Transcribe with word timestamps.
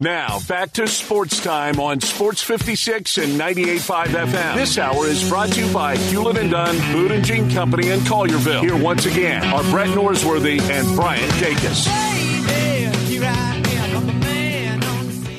Now, 0.00 0.38
back 0.46 0.74
to 0.74 0.86
sports 0.86 1.42
time 1.42 1.80
on 1.80 2.00
Sports 2.00 2.40
56 2.40 3.18
and 3.18 3.32
98.5 3.32 4.06
FM. 4.06 4.54
This 4.54 4.78
hour 4.78 5.06
is 5.08 5.28
brought 5.28 5.48
to 5.54 5.66
you 5.66 5.72
by 5.74 5.96
Hewlett 5.96 6.36
and 6.36 6.52
Dunn, 6.52 6.92
Boot 6.92 7.10
and 7.10 7.24
Jean 7.24 7.50
Company 7.50 7.88
in 7.88 7.98
Collierville. 8.00 8.60
Here 8.60 8.76
once 8.76 9.06
again 9.06 9.42
are 9.42 9.64
Brett 9.64 9.88
Norsworthy 9.88 10.60
and 10.60 10.94
Bryant 10.94 11.32
Dacus. 11.32 12.17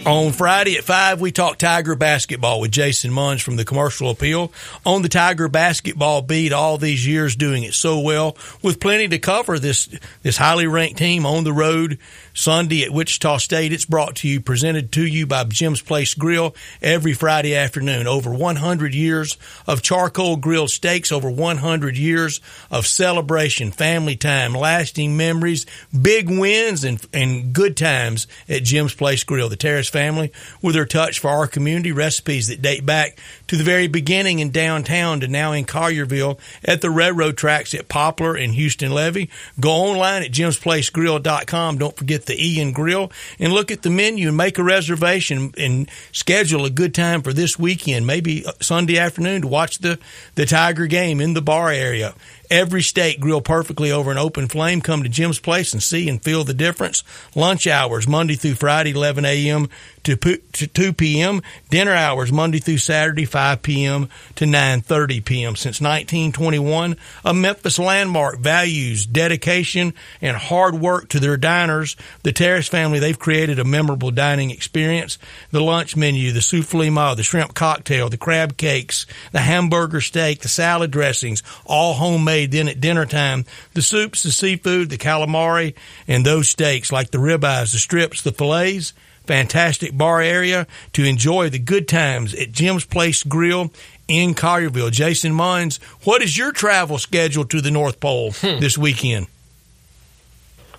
On 0.10 0.32
Friday 0.32 0.76
at 0.76 0.84
5, 0.86 1.21
we 1.21 1.32
talk 1.32 1.60
Tiger 1.60 1.94
basketball 1.94 2.59
with 2.59 2.71
Jason 2.71 3.12
Munz 3.12 3.44
from 3.44 3.58
the 3.58 3.64
Commercial 3.64 4.09
Appeal. 4.09 4.52
On 4.84 5.04
the 5.04 5.08
Tiger 5.08 5.48
basketball 5.48 6.23
beat, 6.23 6.52
all 6.52 6.80
these 6.80 7.05
years 7.05 7.36
doing 7.36 7.62
it 7.62 7.76
so 7.76 8.00
well, 8.00 8.36
with 8.64 8.80
plenty 8.80 9.08
to 9.09 9.20
cover 9.20 9.59
this, 9.59 9.88
this 10.23 10.38
highly 10.38 10.66
ranked 10.66 10.98
team 10.98 11.27
on 11.27 11.44
the 11.44 11.54
road 11.54 12.00
Sunday 12.34 12.84
at 12.84 12.91
Wichita 12.91 13.38
State. 13.38 13.72
It's 13.72 13.86
brought 13.86 14.16
to 14.18 14.27
you, 14.27 14.41
presented 14.41 14.91
to 14.94 15.05
you 15.05 15.27
by 15.27 15.44
Jim's 15.44 15.82
Place 15.82 16.16
Grill 16.16 16.55
every 16.82 17.13
Friday 17.13 17.55
afternoon. 17.55 18.07
Over 18.07 18.34
100 18.34 18.96
years 18.96 19.38
of 19.68 19.84
charcoal 19.84 20.38
grilled 20.38 20.71
steaks, 20.71 21.12
over 21.12 21.30
100 21.30 21.98
years 21.98 22.41
of 22.71 22.88
celebration, 22.88 23.71
family 23.71 24.16
time, 24.16 24.54
lasting 24.54 25.18
memories, 25.18 25.68
big 26.02 26.30
wins, 26.30 26.84
and, 26.84 27.05
and 27.13 27.54
good 27.54 27.77
times 27.77 28.26
at 28.48 28.63
Jim's 28.63 28.96
Place 28.96 29.23
Grill. 29.23 29.49
The 29.49 29.55
Taras 29.55 29.90
family, 29.99 30.31
with 30.62 30.76
their 30.76 30.85
touch 30.85 31.20
for 31.20 31.27
our 31.27 31.45
community, 31.45 31.91
recipes 31.91 32.48
that 32.48 32.62
date 32.62 32.85
back 32.85 33.20
to 33.48 33.57
the 33.57 33.66
very 33.66 33.88
beginning 33.88 34.40
in 34.40 34.49
downtown 34.49 35.20
to 35.20 35.27
now 35.27 35.52
in 35.52 35.66
Collierville 35.66 36.40
at 36.63 36.80
the 36.80 36.90
railroad 36.90 37.35
tracks 37.35 37.73
at 37.73 37.90
Poplar 37.90 38.34
and 38.35 38.54
Houston 38.54 38.93
Levee. 38.93 39.30
Go 39.59 39.71
online 39.71 40.23
at 40.23 40.31
jimsplacegrill.com. 40.31 41.77
Don't 41.77 41.98
forget 41.98 42.27
the 42.27 42.41
Ian 42.41 42.71
Grill 42.71 43.12
and 43.40 43.52
look 43.52 43.71
at 43.71 43.81
the 43.81 43.90
menu 43.90 44.30
and 44.30 44.38
make 44.38 44.57
a 44.57 44.63
reservation 44.63 45.54
and 45.57 45.91
schedule 46.13 46.63
a 46.63 46.70
good 46.70 46.95
time 46.95 47.21
for 47.21 47.34
this 47.34 47.59
weekend, 47.59 48.07
maybe 48.07 48.45
Sunday 48.62 48.98
afternoon 48.98 49.41
to 49.41 49.48
watch 49.49 49.79
the, 49.79 49.99
the 50.35 50.46
Tiger 50.46 50.87
game 50.87 51.20
in 51.20 51.34
the 51.34 51.41
bar 51.41 51.71
area. 51.71 52.13
Every 52.50 52.82
steak 52.82 53.20
grilled 53.20 53.46
perfectly 53.46 53.92
over 53.92 54.10
an 54.10 54.18
open 54.18 54.48
flame. 54.48 54.82
Come 54.82 55.04
to 55.04 55.10
Jim's 55.10 55.40
Place 55.40 55.72
and 55.72 55.84
see 55.84 56.10
and 56.10 56.22
feel 56.22 56.44
the 56.44 56.54
difference. 56.54 57.04
Lunch 57.36 57.68
hours, 57.68 58.08
Monday 58.08 58.36
through 58.36 58.55
Friday, 58.55 58.92
11 58.92 59.24
a.m. 59.24 59.70
to 60.04 60.16
2 60.16 60.94
p.m. 60.94 61.42
Dinner 61.70 61.94
hours, 61.94 62.32
Monday 62.32 62.58
through 62.58 62.80
Saturday, 62.80 63.26
5 63.26 63.62
p.m. 63.62 64.09
to 64.36 64.46
9.30 64.46 65.24
p.m. 65.24 65.56
Since 65.56 65.80
1921, 65.80 66.96
a 67.24 67.34
Memphis 67.36 67.78
landmark 67.78 68.40
values 68.40 69.06
dedication 69.06 69.94
and 70.20 70.36
hard 70.36 70.74
work 70.74 71.09
to 71.09 71.20
their 71.20 71.38
diners. 71.38 71.96
The 72.24 72.31
Taras 72.31 72.68
family, 72.68 72.97
they've 72.97 73.20
created 73.20 73.59
a 73.59 73.64
memorable 73.64 74.09
dining 74.09 74.50
experience. 74.50 75.20
The 75.52 75.62
lunch 75.62 75.96
menu, 75.96 76.31
the 76.31 76.42
souffle 76.42 76.90
ma, 76.90 77.14
the 77.14 77.22
shrimp 77.22 77.53
cocktail, 77.53 78.09
the 78.09 78.18
crab 78.18 78.58
cakes, 78.58 79.06
the 79.31 79.42
hamburger 79.42 80.02
steak, 80.02 80.40
the 80.40 80.47
salad 80.47 80.90
dressings, 80.90 81.44
all 81.66 81.94
homemade 81.94 82.38
made 82.40 82.51
then 82.51 82.68
at 82.68 82.79
dinner 82.79 83.06
time. 83.06 83.45
The 83.73 83.81
soups, 83.81 84.23
the 84.23 84.31
seafood, 84.31 84.90
the 84.90 84.97
calamari, 84.97 85.75
and 86.07 86.25
those 86.25 86.50
steaks 86.50 86.91
like 86.91 87.12
the 87.12 87.18
ribeyes, 87.18 87.72
the 87.72 87.79
strips, 87.79 88.22
the 88.22 88.31
fillets. 88.31 88.94
Fantastic 89.25 89.96
bar 89.96 90.22
area 90.22 90.66
to 90.94 91.03
enjoy 91.03 91.50
the 91.50 91.59
good 91.59 91.88
times 91.88 92.34
at 92.34 92.51
Jim's 92.51 92.85
Place 92.85 93.22
Grill 93.23 93.72
in 94.07 94.34
Collierville. 94.34 94.91
Jason 94.91 95.34
Munz, 95.34 95.78
what 96.03 96.23
is 96.23 96.35
your 96.35 96.51
travel 96.51 96.97
schedule 96.97 97.46
to 97.46 97.62
the 97.62 97.69
North 97.69 98.00
Pole 98.00 98.31
hmm. 98.31 98.59
this 98.59 98.75
weekend? 98.75 99.28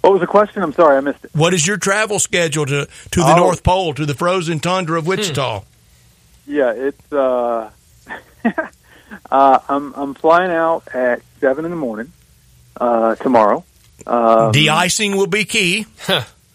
What 0.01 0.15
was 0.15 0.21
the 0.21 0.27
question? 0.27 0.63
I'm 0.63 0.73
sorry, 0.73 0.97
I 0.97 1.01
missed 1.01 1.25
it. 1.25 1.31
What 1.33 1.55
is 1.55 1.65
your 1.65 1.77
travel 1.77 2.19
schedule 2.19 2.67
to, 2.67 2.87
to 2.87 3.21
the 3.21 3.35
oh. 3.35 3.37
North 3.37 3.63
Pole, 3.63 3.95
to 3.95 4.07
the 4.07 4.15
frozen 4.15 4.59
tundra 4.59 4.99
of 4.99 5.07
Wichita? 5.07 5.61
Hmm. 5.61 5.67
Yeah, 6.53 6.73
it's 6.73 7.13
uh, 7.13 7.71
uh, 9.31 9.59
I'm 9.69 9.95
I'm 9.95 10.15
flying 10.15 10.51
out 10.51 10.89
at 10.95 11.23
seven 11.41 11.65
in 11.65 11.71
the 11.71 11.77
morning 11.77 12.13
uh, 12.81 13.15
tomorrow. 13.17 13.65
Um, 14.07 14.53
De-icing 14.53 15.17
will 15.17 15.27
be 15.27 15.45
key. 15.45 15.87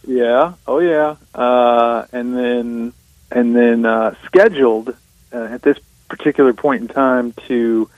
yeah. 0.08 0.54
Oh 0.68 0.80
yeah. 0.80 1.16
Uh, 1.34 2.06
and 2.12 2.36
then 2.36 2.94
and 3.32 3.56
then 3.56 3.86
uh, 3.86 4.16
scheduled 4.26 4.96
uh, 5.34 5.38
at 5.38 5.62
this 5.62 5.78
particular 6.10 6.54
point 6.54 6.82
in 6.82 6.88
time 6.88 7.34
to 7.48 7.90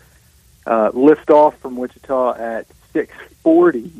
uh, 0.65 0.91
lift 0.93 1.29
off 1.29 1.57
from 1.59 1.75
Wichita 1.77 2.33
at 2.35 2.67
six 2.93 3.13
forty 3.43 3.91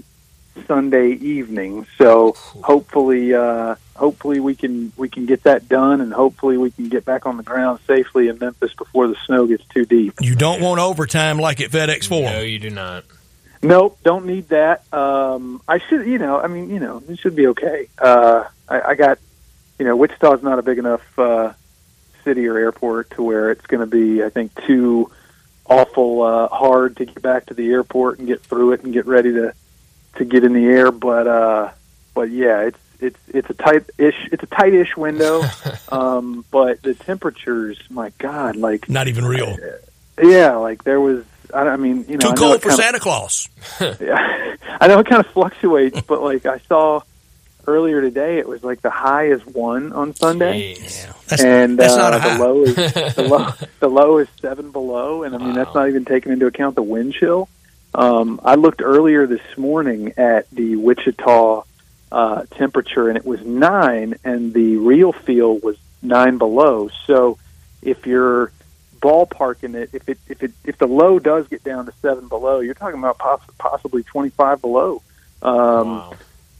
Sunday 0.66 1.12
evening. 1.12 1.85
So 1.97 2.34
hopefully, 2.35 3.34
uh, 3.34 3.75
hopefully 3.95 4.40
we 4.40 4.56
can 4.56 4.91
we 4.97 5.09
can 5.09 5.25
get 5.25 5.44
that 5.44 5.68
done, 5.68 6.01
and 6.01 6.13
hopefully 6.13 6.57
we 6.57 6.72
can 6.72 6.90
get 6.90 7.06
back 7.06 7.25
on 7.25 7.38
the 7.38 7.44
ground 7.44 7.79
safely 7.88 8.28
in 8.28 8.40
Memphis 8.40 8.73
before 8.73 9.07
the 9.07 9.16
snow 9.25 9.47
gets 9.47 9.66
too 9.66 9.85
deep. 9.85 10.13
You 10.22 10.35
don't 10.35 10.62
want 10.62 10.79
overtime 10.79 11.40
like 11.40 11.62
at 11.62 11.72
FedEx 11.72 12.07
Forum. 12.07 12.31
No, 12.31 12.40
you 12.41 12.59
do 12.59 12.69
not. 12.69 13.06
Nope, 13.62 13.97
don't 14.03 14.25
need 14.25 14.50
that. 14.50 14.91
Um, 14.94 15.62
I 15.68 15.79
should, 15.79 16.06
you 16.06 16.19
know, 16.19 16.40
I 16.40 16.47
mean, 16.47 16.69
you 16.69 16.79
know, 16.79 17.01
it 17.09 17.19
should 17.19 17.35
be 17.35 17.47
okay. 17.47 17.88
Uh, 17.97 18.44
I, 18.69 18.81
I 18.81 18.95
got, 18.95 19.18
you 19.79 19.85
know, 19.85 19.95
Wichita's 19.95 20.44
not 20.44 20.59
a 20.59 20.62
big 20.62 20.78
enough 20.78 21.01
uh, 21.18 21.53
city 22.24 22.47
or 22.47 22.57
airport 22.57 23.12
to 23.12 23.24
where 23.24 23.51
it's 23.51 23.66
going 23.66 23.79
to 23.81 23.88
be, 23.88 24.24
I 24.24 24.29
think, 24.29 24.53
too 24.66 25.12
awful 25.66 26.22
uh, 26.22 26.47
hard 26.50 26.97
to 26.97 27.06
get 27.06 27.22
back 27.22 27.47
to 27.47 27.53
the 27.53 27.69
airport 27.72 28.19
and 28.19 28.28
get 28.28 28.41
through 28.41 28.74
it 28.74 28.84
and 28.84 28.94
get 28.94 29.06
ready 29.06 29.34
to 29.34 29.53
to 30.17 30.25
get 30.25 30.44
in 30.44 30.53
the 30.53 30.66
air. 30.66 30.91
But 30.91 31.28
uh, 31.28 31.72
but 32.13 32.29
yeah, 32.31 32.61
it's 32.61 32.79
it's 33.00 33.19
it's 33.28 33.50
a 33.50 33.53
tight 33.53 33.89
ish 33.97 34.29
it's 34.31 34.44
a 34.44 34.47
tight 34.47 34.73
ish 34.73 34.95
window. 34.95 35.44
um, 35.91 36.45
but 36.51 36.81
the 36.81 36.94
temperatures, 36.94 37.79
my 37.89 38.11
God, 38.17 38.56
like 38.56 38.89
not 38.89 39.07
even 39.07 39.25
real. 39.25 39.57
Yeah, 40.22 40.56
like 40.56 40.83
there 40.83 41.00
was. 41.00 41.23
I, 41.53 41.61
I 41.61 41.75
mean, 41.77 42.06
you 42.09 42.17
know, 42.17 42.31
too 42.31 42.35
cold 42.35 42.61
for 42.61 42.72
Santa 42.72 42.97
of, 42.97 43.03
Claus. 43.03 43.47
yeah, 43.79 44.56
I 44.81 44.88
know 44.88 45.00
it 45.00 45.07
kind 45.07 45.23
of 45.23 45.31
fluctuates, 45.31 46.01
but 46.01 46.22
like 46.22 46.45
I 46.45 46.59
saw 46.59 47.01
earlier 47.67 48.01
today, 48.01 48.38
it 48.38 48.47
was 48.47 48.63
like 48.63 48.81
the 48.81 48.89
high 48.89 49.27
is 49.27 49.45
one 49.45 49.94
on 49.94 50.16
Sunday, 50.16 50.75
that's, 51.27 51.44
and 51.44 51.77
that's 51.77 51.94
uh, 51.94 52.17
the 52.17 52.44
low 52.44 52.63
is 52.63 52.75
the 52.75 53.23
low 53.23 53.53
the 53.79 53.88
low 53.88 54.17
is 54.17 54.27
seven 54.41 54.72
below, 54.72 55.23
and 55.23 55.35
I 55.35 55.38
mean 55.38 55.50
wow. 55.50 55.56
that's 55.56 55.75
not 55.75 55.88
even 55.89 56.06
taking 56.06 56.31
into 56.31 56.47
account 56.47 56.75
the 56.75 56.83
wind 56.83 57.13
chill. 57.13 57.47
Um, 57.97 58.39
I 58.43 58.53
looked 58.53 58.83
earlier 58.83 59.25
this 59.25 59.41
morning 59.57 60.13
at 60.17 60.47
the 60.51 60.75
Wichita 60.75 61.63
uh, 62.11 62.43
temperature, 62.51 63.09
and 63.09 63.17
it 63.17 63.25
was 63.25 63.43
nine, 63.43 64.13
and 64.23 64.53
the 64.53 64.77
real 64.77 65.11
feel 65.11 65.57
was 65.57 65.77
nine 66.03 66.37
below. 66.37 66.89
So, 67.07 67.39
if 67.81 68.05
you're 68.05 68.51
ballparking 68.99 69.73
it, 69.73 69.89
if 69.93 70.07
it 70.07 70.19
if 70.27 70.43
it 70.43 70.51
if 70.63 70.77
the 70.77 70.85
low 70.85 71.17
does 71.17 71.47
get 71.47 71.63
down 71.63 71.87
to 71.87 71.93
seven 72.03 72.27
below, 72.27 72.59
you're 72.59 72.75
talking 72.75 72.99
about 72.99 73.17
poss- 73.17 73.41
possibly 73.57 74.03
25 74.03 74.61
below. 74.61 75.01
Um, 75.41 75.55
wow. 75.55 76.13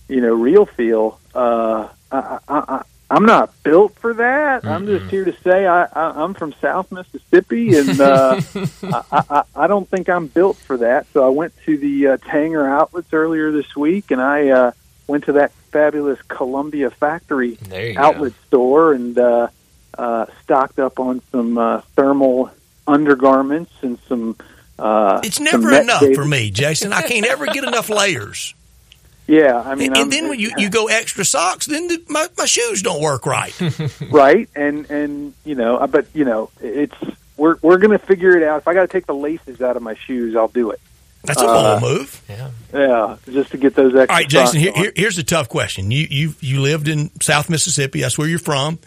You 0.08 0.22
know, 0.22 0.34
real 0.34 0.66
feel. 0.66 1.20
Uh, 1.36 1.90
I, 2.12 2.40
I, 2.48 2.84
I'm 3.10 3.26
not 3.26 3.52
built 3.64 3.96
for 3.96 4.14
that. 4.14 4.64
Mm-hmm. 4.64 4.68
I'm 4.68 4.86
just 4.86 5.10
here 5.10 5.24
to 5.24 5.34
say 5.42 5.66
I, 5.66 5.84
I, 5.86 6.24
I'm 6.24 6.34
from 6.34 6.54
South 6.62 6.92
Mississippi, 6.92 7.78
and 7.78 8.00
uh, 8.02 8.42
I, 8.84 9.24
I, 9.30 9.44
I 9.56 9.68
don't 9.68 9.88
think 9.88 10.10
I'm 10.10 10.28
built 10.28 10.58
for 10.58 10.78
that. 10.78 11.08
So 11.14 11.26
I 11.26 11.30
went 11.30 11.54
to 11.66 11.78
the 11.78 12.08
uh, 12.08 12.18
Tanger 12.18 12.70
outlets 12.70 13.14
earlier 13.14 13.52
this 13.52 13.76
week, 13.76 14.12
and 14.12 14.22
I 14.22 14.50
uh, 14.50 14.72
went 15.08 15.26
to 15.26 15.34
that 15.34 15.52
fabulous 15.72 16.22
Columbia 16.24 16.90
Factory 16.90 17.58
outlet 17.96 18.34
go. 18.34 18.48
store 18.48 18.94
and 18.94 19.18
uh, 19.18 19.48
uh, 19.98 20.26
stocked 20.44 20.80
up 20.80 21.00
on 21.00 21.22
some 21.32 21.58
uh, 21.58 21.82
thermal 21.96 22.52
undergarments 22.86 23.72
and 23.82 23.98
some. 24.08 24.36
Uh, 24.78 25.22
it's 25.24 25.40
never 25.40 25.74
enough 25.74 26.04
for 26.14 26.26
me, 26.26 26.52
Jason. 26.52 26.94
I 26.94 27.02
can't 27.04 27.26
ever 27.26 27.46
get 27.48 27.64
enough 27.64 27.90
layers. 27.90 28.54
Yeah, 29.28 29.60
I 29.60 29.76
mean, 29.76 29.90
and, 29.90 29.98
and 30.04 30.12
then 30.12 30.30
when 30.30 30.40
you, 30.40 30.52
you 30.58 30.70
go 30.70 30.88
extra 30.88 31.26
socks, 31.26 31.66
then 31.66 31.88
the, 31.90 32.02
my 32.08 32.28
my 32.38 32.46
shoes 32.46 32.82
don't 32.82 33.02
work 33.02 33.26
right. 33.26 33.54
right, 34.10 34.50
and 34.56 34.90
and 34.90 35.34
you 35.44 35.56
know, 35.56 35.76
uh, 35.76 35.88
but 35.88 36.08
you 36.14 36.24
know, 36.24 36.50
it's 36.62 36.96
we're 37.36 37.58
we're 37.62 37.78
gonna 37.78 38.00
figure 38.00 38.38
it 38.38 38.44
out. 38.44 38.62
If 38.62 38.68
I 38.70 38.74
got 38.74 38.82
to 38.82 38.88
take 38.88 39.06
the 39.06 39.14
laces 39.14 39.62
out 39.62 39.76
of 39.76 39.84
my 39.84 39.96
shoes, 39.96 40.36
I'll 40.36 40.48
do 40.48 40.72
it. 40.72 40.80
That's 41.24 41.42
a 41.42 41.46
bold 41.46 41.66
uh, 41.66 41.80
move. 41.82 42.24
Yeah, 42.30 42.52
yeah, 42.74 43.18
just 43.30 43.52
to 43.52 43.58
get 43.58 43.76
those 43.76 43.94
extra. 43.96 44.14
All 44.14 44.20
right, 44.20 44.30
Jason. 44.30 44.62
Here, 44.62 44.72
here, 44.74 44.94
here's 44.96 45.18
a 45.18 45.24
tough 45.24 45.50
question. 45.50 45.92
You 45.92 46.08
you 46.10 46.36
you 46.40 46.62
lived 46.62 46.88
in 46.88 47.12
South 47.22 47.50
Mississippi. 47.50 48.02
That's 48.02 48.18
where 48.18 48.30
you're 48.30 48.40
from. 48.40 48.80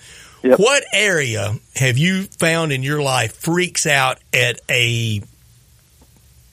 Yep. 0.42 0.58
What 0.58 0.84
area 0.94 1.54
have 1.76 1.98
you 1.98 2.22
found 2.22 2.72
in 2.72 2.82
your 2.82 3.02
life 3.02 3.36
freaks 3.36 3.86
out 3.86 4.18
at 4.32 4.58
a 4.70 5.22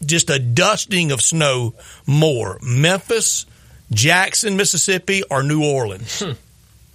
just 0.06 0.30
a 0.30 0.40
dusting 0.40 1.12
of 1.12 1.22
snow 1.22 1.74
more? 2.06 2.60
Memphis, 2.62 3.46
Jackson, 3.92 4.58
Mississippi, 4.58 5.24
or 5.30 5.44
New 5.44 5.64
Orleans? 5.64 6.22
Hmm. 6.22 6.32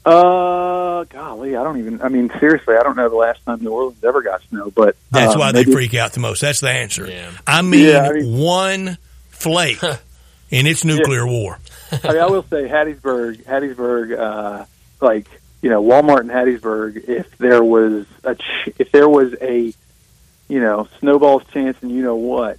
Uh, 0.05 1.05
golly, 1.05 1.55
I 1.55 1.63
don't 1.63 1.79
even. 1.79 2.03
I 2.03 2.09
mean, 2.09 2.31
seriously, 2.41 2.75
I 2.75 2.83
don't 2.83 2.97
know 2.97 3.09
the 3.09 3.15
last 3.15 3.45
time 3.45 3.61
New 3.63 3.71
Orleans 3.71 4.03
ever 4.03 4.21
got 4.21 4.43
snow. 4.49 4.71
But 4.71 4.97
that's 5.13 5.37
uh, 5.37 5.39
why 5.39 5.53
maybe, 5.53 5.67
they 5.67 5.73
freak 5.73 5.95
out 5.95 6.13
the 6.13 6.21
most. 6.21 6.41
That's 6.41 6.61
the 6.61 6.71
answer. 6.71 7.09
Yeah. 7.09 7.31
I 7.47 7.63
mean, 7.63 7.89
yeah, 7.89 8.09
I 8.09 8.13
mean 8.15 8.37
one 8.37 8.99
flake 9.29 9.81
in 10.51 10.67
its 10.67 10.85
nuclear 10.85 11.25
yeah. 11.25 11.31
war. 11.31 11.59
I 12.03 12.09
mean, 12.09 12.21
I 12.21 12.27
will 12.27 12.43
say 12.43 12.69
Hattiesburg, 12.69 13.45
Hattiesburg, 13.45 14.19
uh, 14.19 14.65
like 15.01 15.29
you 15.63 15.71
know, 15.71 15.83
Walmart 15.83 16.23
in 16.23 16.29
Hattiesburg, 16.29 17.09
if 17.09 17.39
there 17.39 17.63
was 17.63 18.07
a 18.25 18.35
ch- 18.35 18.71
if 18.79 18.91
there 18.91 19.09
was 19.09 19.35
a 19.41 19.73
you 20.49 20.61
know 20.61 20.89
snowball's 20.99 21.45
chance, 21.53 21.77
and 21.81 21.93
you 21.93 22.03
know 22.03 22.17
what, 22.17 22.59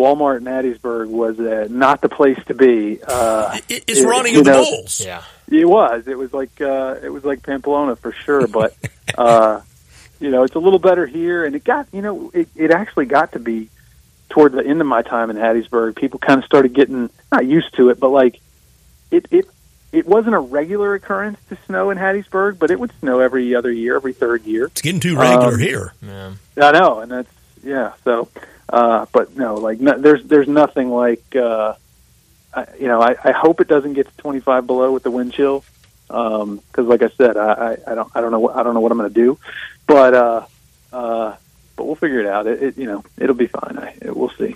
Walmart 0.00 0.38
in 0.38 0.44
Hattiesburg 0.44 1.08
was 1.08 1.38
uh, 1.38 1.68
not 1.70 2.00
the 2.00 2.08
place 2.08 2.38
to 2.46 2.54
be. 2.54 3.00
Uh, 3.06 3.58
it, 3.68 3.84
it's 3.86 4.00
it, 4.00 4.06
running 4.06 4.36
of 4.36 4.44
the 4.44 4.52
bulls. 4.52 5.00
Yeah, 5.00 5.22
it 5.50 5.68
was. 5.68 6.08
It 6.08 6.16
was 6.16 6.32
like 6.32 6.60
uh, 6.60 6.96
it 7.02 7.10
was 7.10 7.24
like 7.24 7.42
Pamplona 7.42 7.96
for 7.96 8.12
sure, 8.12 8.46
but. 8.46 8.74
uh, 9.18 9.60
you 10.20 10.30
know, 10.30 10.42
it's 10.42 10.54
a 10.54 10.58
little 10.58 10.78
better 10.78 11.06
here, 11.06 11.46
and 11.46 11.56
it 11.56 11.64
got, 11.64 11.88
you 11.92 12.02
know, 12.02 12.30
it, 12.34 12.46
it 12.54 12.70
actually 12.70 13.06
got 13.06 13.32
to 13.32 13.38
be 13.38 13.70
toward 14.28 14.52
the 14.52 14.64
end 14.64 14.80
of 14.80 14.86
my 14.86 15.02
time 15.02 15.30
in 15.30 15.36
Hattiesburg. 15.36 15.96
People 15.96 16.18
kind 16.18 16.38
of 16.38 16.44
started 16.44 16.74
getting 16.74 17.10
not 17.32 17.46
used 17.46 17.74
to 17.76 17.88
it, 17.88 17.98
but 17.98 18.10
like 18.10 18.40
it, 19.10 19.26
it 19.30 19.46
it 19.92 20.06
wasn't 20.06 20.34
a 20.34 20.38
regular 20.38 20.94
occurrence 20.94 21.38
to 21.48 21.58
snow 21.66 21.90
in 21.90 21.98
Hattiesburg, 21.98 22.58
but 22.58 22.70
it 22.70 22.78
would 22.78 22.92
snow 23.00 23.18
every 23.20 23.54
other 23.54 23.72
year, 23.72 23.96
every 23.96 24.12
third 24.12 24.44
year. 24.44 24.66
It's 24.66 24.82
getting 24.82 25.00
too 25.00 25.16
regular 25.16 25.54
um, 25.54 25.58
here. 25.58 25.92
Yeah. 26.00 26.32
I 26.56 26.72
know, 26.72 27.00
and 27.00 27.10
that's 27.10 27.32
yeah. 27.64 27.92
So, 28.04 28.28
uh, 28.70 29.06
but 29.12 29.36
no, 29.36 29.56
like 29.56 29.80
no, 29.80 29.98
there's 29.98 30.24
there's 30.24 30.48
nothing 30.48 30.90
like 30.90 31.34
uh, 31.34 31.74
I, 32.54 32.66
you 32.78 32.86
know. 32.86 33.02
I, 33.02 33.16
I 33.22 33.32
hope 33.32 33.60
it 33.60 33.68
doesn't 33.68 33.94
get 33.94 34.06
to 34.06 34.16
25 34.18 34.66
below 34.66 34.92
with 34.92 35.02
the 35.02 35.10
wind 35.10 35.32
chill, 35.32 35.64
because 36.06 36.42
um, 36.42 36.88
like 36.88 37.02
I 37.02 37.08
said, 37.08 37.36
I, 37.36 37.52
I, 37.52 37.92
I 37.92 37.94
don't 37.96 38.10
I 38.14 38.20
don't 38.20 38.30
know 38.30 38.48
I 38.48 38.62
don't 38.62 38.74
know 38.74 38.80
what 38.80 38.92
I'm 38.92 38.98
going 38.98 39.12
to 39.12 39.14
do, 39.14 39.38
but 39.88 40.14
uh, 40.14 40.46
uh, 40.92 41.36
but 41.74 41.84
we'll 41.84 41.96
figure 41.96 42.20
it 42.20 42.26
out. 42.26 42.46
It, 42.46 42.62
it 42.62 42.78
you 42.78 42.86
know 42.86 43.04
it'll 43.18 43.34
be 43.34 43.48
fine. 43.48 43.76
I, 43.76 43.96
it, 44.00 44.16
we'll 44.16 44.30
see. 44.30 44.54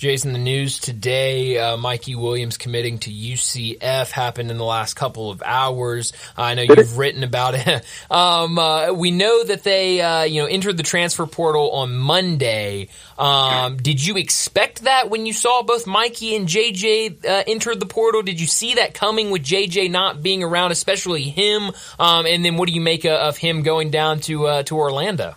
Jason, 0.00 0.32
the 0.32 0.38
news 0.38 0.78
today, 0.78 1.58
uh, 1.58 1.76
Mikey 1.76 2.14
Williams 2.14 2.56
committing 2.56 3.00
to 3.00 3.10
UCF 3.10 4.10
happened 4.10 4.50
in 4.50 4.56
the 4.56 4.64
last 4.64 4.94
couple 4.94 5.30
of 5.30 5.42
hours. 5.44 6.14
Uh, 6.38 6.42
I 6.44 6.54
know 6.54 6.62
you've 6.62 6.96
written 6.96 7.22
about 7.22 7.54
it. 7.54 7.84
um, 8.10 8.58
uh, 8.58 8.94
we 8.94 9.10
know 9.10 9.44
that 9.44 9.62
they, 9.62 10.00
uh, 10.00 10.22
you 10.22 10.40
know, 10.40 10.48
entered 10.48 10.78
the 10.78 10.82
transfer 10.82 11.26
portal 11.26 11.72
on 11.72 11.94
Monday. 11.94 12.88
Um, 13.18 13.76
did 13.76 14.02
you 14.02 14.16
expect 14.16 14.84
that 14.84 15.10
when 15.10 15.26
you 15.26 15.34
saw 15.34 15.62
both 15.64 15.86
Mikey 15.86 16.34
and 16.34 16.48
JJ 16.48 17.22
uh, 17.22 17.44
enter 17.46 17.74
the 17.74 17.84
portal? 17.84 18.22
Did 18.22 18.40
you 18.40 18.46
see 18.46 18.76
that 18.76 18.94
coming 18.94 19.30
with 19.30 19.42
JJ 19.42 19.90
not 19.90 20.22
being 20.22 20.42
around, 20.42 20.70
especially 20.72 21.24
him? 21.24 21.72
Um, 21.98 22.24
and 22.24 22.42
then 22.42 22.56
what 22.56 22.68
do 22.68 22.72
you 22.72 22.80
make 22.80 23.04
of 23.04 23.36
him 23.36 23.60
going 23.64 23.90
down 23.90 24.20
to 24.20 24.46
uh, 24.46 24.62
to 24.62 24.78
Orlando? 24.78 25.34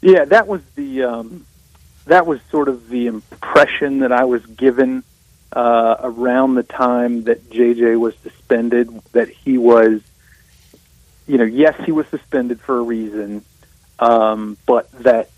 Yeah, 0.00 0.24
that 0.24 0.48
was 0.48 0.62
the 0.74 1.02
um, 1.02 1.44
that 2.10 2.26
was 2.26 2.40
sort 2.50 2.68
of 2.68 2.88
the 2.88 3.06
impression 3.06 4.00
that 4.00 4.10
I 4.10 4.24
was 4.24 4.44
given 4.44 5.04
uh, 5.52 5.96
around 6.00 6.56
the 6.56 6.64
time 6.64 7.22
that 7.24 7.48
JJ 7.50 7.98
was 8.00 8.16
suspended. 8.24 8.90
That 9.12 9.28
he 9.28 9.58
was, 9.58 10.00
you 11.28 11.38
know, 11.38 11.44
yes, 11.44 11.80
he 11.84 11.92
was 11.92 12.08
suspended 12.08 12.60
for 12.60 12.78
a 12.78 12.82
reason, 12.82 13.44
um, 14.00 14.56
but 14.66 14.90
that 15.02 15.30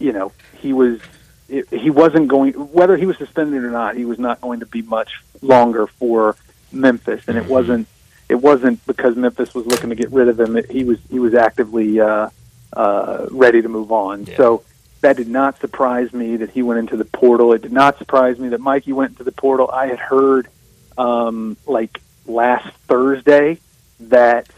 you 0.00 0.12
know 0.12 0.32
he 0.58 0.72
was 0.72 1.00
it, 1.48 1.68
he 1.68 1.90
wasn't 1.90 2.26
going 2.26 2.52
whether 2.54 2.96
he 2.96 3.06
was 3.06 3.16
suspended 3.16 3.62
or 3.62 3.70
not. 3.70 3.96
He 3.96 4.04
was 4.04 4.18
not 4.18 4.40
going 4.40 4.60
to 4.60 4.66
be 4.66 4.82
much 4.82 5.22
longer 5.40 5.86
for 5.86 6.34
Memphis, 6.72 7.28
and 7.28 7.38
it 7.38 7.44
mm-hmm. 7.44 7.52
wasn't 7.52 7.88
it 8.28 8.34
wasn't 8.34 8.84
because 8.86 9.14
Memphis 9.14 9.54
was 9.54 9.66
looking 9.66 9.90
to 9.90 9.96
get 9.96 10.10
rid 10.10 10.26
of 10.26 10.40
him. 10.40 10.56
It, 10.56 10.68
he 10.68 10.82
was 10.82 10.98
he 11.08 11.20
was 11.20 11.34
actively 11.34 12.00
uh, 12.00 12.30
uh, 12.72 13.26
ready 13.30 13.62
to 13.62 13.68
move 13.68 13.92
on. 13.92 14.26
Yeah. 14.26 14.36
So 14.36 14.64
that 15.00 15.16
did 15.16 15.28
not 15.28 15.60
surprise 15.60 16.12
me 16.12 16.36
that 16.38 16.50
he 16.50 16.62
went 16.62 16.80
into 16.80 16.96
the 16.96 17.04
portal. 17.04 17.52
It 17.52 17.62
did 17.62 17.72
not 17.72 17.98
surprise 17.98 18.38
me 18.38 18.48
that 18.48 18.60
Mikey 18.60 18.92
went 18.92 19.12
into 19.12 19.24
the 19.24 19.32
portal. 19.32 19.70
I 19.70 19.86
had 19.86 19.98
heard 19.98 20.48
um, 20.96 21.56
like 21.66 22.00
last 22.26 22.74
Thursday 22.88 23.58
that 24.00 24.48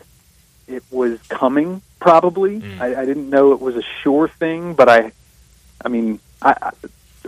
it 0.66 0.82
was 0.90 1.20
coming. 1.28 1.82
Probably, 2.00 2.60
mm. 2.60 2.80
I, 2.80 3.02
I 3.02 3.04
didn't 3.04 3.28
know 3.28 3.52
it 3.52 3.60
was 3.60 3.76
a 3.76 3.82
sure 4.02 4.28
thing, 4.28 4.74
but 4.74 4.88
I, 4.88 5.12
I 5.84 5.88
mean, 5.88 6.20
I, 6.40 6.70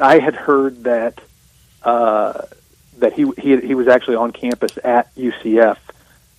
I 0.00 0.18
had 0.20 0.34
heard 0.34 0.84
that 0.84 1.20
uh, 1.82 2.42
that 2.98 3.14
he 3.14 3.30
he 3.36 3.56
he 3.60 3.74
was 3.74 3.88
actually 3.88 4.16
on 4.16 4.32
campus 4.32 4.78
at 4.84 5.12
UCF 5.16 5.78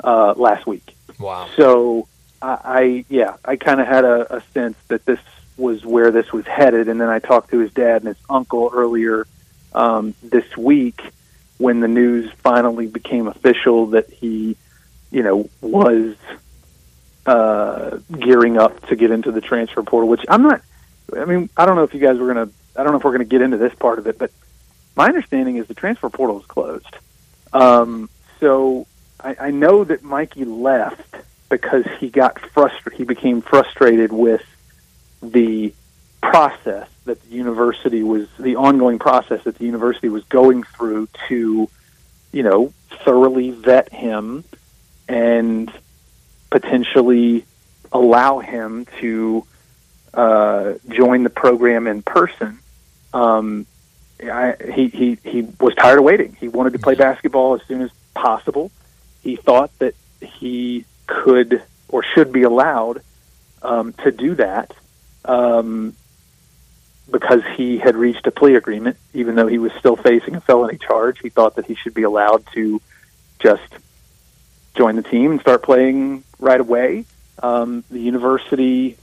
uh, 0.03 0.33
last 0.37 0.65
week. 0.65 0.95
Wow. 1.19 1.49
So 1.57 2.07
I, 2.41 2.57
I 2.63 3.05
yeah, 3.09 3.35
I 3.43 3.57
kind 3.57 3.81
of 3.81 3.87
had 3.87 4.05
a, 4.05 4.37
a 4.37 4.41
sense 4.53 4.77
that 4.87 5.05
this 5.05 5.19
was 5.61 5.85
where 5.85 6.11
this 6.11 6.33
was 6.33 6.45
headed. 6.45 6.89
And 6.89 6.99
then 6.99 7.09
I 7.09 7.19
talked 7.19 7.51
to 7.51 7.59
his 7.59 7.71
dad 7.71 8.01
and 8.03 8.07
his 8.07 8.23
uncle 8.29 8.71
earlier 8.73 9.27
um, 9.73 10.13
this 10.21 10.57
week 10.57 11.01
when 11.57 11.79
the 11.79 11.87
news 11.87 12.31
finally 12.37 12.87
became 12.87 13.27
official 13.27 13.87
that 13.87 14.09
he, 14.09 14.57
you 15.11 15.23
know, 15.23 15.49
was 15.61 16.15
uh, 17.25 17.99
gearing 18.19 18.57
up 18.57 18.87
to 18.87 18.95
get 18.95 19.11
into 19.11 19.31
the 19.31 19.41
transfer 19.41 19.83
portal. 19.83 20.09
Which 20.09 20.25
I'm 20.27 20.43
not. 20.43 20.61
I 21.15 21.25
mean, 21.25 21.49
I 21.55 21.65
don't 21.65 21.75
know 21.75 21.83
if 21.83 21.93
you 21.93 21.99
guys 21.99 22.17
were 22.17 22.27
gonna. 22.27 22.49
I 22.75 22.83
don't 22.83 22.91
know 22.91 22.97
if 22.97 23.03
we're 23.03 23.11
gonna 23.11 23.25
get 23.25 23.41
into 23.41 23.57
this 23.57 23.75
part 23.75 23.99
of 23.99 24.07
it, 24.07 24.17
but 24.17 24.31
my 24.95 25.05
understanding 25.05 25.57
is 25.57 25.67
the 25.67 25.73
transfer 25.73 26.09
portal 26.09 26.39
is 26.39 26.45
closed. 26.45 26.95
Um, 27.53 28.09
so 28.39 28.87
I, 29.19 29.35
I 29.39 29.51
know 29.51 29.83
that 29.83 30.03
Mikey 30.03 30.45
left 30.45 31.15
because 31.49 31.85
he 31.99 32.09
got 32.09 32.39
frustrated. 32.39 32.97
He 32.97 33.03
became 33.03 33.41
frustrated 33.41 34.11
with 34.11 34.43
the 35.21 35.73
process 36.21 36.87
that 37.05 37.21
the 37.23 37.35
university 37.35 38.03
was 38.03 38.27
the 38.39 38.55
ongoing 38.55 38.99
process 38.99 39.43
that 39.43 39.57
the 39.57 39.65
university 39.65 40.07
was 40.07 40.23
going 40.25 40.63
through 40.63 41.07
to 41.27 41.69
you 42.31 42.43
know 42.43 42.71
thoroughly 43.03 43.51
vet 43.51 43.91
him 43.91 44.43
and 45.07 45.71
potentially 46.49 47.45
allow 47.91 48.39
him 48.39 48.85
to 48.99 49.45
uh, 50.13 50.73
join 50.89 51.23
the 51.23 51.29
program 51.29 51.87
in 51.87 52.01
person. 52.01 52.59
Um, 53.13 53.65
I, 54.21 54.55
he, 54.73 54.87
he, 54.87 55.17
he 55.23 55.41
was 55.59 55.73
tired 55.75 55.97
of 55.97 56.03
waiting. 56.05 56.37
He 56.39 56.47
wanted 56.47 56.73
to 56.73 56.79
play 56.79 56.95
basketball 56.95 57.55
as 57.55 57.61
soon 57.67 57.81
as 57.81 57.89
possible. 58.13 58.71
He 59.21 59.35
thought 59.35 59.71
that 59.79 59.95
he 60.21 60.85
could 61.07 61.63
or 61.89 62.03
should 62.03 62.31
be 62.31 62.43
allowed 62.43 63.01
um, 63.61 63.93
to 63.93 64.11
do 64.11 64.35
that 64.35 64.73
um, 65.25 65.95
because 67.09 67.41
he 67.55 67.77
had 67.77 67.95
reached 67.95 68.25
a 68.27 68.31
plea 68.31 68.55
agreement, 68.55 68.97
even 69.13 69.35
though 69.35 69.47
he 69.47 69.57
was 69.57 69.71
still 69.73 69.95
facing 69.95 70.35
a 70.35 70.41
felony 70.41 70.77
charge. 70.77 71.19
He 71.19 71.29
thought 71.29 71.55
that 71.55 71.65
he 71.65 71.75
should 71.75 71.93
be 71.93 72.03
allowed 72.03 72.45
to 72.53 72.81
just 73.39 73.73
join 74.75 74.95
the 74.95 75.03
team 75.03 75.31
and 75.31 75.41
start 75.41 75.63
playing 75.63 76.23
right 76.39 76.59
away. 76.59 77.05
Um, 77.43 77.83
the 77.89 77.99
university, 77.99 78.97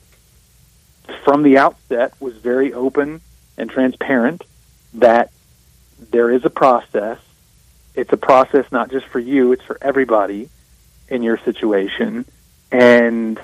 from 1.25 1.43
the 1.43 1.59
outset, 1.59 2.15
was 2.21 2.37
very 2.37 2.73
open 2.73 3.21
and 3.57 3.69
transparent 3.69 4.43
that 4.95 5.31
there 6.11 6.31
is 6.31 6.45
a 6.45 6.51
process. 6.51 7.19
It's 7.95 8.13
a 8.13 8.17
process 8.17 8.71
not 8.71 8.91
just 8.91 9.07
for 9.07 9.19
you; 9.19 9.53
it's 9.53 9.65
for 9.65 9.77
everybody 9.83 10.49
in 11.09 11.23
your 11.23 11.39
situation, 11.39 12.25
and 12.71 13.41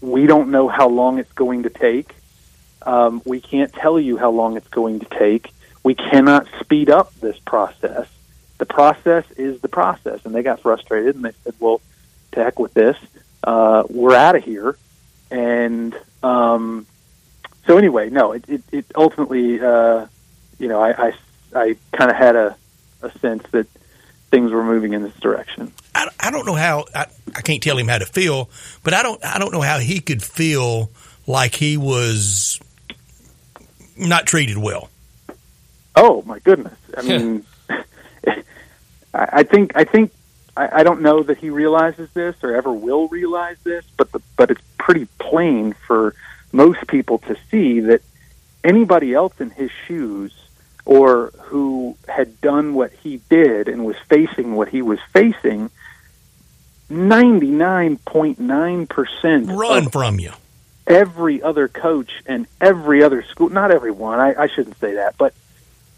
we 0.00 0.26
don't 0.26 0.50
know 0.50 0.68
how 0.68 0.88
long 0.88 1.18
it's 1.18 1.32
going 1.32 1.62
to 1.64 1.70
take. 1.70 2.14
Um, 2.82 3.22
we 3.24 3.40
can't 3.40 3.72
tell 3.72 3.98
you 3.98 4.16
how 4.16 4.30
long 4.30 4.56
it's 4.56 4.68
going 4.68 5.00
to 5.00 5.06
take. 5.06 5.52
We 5.82 5.94
cannot 5.94 6.46
speed 6.60 6.90
up 6.90 7.14
this 7.20 7.38
process. 7.38 8.08
The 8.58 8.66
process 8.66 9.24
is 9.32 9.60
the 9.60 9.68
process. 9.68 10.24
And 10.24 10.34
they 10.34 10.42
got 10.42 10.60
frustrated 10.60 11.16
and 11.16 11.24
they 11.24 11.32
said, 11.44 11.54
well, 11.58 11.80
to 12.32 12.42
heck 12.42 12.58
with 12.58 12.74
this. 12.74 12.96
Uh, 13.42 13.84
we're 13.88 14.14
out 14.14 14.36
of 14.36 14.44
here. 14.44 14.76
And 15.30 15.96
um, 16.22 16.86
so, 17.66 17.78
anyway, 17.78 18.10
no, 18.10 18.32
it, 18.32 18.44
it, 18.48 18.62
it 18.70 18.86
ultimately, 18.94 19.60
uh, 19.60 20.06
you 20.58 20.68
know, 20.68 20.80
I, 20.80 21.08
I, 21.08 21.12
I 21.54 21.76
kind 21.92 22.10
of 22.10 22.16
had 22.16 22.36
a, 22.36 22.56
a 23.02 23.10
sense 23.18 23.42
that 23.52 23.66
things 24.30 24.52
were 24.52 24.64
moving 24.64 24.92
in 24.92 25.02
this 25.02 25.14
direction. 25.14 25.72
I, 25.94 26.08
I 26.20 26.30
don't 26.30 26.46
know 26.46 26.54
how 26.54 26.84
I, 26.94 27.06
I 27.34 27.42
can't 27.42 27.62
tell 27.62 27.78
him 27.78 27.88
how 27.88 27.98
to 27.98 28.06
feel, 28.06 28.50
but 28.82 28.94
I 28.94 29.02
don't 29.02 29.24
I 29.24 29.38
don't 29.38 29.52
know 29.52 29.60
how 29.60 29.78
he 29.78 30.00
could 30.00 30.22
feel 30.22 30.90
like 31.26 31.54
he 31.54 31.76
was 31.76 32.60
not 33.96 34.26
treated 34.26 34.58
well. 34.58 34.90
Oh 35.96 36.22
my 36.26 36.38
goodness! 36.40 36.76
I 36.96 37.02
mean, 37.02 37.44
I 39.14 39.44
think 39.44 39.72
I 39.76 39.84
think 39.84 40.10
I, 40.56 40.80
I 40.80 40.82
don't 40.82 41.02
know 41.02 41.22
that 41.22 41.38
he 41.38 41.50
realizes 41.50 42.10
this 42.12 42.36
or 42.42 42.54
ever 42.54 42.72
will 42.72 43.08
realize 43.08 43.56
this, 43.62 43.84
but 43.96 44.10
the, 44.12 44.20
but 44.36 44.50
it's 44.50 44.62
pretty 44.78 45.06
plain 45.18 45.74
for 45.86 46.14
most 46.52 46.86
people 46.86 47.18
to 47.18 47.36
see 47.50 47.80
that 47.80 48.02
anybody 48.62 49.14
else 49.14 49.40
in 49.40 49.50
his 49.50 49.70
shoes 49.86 50.32
or 50.84 51.32
who 51.42 51.96
had 52.08 52.40
done 52.40 52.74
what 52.74 52.92
he 52.92 53.20
did 53.30 53.68
and 53.68 53.84
was 53.84 53.96
facing 54.08 54.54
what 54.54 54.68
he 54.68 54.82
was 54.82 54.98
facing 55.12 55.70
99.9% 56.90 59.56
run 59.56 59.88
from 59.88 60.20
you. 60.20 60.32
Every 60.86 61.42
other 61.42 61.68
coach 61.68 62.12
and 62.26 62.46
every 62.60 63.02
other 63.02 63.22
school, 63.22 63.48
not 63.48 63.70
everyone, 63.70 64.20
I, 64.20 64.34
I 64.34 64.48
shouldn't 64.48 64.78
say 64.78 64.92
that, 64.94 65.16
but 65.16 65.32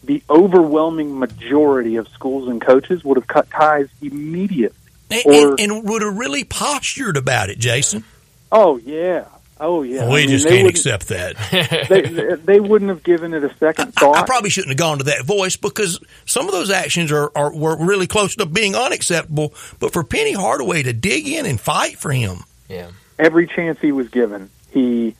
the 0.04 0.22
overwhelming 0.30 1.18
majority 1.18 1.96
of 1.96 2.06
schools 2.08 2.48
and 2.48 2.60
coaches 2.60 3.02
would 3.04 3.16
have 3.16 3.26
cut 3.26 3.50
ties 3.50 3.88
immediately. 4.00 4.78
and, 5.10 5.26
or, 5.26 5.50
and, 5.50 5.60
and 5.60 5.84
would 5.88 6.02
have 6.02 6.16
really 6.16 6.44
postured 6.44 7.16
about 7.16 7.50
it, 7.50 7.58
Jason. 7.58 8.04
Oh 8.52 8.76
yeah, 8.78 9.24
oh 9.60 9.82
yeah. 9.82 10.08
We 10.08 10.14
I 10.14 10.20
mean, 10.20 10.28
just 10.28 10.48
can't 10.48 10.68
accept 10.68 11.08
that. 11.08 11.36
they, 11.88 12.34
they 12.36 12.60
wouldn't 12.60 12.88
have 12.88 13.02
given 13.02 13.34
it 13.34 13.44
a 13.44 13.54
second 13.56 13.94
thought. 13.94 14.16
I, 14.16 14.20
I, 14.20 14.24
probably 14.24 14.50
shouldn't 14.50 14.70
have 14.70 14.78
gone 14.78 14.98
to 14.98 15.04
that 15.04 15.24
voice 15.24 15.56
because 15.56 16.00
some 16.24 16.46
of 16.46 16.52
those 16.52 16.70
actions 16.70 17.12
are, 17.12 17.30
are 17.36 17.54
were 17.54 17.76
really 17.76 18.06
close 18.06 18.36
to 18.36 18.46
being 18.46 18.74
unacceptable. 18.74 19.54
But 19.78 19.92
for 19.92 20.04
Penny 20.04 20.32
Hardaway 20.32 20.82
to 20.84 20.92
dig 20.92 21.26
in 21.28 21.46
and 21.46 21.60
fight 21.60 21.98
for 21.98 22.12
him, 22.12 22.44
yeah, 22.68 22.90
every 23.18 23.46
chance 23.46 23.78
he 23.80 23.92
was 23.92 24.08
given, 24.08 24.50
he 24.70 25.14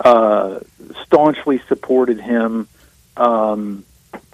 uh, 0.00 0.60
staunchly 1.04 1.60
supported 1.68 2.20
him 2.20 2.68
um, 3.16 3.84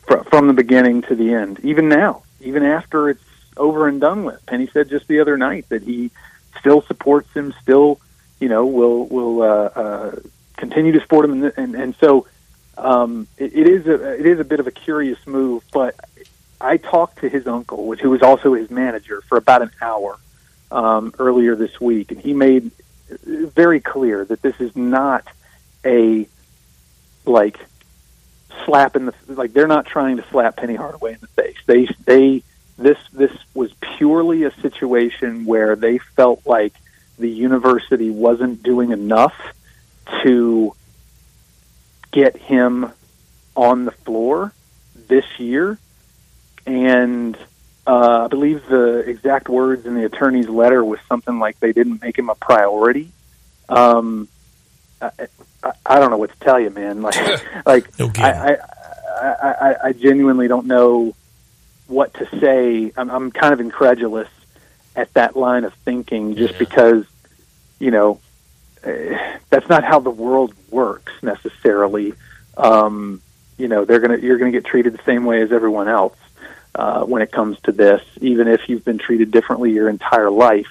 fr- 0.07 0.23
from 0.25 0.47
the 0.47 0.53
beginning 0.53 1.03
to 1.03 1.15
the 1.15 1.35
end. 1.35 1.61
Even 1.61 1.89
now, 1.89 2.23
even 2.41 2.63
after 2.63 3.11
it's 3.11 3.23
over 3.57 3.89
and 3.89 4.01
done 4.01 4.25
with, 4.25 4.45
Penny 4.47 4.69
said 4.73 4.89
just 4.89 5.07
the 5.09 5.21
other 5.21 5.37
night 5.37 5.69
that 5.69 5.83
he 5.83 6.11
still 6.59 6.83
supports 6.83 7.33
him, 7.35 7.55
still 7.63 8.01
you 8.45 8.51
know 8.51 8.67
will 8.67 9.07
will 9.07 9.43
uh, 9.43 9.47
uh, 9.47 10.17
continue 10.57 10.93
to 10.93 11.01
support 11.01 11.25
him, 11.25 11.33
and 11.33 11.53
and, 11.57 11.75
and 11.75 11.97
so 11.97 12.27
um, 12.77 13.27
it, 13.39 13.57
it 13.61 13.67
is 13.67 13.87
a 13.87 14.21
it 14.21 14.27
is 14.27 14.39
a 14.39 14.45
bit 14.45 14.61
of 14.61 14.67
a 14.67 14.75
curious 14.87 15.19
move, 15.27 15.65
but. 15.73 15.95
I 16.61 16.79
talked 16.79 17.19
to 17.19 17.29
his 17.29 17.47
uncle, 17.47 17.85
which 17.85 18.01
who 18.01 18.09
was 18.09 18.23
also 18.23 18.55
his 18.55 18.71
manager, 18.71 19.21
for 19.29 19.37
about 19.37 19.61
an 19.61 19.71
hour 19.83 20.17
um, 20.71 21.13
earlier 21.19 21.57
this 21.57 21.79
week, 21.79 22.11
and 22.11 22.19
he 22.19 22.33
made 22.33 22.71
very 23.11 23.81
clear 23.81 24.25
that 24.25 24.41
this 24.41 24.59
is 24.61 24.75
not 24.75 25.27
a 25.85 26.27
like 27.27 27.59
slap 28.65 28.97
in 28.97 29.07
the 29.07 29.15
like 29.29 29.53
they're 29.53 29.67
not 29.67 29.85
trying 29.85 30.17
to 30.17 30.25
slap 30.31 30.57
Penny 30.57 30.77
Hardaway 30.77 31.15
in 31.15 31.21
the 31.21 31.27
face. 31.43 31.59
They 31.67 31.87
they 32.07 32.43
this 32.79 32.99
this 33.13 33.33
was 33.53 33.73
purely 33.99 34.45
a 34.45 34.53
situation 34.63 35.45
where 35.45 35.77
they 35.77 35.99
felt 35.99 36.47
like 36.47 36.73
the 37.18 37.30
university 37.30 38.11
wasn't 38.11 38.62
doing 38.62 38.90
enough 38.90 39.35
to 40.23 40.75
get 42.11 42.37
him 42.37 42.92
on 43.56 43.85
the 43.85 43.90
floor 43.90 44.52
this 45.09 45.25
year 45.38 45.78
and 46.66 47.37
uh, 47.87 48.25
I 48.25 48.28
believe 48.28 48.66
the 48.66 48.99
exact 48.99 49.49
words 49.49 49.85
in 49.87 49.94
the 49.94 50.06
attorney's 50.06 50.49
letter 50.49 50.83
was 50.85 50.99
something 51.09 51.38
like 51.38 51.61
they 51.61 51.73
didn't 51.73 52.00
make 52.00 52.18
him 52.18 52.30
a 52.30 52.35
priority. 52.35 53.11
Um, 53.68 54.28
I, 55.02 55.11
I, 55.62 55.73
I 55.85 55.99
don't 56.00 56.11
know 56.11 56.16
what 56.16 56.30
to 56.30 56.38
tell 56.38 56.59
you, 56.59 56.71
man. 56.71 57.02
Like, 57.02 57.16
like 57.66 58.00
okay. 58.00 58.23
I, 58.23 58.54
I, 58.54 59.52
I, 59.52 59.76
I 59.85 59.92
genuinely 59.92 60.49
don't 60.49 60.66
know 60.66 61.14
what 61.87 62.14
to 62.14 62.40
say. 62.40 62.90
I'm, 62.97 63.11
I'm 63.11 63.30
kind 63.30 63.52
of 63.52 63.61
incredulous 63.61 64.28
at 64.97 65.13
that 65.15 65.37
line 65.37 65.65
of 65.65 65.75
thinking, 65.85 66.37
just 66.37 66.55
yeah. 66.55 66.59
because 66.59 67.07
you 67.79 67.91
know 67.91 68.21
uh, 68.85 68.91
that's 69.51 69.69
not 69.69 69.85
how 69.85 70.01
the 70.01 70.11
world 70.11 70.55
works 70.71 71.13
necessarily. 71.23 72.15
Um, 72.57 73.21
you 73.57 73.69
know, 73.69 73.85
they're 73.85 74.01
gonna 74.01 74.19
you're 74.19 74.39
gonna 74.39 74.51
get 74.51 74.65
treated 74.65 74.95
the 74.95 75.03
same 75.05 75.25
way 75.25 75.43
as 75.43 75.53
everyone 75.53 75.89
else 75.89 76.17
uh, 76.75 77.05
when 77.05 77.23
it 77.23 77.31
comes 77.31 77.59
to 77.61 77.73
this, 77.73 78.03
even 78.21 78.49
if 78.49 78.69
you've 78.69 78.85
been 78.85 78.99
treated 78.99 79.31
differently 79.31 79.73
your 79.73 79.89
entire 79.89 80.31
life. 80.31 80.69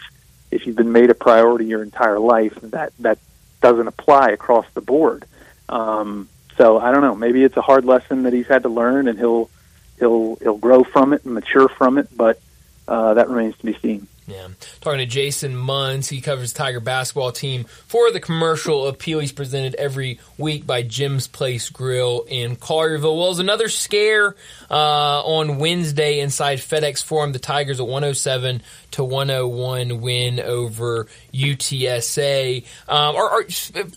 If 0.52 0.68
you've 0.68 0.76
been 0.76 0.92
made 0.92 1.10
a 1.10 1.16
priority 1.16 1.66
your 1.66 1.82
entire 1.82 2.20
life, 2.20 2.54
that 2.62 2.94
that 3.00 3.18
doesn't 3.62 3.88
apply 3.88 4.30
across 4.30 4.66
the 4.74 4.82
board. 4.82 5.26
Um, 5.70 6.30
so 6.58 6.78
I 6.78 6.92
don't 6.92 7.02
know. 7.02 7.16
Maybe 7.16 7.44
it's 7.44 7.58
a 7.58 7.62
hard 7.62 7.86
lesson 7.86 8.24
that 8.24 8.34
he's 8.34 8.48
had 8.48 8.64
to 8.64 8.70
learn, 8.70 9.08
and 9.08 9.18
he'll 9.18 9.50
he'll 9.98 10.36
he'll 10.36 10.58
grow 10.58 10.84
from 10.84 11.14
it 11.14 11.24
and 11.26 11.34
mature 11.34 11.70
from 11.70 11.98
it. 11.98 12.10
But 12.16 12.40
uh, 12.88 13.16
that 13.16 13.30
remains 13.30 13.58
to 13.58 13.66
be 13.66 13.74
seen. 13.74 14.08
Yeah. 14.26 14.48
Talking 14.80 15.00
to 15.00 15.06
Jason 15.06 15.56
Munz, 15.56 16.08
he 16.08 16.22
covers 16.22 16.54
Tiger 16.54 16.80
basketball 16.80 17.32
team 17.32 17.66
for 17.88 18.10
the 18.12 18.20
commercial 18.20 18.88
appeal. 18.88 19.20
He's 19.20 19.34
presented 19.34 19.76
every 19.76 20.20
week 20.38 20.66
by 20.66 20.82
Jim's 20.84 21.28
Place 21.28 21.70
Grill 21.70 22.26
in 22.28 22.56
Collierville. 22.56 23.18
Well, 23.18 23.30
was 23.30 23.40
another 23.40 23.68
scare 23.68 24.36
uh, 24.72 25.24
on 25.24 25.58
Wednesday 25.58 26.22
inside 26.22 26.60
FedEx 26.60 27.04
Forum. 27.04 27.34
The 27.34 27.40
Tigers 27.40 27.80
a 27.80 27.84
107 27.84 28.62
to 28.92 29.04
101 29.04 30.00
win 30.02 30.40
over 30.40 31.08
UTSA. 31.34 32.66
Um, 32.88 33.16
are, 33.16 33.30
are, 33.30 33.44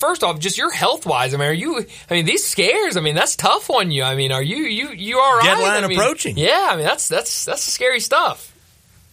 first 0.01 0.25
off, 0.25 0.41
just 0.41 0.59
your 0.59 0.73
health 0.73 1.07
wise, 1.07 1.35
I 1.35 1.37
mean, 1.37 1.49
are 1.49 1.53
you? 1.53 1.87
I 2.11 2.15
mean, 2.15 2.25
these 2.25 2.45
scares. 2.45 2.97
I 2.97 3.01
mean, 3.01 3.15
that's 3.15 3.37
tough 3.37 3.71
on 3.71 3.93
you. 3.93 4.03
I 4.03 4.17
mean, 4.17 4.33
are 4.33 4.43
you 4.43 4.57
you 4.57 4.89
you 4.89 5.21
all 5.21 5.37
right? 5.37 5.45
Deadline 5.45 5.85
I 5.85 5.87
mean, 5.87 5.99
approaching. 5.99 6.37
Yeah, 6.37 6.69
I 6.71 6.77
mean, 6.77 6.85
that's 6.85 7.09
that's 7.09 7.45
that's 7.45 7.63
scary 7.63 8.01
stuff. 8.01 8.56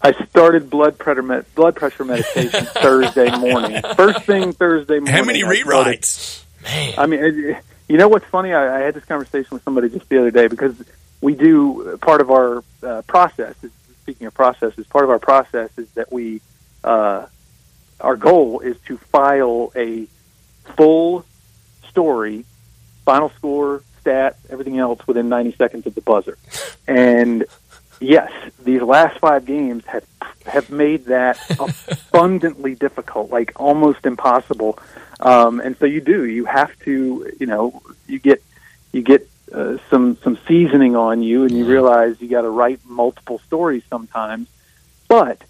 I 0.04 0.12
started 0.26 0.70
blood 0.70 0.98
pressure 0.98 1.22
med- 1.22 1.46
blood 1.56 1.76
pressure 1.76 2.04
medication 2.04 2.66
Thursday 2.66 3.36
morning. 3.38 3.82
First 3.96 4.24
thing 4.26 4.52
Thursday 4.52 5.00
morning. 5.00 5.14
How 5.14 5.24
many 5.24 5.44
rewrites? 5.44 6.44
Man, 6.64 6.94
I 6.98 7.06
mean, 7.06 7.58
you 7.88 7.98
know 7.98 8.10
what's 8.10 8.26
funny? 8.26 8.54
I, 8.54 8.78
I 8.78 8.80
had 8.82 8.96
this 8.96 9.06
conversation 9.06 9.50
with 9.52 9.64
somebody 9.64 9.90
just 9.90 10.10
the 10.10 10.20
other 10.20 10.32
day 10.32 10.48
because 10.48 10.76
we 11.22 11.36
do 11.36 11.98
part 12.02 12.20
of 12.20 12.32
our 12.32 12.64
uh, 12.84 13.02
process. 13.04 13.56
Is, 13.64 13.72
speaking 14.02 14.28
of 14.28 14.34
processes, 14.34 14.86
part 14.88 15.06
of 15.06 15.10
our 15.10 15.20
process 15.20 15.70
is 15.78 15.90
that 15.92 16.12
we 16.12 16.42
uh, 16.84 17.26
our 18.02 18.18
goal 18.18 18.60
is 18.60 18.76
to 18.88 18.98
file 18.98 19.72
a 19.74 20.08
full 20.76 21.26
story, 21.88 22.44
final 23.06 23.30
score, 23.30 23.82
stat, 24.02 24.38
everything 24.50 24.78
else 24.78 25.06
within 25.08 25.30
90 25.30 25.56
seconds 25.56 25.88
of 25.88 25.96
the 25.96 26.02
buzzer. 26.02 26.38
And 26.88 27.46
yes, 28.04 28.32
these 28.64 28.82
last 28.82 29.20
five 29.20 29.46
games 29.46 29.86
have 29.86 30.06
have 30.46 30.70
made 30.70 31.06
that 31.06 31.40
abundantly 32.10 32.76
difficult, 32.76 33.32
like 33.32 33.54
almost 33.56 34.06
impossible. 34.06 34.78
Um, 35.20 35.62
and 35.62 35.78
so 35.78 35.86
you 35.86 36.02
do, 36.02 36.26
you 36.26 36.46
have 36.46 36.78
to, 36.80 37.32
you 37.40 37.46
know, 37.46 37.82
you 38.08 38.20
get 38.20 38.44
you 38.92 39.02
get 39.02 39.28
uh, 39.54 39.78
some 39.90 40.18
some 40.24 40.38
seasoning 40.48 40.96
on 40.96 41.24
you, 41.24 41.44
and 41.44 41.52
you 41.52 41.66
realize 41.66 42.22
you 42.22 42.28
got 42.28 42.42
to 42.42 42.50
write 42.50 42.80
multiple 42.86 43.40
stories 43.40 43.84
sometimes. 43.90 44.48
But 45.08 45.42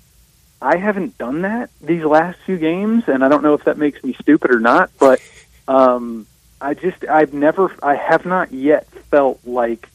I 0.61 0.77
haven't 0.77 1.17
done 1.17 1.41
that 1.41 1.69
these 1.81 2.03
last 2.03 2.39
few 2.45 2.57
games, 2.57 3.05
and 3.07 3.23
I 3.23 3.29
don't 3.29 3.43
know 3.43 3.53
if 3.53 3.65
that 3.65 3.77
makes 3.77 4.03
me 4.03 4.13
stupid 4.13 4.51
or 4.51 4.59
not. 4.59 4.91
But 4.99 5.21
um, 5.67 6.27
I 6.61 6.75
just 6.75 7.03
I've 7.05 7.33
never 7.33 7.75
I 7.81 7.95
have 7.95 8.25
not 8.25 8.51
yet 8.53 8.87
felt 9.09 9.39
like 9.45 9.89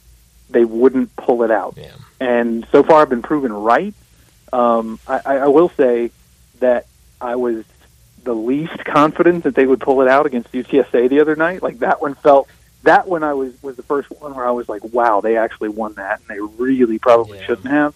they 0.50 0.64
wouldn't 0.64 1.14
pull 1.16 1.42
it 1.42 1.50
out. 1.50 1.74
Yeah. 1.76 1.92
And 2.20 2.66
so 2.72 2.82
far, 2.82 3.02
I've 3.02 3.08
been 3.08 3.22
proven 3.22 3.52
right. 3.52 3.94
Um, 4.52 4.98
I, 5.06 5.20
I 5.24 5.46
will 5.48 5.68
say 5.70 6.10
that 6.60 6.86
I 7.20 7.36
was 7.36 7.64
the 8.24 8.34
least 8.34 8.84
confident 8.84 9.44
that 9.44 9.54
they 9.54 9.66
would 9.66 9.80
pull 9.80 10.00
it 10.02 10.08
out 10.08 10.26
against 10.26 10.52
UTSA 10.52 11.08
the 11.08 11.20
other 11.20 11.36
night. 11.36 11.62
Like 11.62 11.78
that 11.80 12.00
one 12.00 12.14
felt 12.14 12.48
that 12.82 13.08
one 13.08 13.22
I 13.22 13.34
was 13.34 13.52
was 13.62 13.76
the 13.76 13.82
first 13.82 14.10
one 14.10 14.34
where 14.34 14.46
I 14.46 14.50
was 14.50 14.68
like, 14.68 14.82
wow, 14.84 15.20
they 15.20 15.36
actually 15.36 15.70
won 15.70 15.94
that, 15.94 16.20
and 16.20 16.28
they 16.28 16.40
really 16.62 16.98
probably 16.98 17.38
yeah. 17.38 17.46
shouldn't 17.46 17.68
have. 17.68 17.94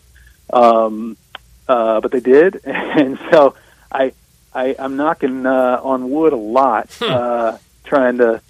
Um, 0.52 1.16
uh, 1.68 2.00
but 2.00 2.10
they 2.12 2.20
did, 2.20 2.60
and 2.64 3.18
so 3.30 3.54
I, 3.90 4.12
I 4.54 4.74
I'm 4.78 4.96
knocking 4.96 5.46
uh, 5.46 5.80
on 5.82 6.10
wood 6.10 6.32
a 6.32 6.36
lot, 6.36 6.92
hmm. 6.94 7.04
uh, 7.10 7.58
trying 7.84 8.18
to 8.18 8.40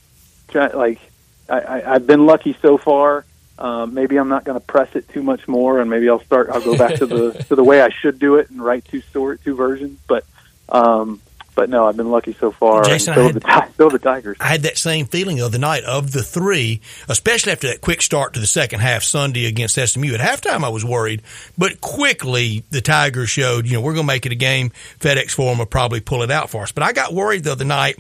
try 0.49 0.69
like 0.69 1.01
I, 1.49 1.61
I, 1.61 1.95
I've 1.95 2.07
been 2.07 2.27
lucky 2.27 2.57
so 2.63 2.79
far. 2.79 3.25
Um, 3.63 3.95
maybe 3.95 4.17
I'm 4.17 4.29
not 4.29 4.43
going 4.43 4.59
to 4.61 4.67
press 4.67 4.89
it 4.97 5.09
too 5.11 5.23
much 5.23 5.47
more, 5.47 5.81
and 5.81 5.89
maybe 5.89 6.09
I'll 6.09 6.25
start. 6.25 6.51
I'll 6.51 6.61
go 6.61 6.77
back 6.77 6.97
to 6.97 7.07
the 7.07 7.31
to 7.49 7.55
the 7.55 7.63
way 7.63 7.81
I 7.81 7.91
should 7.91 8.19
do 8.19 8.35
it 8.35 8.51
and 8.51 8.61
write 8.61 8.85
two 8.87 9.01
story 9.03 9.39
two 9.39 9.55
versions. 9.55 10.01
But 10.09 10.25
um, 10.69 11.21
but 11.55 11.71
no, 11.71 11.87
I've 11.87 11.97
been 11.97 12.11
lucky 12.11 12.33
so 12.33 12.51
far. 12.51 12.83
Jason, 12.83 13.15
still, 13.15 13.27
had, 13.27 13.35
the, 13.35 13.73
still 13.73 13.91
the 13.91 14.01
Tigers. 14.01 14.37
I 14.41 14.49
had 14.49 14.63
that 14.63 14.79
same 14.79 15.07
feeling 15.07 15.37
the 15.37 15.45
other 15.45 15.59
night 15.59 15.85
of 15.85 16.11
the 16.11 16.25
three, 16.25 16.81
especially 17.09 17.53
after 17.53 17.69
that 17.69 17.81
quick 17.81 18.03
start 18.03 18.35
to 18.35 18.41
the 18.41 18.47
second 18.49 18.81
half 18.81 19.05
Sunday 19.05 19.47
against 19.47 19.77
SMU. 19.77 20.13
At 20.15 20.21
halftime, 20.21 20.65
I 20.65 20.71
was 20.71 20.85
worried, 20.85 21.23
but 21.57 21.81
quickly 21.81 22.65
the 22.71 22.81
Tigers 22.81 23.31
showed, 23.31 23.67
you 23.67 23.75
know, 23.75 23.81
we're 23.81 23.93
going 23.95 24.07
to 24.07 24.13
make 24.13 24.27
it 24.27 24.33
a 24.33 24.37
game. 24.37 24.73
FedEx 24.99 25.33
Forum 25.33 25.59
will 25.59 25.67
probably 25.67 26.01
pull 26.01 26.23
it 26.23 26.33
out 26.33 26.51
for 26.51 26.65
us. 26.65 26.73
But 26.73 26.83
I 26.83 26.93
got 26.93 27.13
worried 27.13 27.45
the 27.45 27.53
other 27.53 27.65
night, 27.65 27.97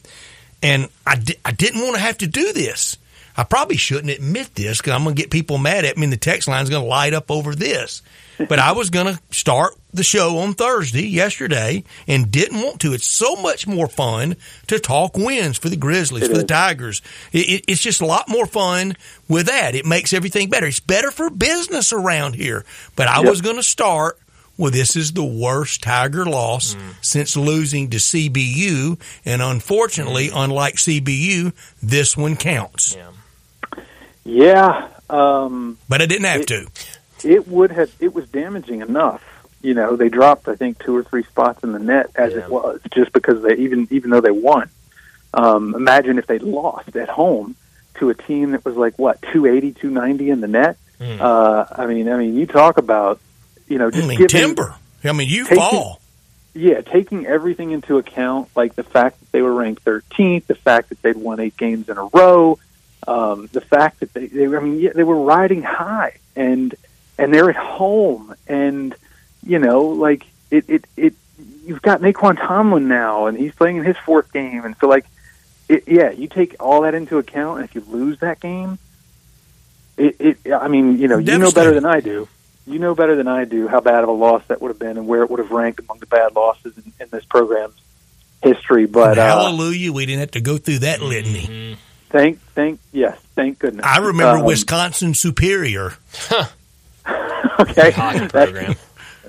and 0.60 0.88
I, 1.06 1.16
di- 1.16 1.38
I 1.44 1.52
didn't 1.52 1.82
want 1.82 1.94
to 1.94 2.00
have 2.00 2.18
to 2.18 2.26
do 2.26 2.52
this. 2.52 2.96
I 3.36 3.44
probably 3.44 3.76
shouldn't 3.76 4.10
admit 4.10 4.54
this 4.54 4.78
because 4.78 4.92
I'm 4.92 5.04
going 5.04 5.16
to 5.16 5.22
get 5.22 5.30
people 5.30 5.58
mad 5.58 5.84
at 5.84 5.96
me 5.96 6.04
and 6.04 6.12
the 6.12 6.16
text 6.18 6.48
line 6.48 6.62
is 6.62 6.70
going 6.70 6.82
to 6.82 6.88
light 6.88 7.14
up 7.14 7.30
over 7.30 7.54
this. 7.54 8.02
But 8.48 8.58
I 8.58 8.72
was 8.72 8.90
going 8.90 9.06
to 9.06 9.20
start 9.30 9.74
the 9.92 10.02
show 10.02 10.38
on 10.38 10.54
Thursday, 10.54 11.06
yesterday, 11.06 11.84
and 12.08 12.30
didn't 12.30 12.60
want 12.60 12.80
to. 12.80 12.92
It's 12.92 13.06
so 13.06 13.36
much 13.36 13.66
more 13.66 13.88
fun 13.88 14.36
to 14.66 14.78
talk 14.78 15.16
wins 15.16 15.58
for 15.58 15.68
the 15.68 15.76
Grizzlies, 15.76 16.24
it 16.24 16.26
for 16.26 16.32
is. 16.32 16.38
the 16.38 16.46
Tigers. 16.46 17.02
It, 17.32 17.48
it, 17.48 17.64
it's 17.68 17.80
just 17.80 18.00
a 18.00 18.06
lot 18.06 18.28
more 18.28 18.46
fun 18.46 18.96
with 19.28 19.46
that. 19.46 19.74
It 19.74 19.86
makes 19.86 20.12
everything 20.12 20.48
better. 20.48 20.66
It's 20.66 20.80
better 20.80 21.10
for 21.10 21.30
business 21.30 21.92
around 21.92 22.34
here. 22.34 22.64
But 22.96 23.08
I 23.08 23.20
Yep. 23.20 23.30
was 23.30 23.40
going 23.40 23.56
to 23.56 23.62
start 23.62 24.18
well, 24.58 24.70
this 24.70 24.96
is 24.96 25.12
the 25.12 25.24
worst 25.24 25.82
Tiger 25.82 26.26
loss 26.26 26.74
hmm. 26.74 26.90
since 27.00 27.36
losing 27.36 27.88
to 27.90 27.96
CBU. 27.96 29.00
And 29.24 29.40
unfortunately, 29.40 30.28
hmm. 30.28 30.36
unlike 30.36 30.74
CBU, 30.74 31.52
this 31.82 32.16
one 32.16 32.36
counts. 32.36 32.94
yeah. 32.94 33.10
Yeah, 34.24 34.88
um, 35.10 35.78
But 35.88 36.00
I 36.02 36.06
didn't 36.06 36.26
have 36.26 36.40
It- 36.42 36.46
to. 36.48 36.66
it 37.24 37.48
would 37.48 37.70
have. 37.72 37.90
It 38.00 38.14
was 38.14 38.28
damaging 38.28 38.80
enough 38.80 39.22
you 39.64 39.74
know, 39.74 39.94
they 39.94 40.08
dropped 40.08 40.48
I 40.48 40.56
think 40.56 40.80
two 40.82 40.96
or 40.96 41.04
three 41.04 41.22
spots 41.22 41.62
in 41.62 41.70
the 41.70 41.78
net 41.78 42.10
as 42.16 42.32
Yeah. 42.32 42.40
it 42.40 42.50
was, 42.50 42.80
just 42.92 43.12
because 43.12 43.42
they 43.44 43.54
even 43.58 43.86
even 43.92 44.10
though 44.10 44.20
they 44.20 44.32
won. 44.32 44.68
Um, 45.32 45.74
imagine 45.76 46.18
if 46.18 46.26
they 46.26 46.40
lost 46.40 46.96
at 46.96 47.08
home 47.08 47.54
to 48.00 48.10
a 48.10 48.14
team 48.14 48.50
that 48.50 48.64
was 48.64 48.74
like 48.76 48.98
what 48.98 49.22
280, 49.32 49.70
290 49.72 50.30
in 50.30 50.40
the 50.40 50.48
net. 50.48 50.76
Mm. 51.00 51.20
Uh, 51.20 51.66
I 51.76 51.86
mean, 51.86 52.08
I 52.08 52.16
mean, 52.16 52.34
you 52.36 52.46
talk 52.46 52.76
about 52.76 53.20
you 53.68 53.78
know 53.78 53.88
just 53.88 54.02
I 54.02 54.08
mean, 54.08 54.18
giving, 54.18 54.28
timber. 54.28 54.74
I 55.04 55.12
mean, 55.12 55.28
you 55.28 55.44
Taking- 55.44 55.58
fall. 55.58 56.00
yeah, 56.54 56.80
taking 56.80 57.26
everything 57.26 57.70
into 57.70 57.98
account, 57.98 58.48
like 58.56 58.74
the 58.74 58.82
fact 58.82 59.20
that 59.20 59.30
they 59.30 59.42
were 59.42 59.54
ranked 59.54 59.84
13th, 59.84 60.48
the 60.48 60.56
fact 60.56 60.88
that 60.88 61.00
they'd 61.02 61.16
won 61.16 61.38
eight 61.38 61.56
games 61.56 61.88
in 61.88 61.98
a 61.98 62.04
row, 62.12 62.58
um, 63.06 63.48
the 63.52 63.60
fact 63.60 64.00
that 64.00 64.12
they, 64.12 64.26
they, 64.26 64.46
I 64.46 64.60
mean, 64.60 64.78
yeah, 64.78 64.90
they 64.94 65.04
were 65.04 65.20
riding 65.20 65.62
high, 65.62 66.18
and 66.36 66.74
and 67.18 67.32
they're 67.32 67.50
at 67.50 67.56
home, 67.56 68.34
and 68.46 68.94
you 69.46 69.58
know, 69.58 69.82
like 69.82 70.26
it, 70.50 70.68
it, 70.68 70.84
it. 70.96 71.14
You've 71.64 71.82
got 71.82 72.00
Nae'Qwan 72.00 72.38
Tomlin 72.38 72.88
now, 72.88 73.26
and 73.26 73.38
he's 73.38 73.54
playing 73.54 73.76
in 73.76 73.84
his 73.84 73.96
fourth 73.96 74.32
game, 74.32 74.64
and 74.64 74.76
so 74.80 74.88
like, 74.88 75.06
it, 75.68 75.84
yeah, 75.86 76.10
you 76.10 76.28
take 76.28 76.56
all 76.60 76.82
that 76.82 76.94
into 76.94 77.18
account, 77.18 77.60
and 77.60 77.68
if 77.68 77.74
you 77.74 77.82
lose 77.88 78.18
that 78.20 78.40
game, 78.40 78.78
it, 79.96 80.16
it 80.18 80.52
I 80.52 80.68
mean, 80.68 80.98
you 80.98 81.08
know, 81.08 81.18
you 81.18 81.38
know 81.38 81.52
better 81.52 81.74
than 81.74 81.86
I 81.86 82.00
do 82.00 82.28
you 82.66 82.78
know 82.78 82.94
better 82.94 83.16
than 83.16 83.28
I 83.28 83.44
do 83.44 83.66
how 83.68 83.80
bad 83.80 84.02
of 84.02 84.08
a 84.08 84.12
loss 84.12 84.42
that 84.48 84.62
would 84.62 84.68
have 84.68 84.78
been 84.78 84.96
and 84.96 85.06
where 85.06 85.22
it 85.22 85.30
would 85.30 85.40
have 85.40 85.50
ranked 85.50 85.80
among 85.80 85.98
the 85.98 86.06
bad 86.06 86.34
losses 86.34 86.76
in, 86.78 86.92
in 87.00 87.08
this 87.10 87.24
program's 87.24 87.74
history. 88.42 88.86
But 88.86 89.18
uh, 89.18 89.26
hallelujah, 89.26 89.92
we 89.92 90.06
didn't 90.06 90.20
have 90.20 90.30
to 90.32 90.40
go 90.40 90.58
through 90.58 90.80
that 90.80 91.00
litany. 91.00 91.42
Mhm. 91.42 91.76
Thank, 92.12 92.38
thank, 92.54 92.78
yes, 92.92 93.18
thank 93.34 93.58
goodness. 93.58 93.84
I 93.84 93.98
remember 93.98 94.38
Um, 94.38 94.44
Wisconsin 94.44 95.14
Superior, 95.14 95.94
Okay, 97.58 97.90
Hockey 97.90 98.18
That's- 98.18 98.30
program. 98.30 98.74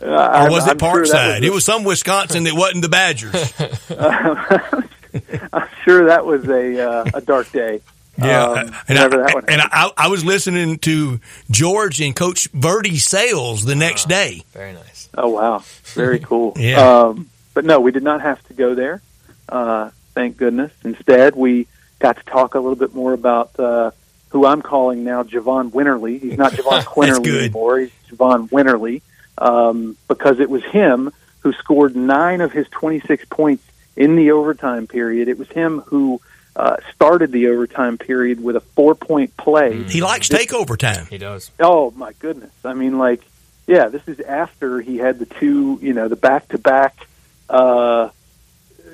uh, 0.02 0.06
or 0.06 0.18
I'm- 0.18 0.52
was 0.52 0.68
it 0.68 0.72
I'm 0.72 0.80
sure 0.80 1.04
Parkside? 1.06 1.42
it 1.44 1.52
was 1.52 1.66
some 1.66 1.84
Wisconsin 1.84 2.44
that 2.44 2.54
wasn't 2.54 2.82
the 2.84 2.90
Badgers. 2.90 3.54
I'm 5.54 5.68
sure 5.84 6.06
that 6.08 6.26
was 6.26 6.48
a 6.48 6.90
uh, 6.90 7.06
a 7.14 7.22
dark 7.22 7.52
day. 7.52 7.82
Yeah, 8.18 8.44
um, 8.46 8.58
and, 8.88 9.00
I, 9.00 9.08
that 9.08 9.44
and 9.48 9.62
I, 9.62 9.90
I 9.98 10.08
was 10.08 10.24
listening 10.24 10.78
to 10.80 11.20
George 11.50 12.00
and 12.00 12.16
Coach 12.16 12.48
Verdi 12.54 12.98
Sales 12.98 13.66
the 13.66 13.74
next 13.76 14.08
day. 14.08 14.44
Very 14.54 14.74
nice. 14.74 15.10
Oh 15.18 15.30
wow, 15.30 15.64
very 15.94 16.20
cool. 16.30 16.54
Yeah. 16.58 16.78
Um, 17.06 17.30
but 17.56 17.66
no, 17.66 17.80
we 17.80 17.92
did 17.92 18.04
not 18.04 18.22
have 18.22 18.44
to 18.48 18.54
go 18.54 18.76
there. 18.76 19.02
Uh, 19.50 19.90
thank 20.14 20.38
goodness. 20.38 20.72
Instead, 20.84 21.36
we 21.36 21.68
got 22.04 22.18
to 22.18 22.24
talk 22.24 22.54
a 22.54 22.60
little 22.60 22.76
bit 22.76 22.94
more 22.94 23.14
about 23.14 23.58
uh, 23.58 23.92
who 24.30 24.46
I'm 24.46 24.62
calling 24.62 25.06
now 25.06 25.24
Javon 25.24 25.72
Winterly. 25.72 26.20
He's 26.20 26.38
not 26.38 26.52
Javon 26.52 26.84
Quinerly 26.84 27.40
anymore. 27.40 27.80
He's 27.80 27.92
Javon 28.12 28.50
Winterly 28.50 29.02
um, 29.38 29.96
because 30.10 30.42
it 30.42 30.50
was 30.50 30.64
him 30.66 31.12
who 31.40 31.54
scored 31.54 31.96
nine 31.96 32.42
of 32.42 32.52
his 32.52 32.68
26 32.70 33.26
points 33.30 33.64
in 33.96 34.18
the 34.18 34.32
overtime 34.32 34.86
period. 34.86 35.30
It 35.30 35.40
was 35.40 35.48
him 35.48 35.80
who 35.80 36.20
uh, 36.58 36.76
started 36.94 37.32
the 37.32 37.48
overtime 37.48 37.98
period 37.98 38.44
with 38.44 38.58
a 38.58 38.62
four 38.62 38.96
point 38.96 39.36
play. 39.38 39.84
He 39.84 40.02
likes 40.02 40.28
takeover 40.28 40.78
time. 40.78 41.06
He 41.06 41.18
does. 41.18 41.52
Oh 41.60 41.92
my 41.92 42.12
goodness! 42.20 42.52
I 42.66 42.74
mean, 42.74 42.98
like, 42.98 43.22
yeah, 43.66 43.88
this 43.88 44.06
is 44.08 44.20
after 44.20 44.82
he 44.82 44.98
had 44.98 45.20
the 45.20 45.26
two, 45.26 45.80
you 45.82 45.94
know, 45.94 46.10
the 46.10 46.16
back 46.16 46.50
to 46.50 46.58
back, 46.58 47.08
uh, 47.50 48.10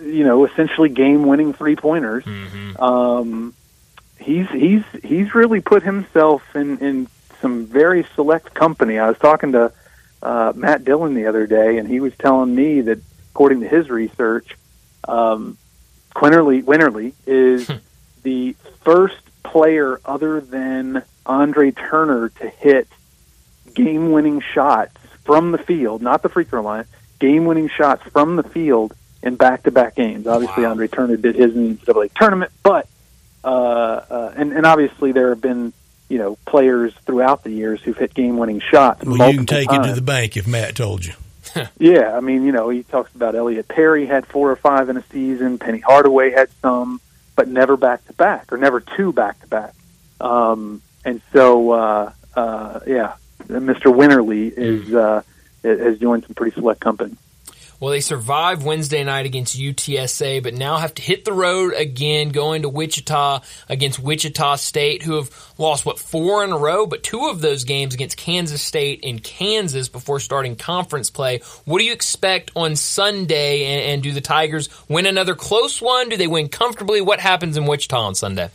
you 0.01 0.23
know, 0.23 0.45
essentially 0.45 0.89
game 0.89 1.23
winning 1.27 1.53
three 1.53 1.75
pointers. 1.75 2.23
hmm 2.25 2.81
Um, 2.81 3.53
he's 4.19 4.49
he's 4.49 4.83
he's 5.03 5.33
really 5.33 5.61
put 5.61 5.83
himself 5.83 6.43
in 6.55 6.77
in 6.79 7.07
some 7.41 7.65
very 7.65 8.05
select 8.15 8.53
company. 8.53 8.99
I 8.99 9.07
was 9.07 9.17
talking 9.17 9.53
to 9.53 9.71
uh, 10.21 10.53
Matt 10.55 10.83
Dillon 10.83 11.13
the 11.13 11.27
other 11.27 11.47
day, 11.47 11.77
and 11.77 11.87
he 11.87 11.99
was 11.99 12.13
telling 12.17 12.53
me 12.53 12.81
that 12.81 12.99
according 13.31 13.61
to 13.61 13.67
his 13.67 13.89
research, 13.89 14.57
um, 15.07 15.57
Quinerly 16.15 16.63
Winterly 16.63 17.13
is 17.25 17.69
the 18.23 18.55
first 18.83 19.21
player 19.43 20.01
other 20.05 20.41
than 20.41 21.03
Andre 21.25 21.71
Turner 21.71 22.29
to 22.29 22.49
hit 22.49 22.87
game-winning 23.73 24.41
shots 24.41 24.97
from 25.23 25.51
the 25.51 25.57
field, 25.57 26.01
not 26.01 26.21
the 26.21 26.29
free 26.29 26.43
throw 26.43 26.61
line, 26.61 26.85
game-winning 27.19 27.69
shots 27.69 28.03
from 28.11 28.35
the 28.35 28.43
field 28.43 28.93
in 29.21 29.35
back-to-back 29.35 29.95
games. 29.95 30.27
Obviously, 30.27 30.63
Wow. 30.63 30.71
Andre 30.71 30.87
Turner 30.87 31.17
did 31.17 31.35
his 31.35 31.55
in 31.55 31.75
the 31.75 31.85
NCAA 31.85 32.11
tournament, 32.13 32.51
but 32.63 32.87
uh, 33.43 33.47
uh, 33.47 34.33
and, 34.35 34.51
and 34.53 34.65
obviously 34.65 35.11
there 35.11 35.29
have 35.29 35.41
been 35.41 35.73
you 36.09 36.17
know 36.17 36.37
players 36.45 36.93
throughout 37.05 37.43
the 37.43 37.51
years 37.51 37.81
who've 37.81 37.97
hit 37.97 38.13
game-winning 38.13 38.59
shots. 38.59 39.03
Well, 39.05 39.29
you 39.31 39.37
can 39.37 39.45
take 39.45 39.69
times. 39.69 39.87
it 39.87 39.89
to 39.89 39.95
the 39.95 40.01
bank 40.01 40.37
if 40.37 40.47
Matt 40.47 40.75
told 40.75 41.05
you. 41.05 41.13
Yeah, 41.79 42.15
I 42.15 42.19
mean, 42.19 42.43
you 42.43 42.51
know, 42.51 42.69
he 42.69 42.83
talks 42.83 43.13
about 43.15 43.33
Elliot 43.33 43.67
Perry 43.67 44.05
had 44.05 44.27
four 44.27 44.51
or 44.51 44.55
five 44.55 44.87
in 44.89 44.97
a 44.97 45.03
season. 45.11 45.57
Penny 45.57 45.79
Hardaway 45.79 46.29
had 46.31 46.47
some, 46.61 47.01
but 47.35 47.47
never 47.47 47.75
back 47.75 48.05
to 48.05 48.13
back 48.13 48.53
or 48.53 48.57
never 48.57 48.81
two 48.81 49.11
back 49.11 49.39
to 49.41 49.47
back. 49.47 49.73
Um, 50.21 50.83
and 51.03 51.21
so, 51.33 51.71
uh, 51.71 52.11
uh, 52.35 52.81
yeah, 52.85 53.15
Mr. 53.47 53.91
Winterly 53.91 54.53
is 54.55 54.93
uh, 54.93 55.23
has 55.63 55.97
joined 55.97 56.25
some 56.25 56.35
pretty 56.35 56.53
select 56.53 56.81
company. 56.81 57.15
Well, 57.79 57.91
they 57.91 58.01
survived 58.01 58.61
Wednesday 58.61 59.05
night 59.05 59.25
against 59.25 59.57
UTSA, 59.57 60.43
but 60.43 60.53
now 60.53 60.77
have 60.77 60.93
to 60.95 61.01
hit 61.01 61.23
the 61.23 61.31
road 61.31 61.73
again, 61.73 62.29
going 62.29 62.63
to 62.63 62.69
Wichita 62.69 63.39
against 63.69 63.99
Wichita 63.99 64.57
State, 64.57 65.01
who 65.01 65.15
have 65.15 65.53
lost, 65.57 65.85
what, 65.85 65.97
four 65.97 66.43
in 66.43 66.51
a 66.51 66.57
row, 66.57 66.85
but 66.85 67.03
two 67.03 67.27
of 67.27 67.39
those 67.39 67.63
games 67.63 67.93
against 67.93 68.17
Kansas 68.17 68.61
State 68.61 69.05
and 69.05 69.23
Kansas 69.23 69.87
before 69.87 70.19
starting 70.19 70.57
conference 70.57 71.09
play. 71.09 71.39
What 71.63 71.79
do 71.79 71.85
you 71.85 71.93
expect 71.93 72.51
on 72.53 72.75
Sunday, 72.75 73.63
and, 73.63 73.93
and 73.93 74.03
do 74.03 74.11
the 74.11 74.19
Tigers 74.19 74.67
win 74.89 75.05
another 75.05 75.33
close 75.33 75.81
one? 75.81 76.09
Do 76.09 76.17
they 76.17 76.27
win 76.27 76.49
comfortably? 76.49 76.99
What 76.99 77.21
happens 77.21 77.55
in 77.55 77.65
Wichita 77.65 77.97
on 77.97 78.13
Sunday? 78.13 78.49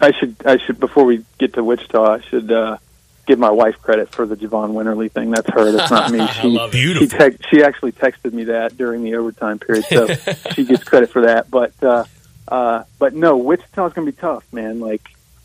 I 0.00 0.10
should, 0.10 0.34
I 0.44 0.58
should, 0.58 0.80
before 0.80 1.04
we 1.04 1.24
get 1.38 1.54
to 1.54 1.62
Wichita, 1.62 2.14
I 2.14 2.20
should 2.20 2.50
uh, 2.50 2.78
give 3.26 3.38
my 3.38 3.50
wife 3.50 3.80
credit 3.82 4.08
for 4.08 4.24
the 4.24 4.36
Javon 4.36 4.72
Winterly 4.72 5.10
thing. 5.10 5.30
That's 5.30 5.50
her. 5.50 5.72
That's 5.72 5.90
not 5.90 6.10
me. 6.10 6.26
She, 6.36 6.48
love 6.48 6.74
it. 6.74 6.78
she, 6.78 6.84
Beautiful. 6.84 7.18
tex- 7.18 7.46
she 7.50 7.62
actually 7.62 7.92
texted 7.92 8.32
me 8.32 8.44
that 8.44 8.76
during 8.76 9.02
the 9.02 9.16
overtime 9.16 9.58
period, 9.58 9.84
so 9.84 10.06
she 10.52 10.64
gets 10.64 10.84
credit 10.84 11.10
for 11.10 11.22
that. 11.22 11.50
But 11.50 11.72
uh, 11.82 12.04
uh, 12.48 12.84
but 12.98 13.14
no, 13.14 13.36
Wichita's 13.36 13.92
going 13.92 14.06
to 14.06 14.12
be 14.12 14.12
tough, 14.12 14.44
man. 14.52 14.80
Like 14.80 15.02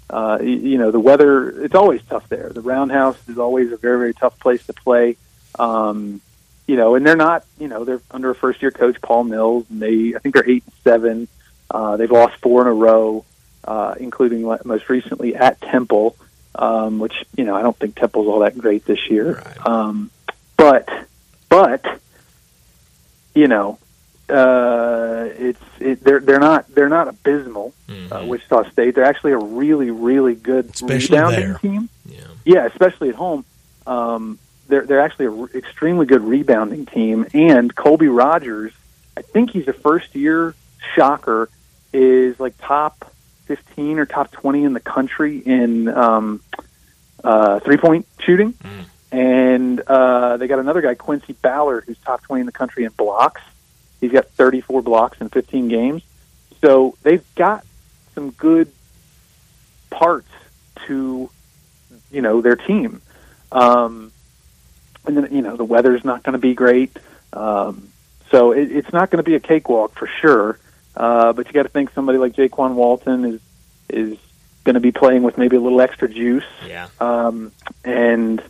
uh, 0.10 0.40
you, 0.42 0.50
you 0.50 0.78
know, 0.78 0.92
the 0.92 1.00
weather 1.00 1.64
it's 1.64 1.76
always 1.76 2.02
tough 2.04 2.28
there. 2.30 2.50
The 2.50 2.62
Roundhouse 2.62 3.18
is 3.28 3.38
always 3.38 3.72
a 3.72 3.78
very 3.78 3.98
very 4.00 4.14
tough 4.14 4.40
place 4.40 4.66
to 4.68 4.74
play. 4.74 5.18
Um, 5.58 6.22
you 6.68 6.76
know, 6.76 6.96
and 6.96 7.06
they're 7.06 7.16
not. 7.16 7.46
You 7.60 7.68
know, 7.68 7.84
they're 7.84 8.02
under 8.12 8.30
a 8.30 8.36
first 8.36 8.62
year 8.62 8.72
coach, 8.72 9.02
Paul 9.02 9.24
Mills, 9.26 9.66
and 9.70 9.82
they 9.82 10.14
I 10.16 10.20
think 10.20 10.36
they're 10.36 10.50
eight 10.50 10.64
and 10.66 10.74
seven. 10.84 11.28
Uh, 11.70 11.98
they've 11.98 12.12
lost 12.12 12.38
four 12.42 12.62
in 12.62 12.68
a 12.68 12.74
row, 12.74 13.24
uh, 13.64 13.96
including 14.00 14.44
most 14.66 14.90
recently 14.90 15.36
at 15.36 15.62
Temple 15.62 16.16
um, 16.56 17.00
which 17.00 17.14
you 17.36 17.44
know 17.46 17.56
I 17.56 17.62
don't 17.62 17.78
think 17.78 17.96
Temple's 17.96 18.28
all 18.28 18.40
that 18.40 18.58
great 18.58 18.86
this 18.86 19.10
year. 19.10 19.36
Right. 19.46 19.68
Um, 19.68 20.12
but 20.58 20.88
but 21.50 22.00
you 23.34 23.48
know 23.48 23.78
uh, 24.30 25.28
it's 25.38 25.62
it, 25.80 26.04
they're 26.04 26.20
they're 26.20 26.40
not 26.40 26.74
they're 26.74 26.90
not 26.90 27.08
abysmal. 27.08 27.74
Uh, 27.90 27.92
Mhm. 27.92 28.28
Wichita 28.28 28.70
State 28.72 28.96
they're 28.96 29.04
actually 29.04 29.34
a 29.34 29.38
really 29.38 29.92
really 29.92 30.36
good 30.36 30.70
Especially 30.74 31.18
rebounding 31.18 31.40
there. 31.50 31.58
team. 31.60 31.90
Yeah. 32.06 32.20
Yeah, 32.46 32.66
especially 32.68 33.10
at 33.10 33.16
home. 33.16 33.44
Um, 33.86 34.40
they're 34.68 34.86
they're 34.86 35.02
actually 35.02 35.26
an 35.26 35.50
extremely 35.56 36.06
good 36.06 36.24
rebounding 36.24 36.86
team. 36.86 37.28
And 37.34 37.76
Colby 37.76 38.08
Rogers, 38.08 38.72
I 39.18 39.22
think 39.22 39.52
he's 39.52 39.68
a 39.68 39.74
first 39.74 40.16
year 40.16 40.56
shocker, 40.96 41.50
is 41.92 42.40
like 42.40 42.54
top 42.62 43.12
fifteen 43.52 44.00
or 44.00 44.06
top 44.06 44.32
twenty 44.32 44.64
in 44.64 44.72
the 44.72 44.80
country 44.80 45.40
in 45.40 45.90
um, 45.90 46.42
uh, 47.22 47.60
three 47.60 47.78
point 47.78 48.08
shooting. 48.20 48.54
Mm. 48.54 48.86
And 49.14 49.82
uh, 49.82 50.38
they 50.38 50.48
got 50.48 50.60
another 50.60 50.82
guy, 50.82 50.96
Quincy 50.96 51.34
Ballard, 51.34 51.84
who's 51.86 51.98
top 51.98 52.22
twenty 52.24 52.40
in 52.40 52.46
the 52.46 52.54
country 52.54 52.86
in 52.86 52.92
blocks. 52.94 53.42
He's 54.00 54.14
got 54.14 54.28
thirty 54.28 54.62
four 54.62 54.82
blocks 54.82 55.20
in 55.20 55.28
fifteen 55.28 55.68
games. 55.68 56.02
So 56.62 56.96
they've 57.04 57.26
got 57.36 57.66
some 58.16 58.30
good 58.32 58.72
parts 59.90 60.30
to 60.88 61.30
you 62.10 62.22
know 62.22 62.42
their 62.42 62.56
team. 62.56 63.02
Um, 63.52 64.14
and 65.06 65.18
then 65.18 65.28
you 65.36 65.42
know 65.42 65.58
the 65.58 65.66
weather's 65.66 66.06
not 66.06 66.24
going 66.24 66.34
to 66.34 66.40
be 66.40 66.54
great, 66.54 66.96
um, 67.34 67.90
so 68.30 68.54
it, 68.54 68.72
it's 68.72 68.94
not 68.94 69.12
going 69.12 69.22
to 69.22 69.30
be 69.30 69.36
a 69.36 69.42
cakewalk 69.42 69.94
for 69.96 70.08
sure. 70.08 70.58
Uh, 70.96 71.34
but 71.34 71.48
you 71.48 71.54
got 71.54 71.64
to 71.64 71.70
think 71.70 71.92
somebody 71.94 72.18
like 72.18 72.34
Jaykwon 72.34 72.74
Walton 72.76 73.26
is 73.26 73.42
is 73.90 74.18
going 74.64 74.76
to 74.76 74.80
be 74.80 74.92
playing 74.92 75.24
with 75.24 75.38
maybe 75.38 75.56
a 75.56 75.60
little 75.60 75.82
extra 75.82 76.08
juice, 76.08 76.44
Yeah. 76.68 76.88
um, 77.00 77.52
and 77.84 78.42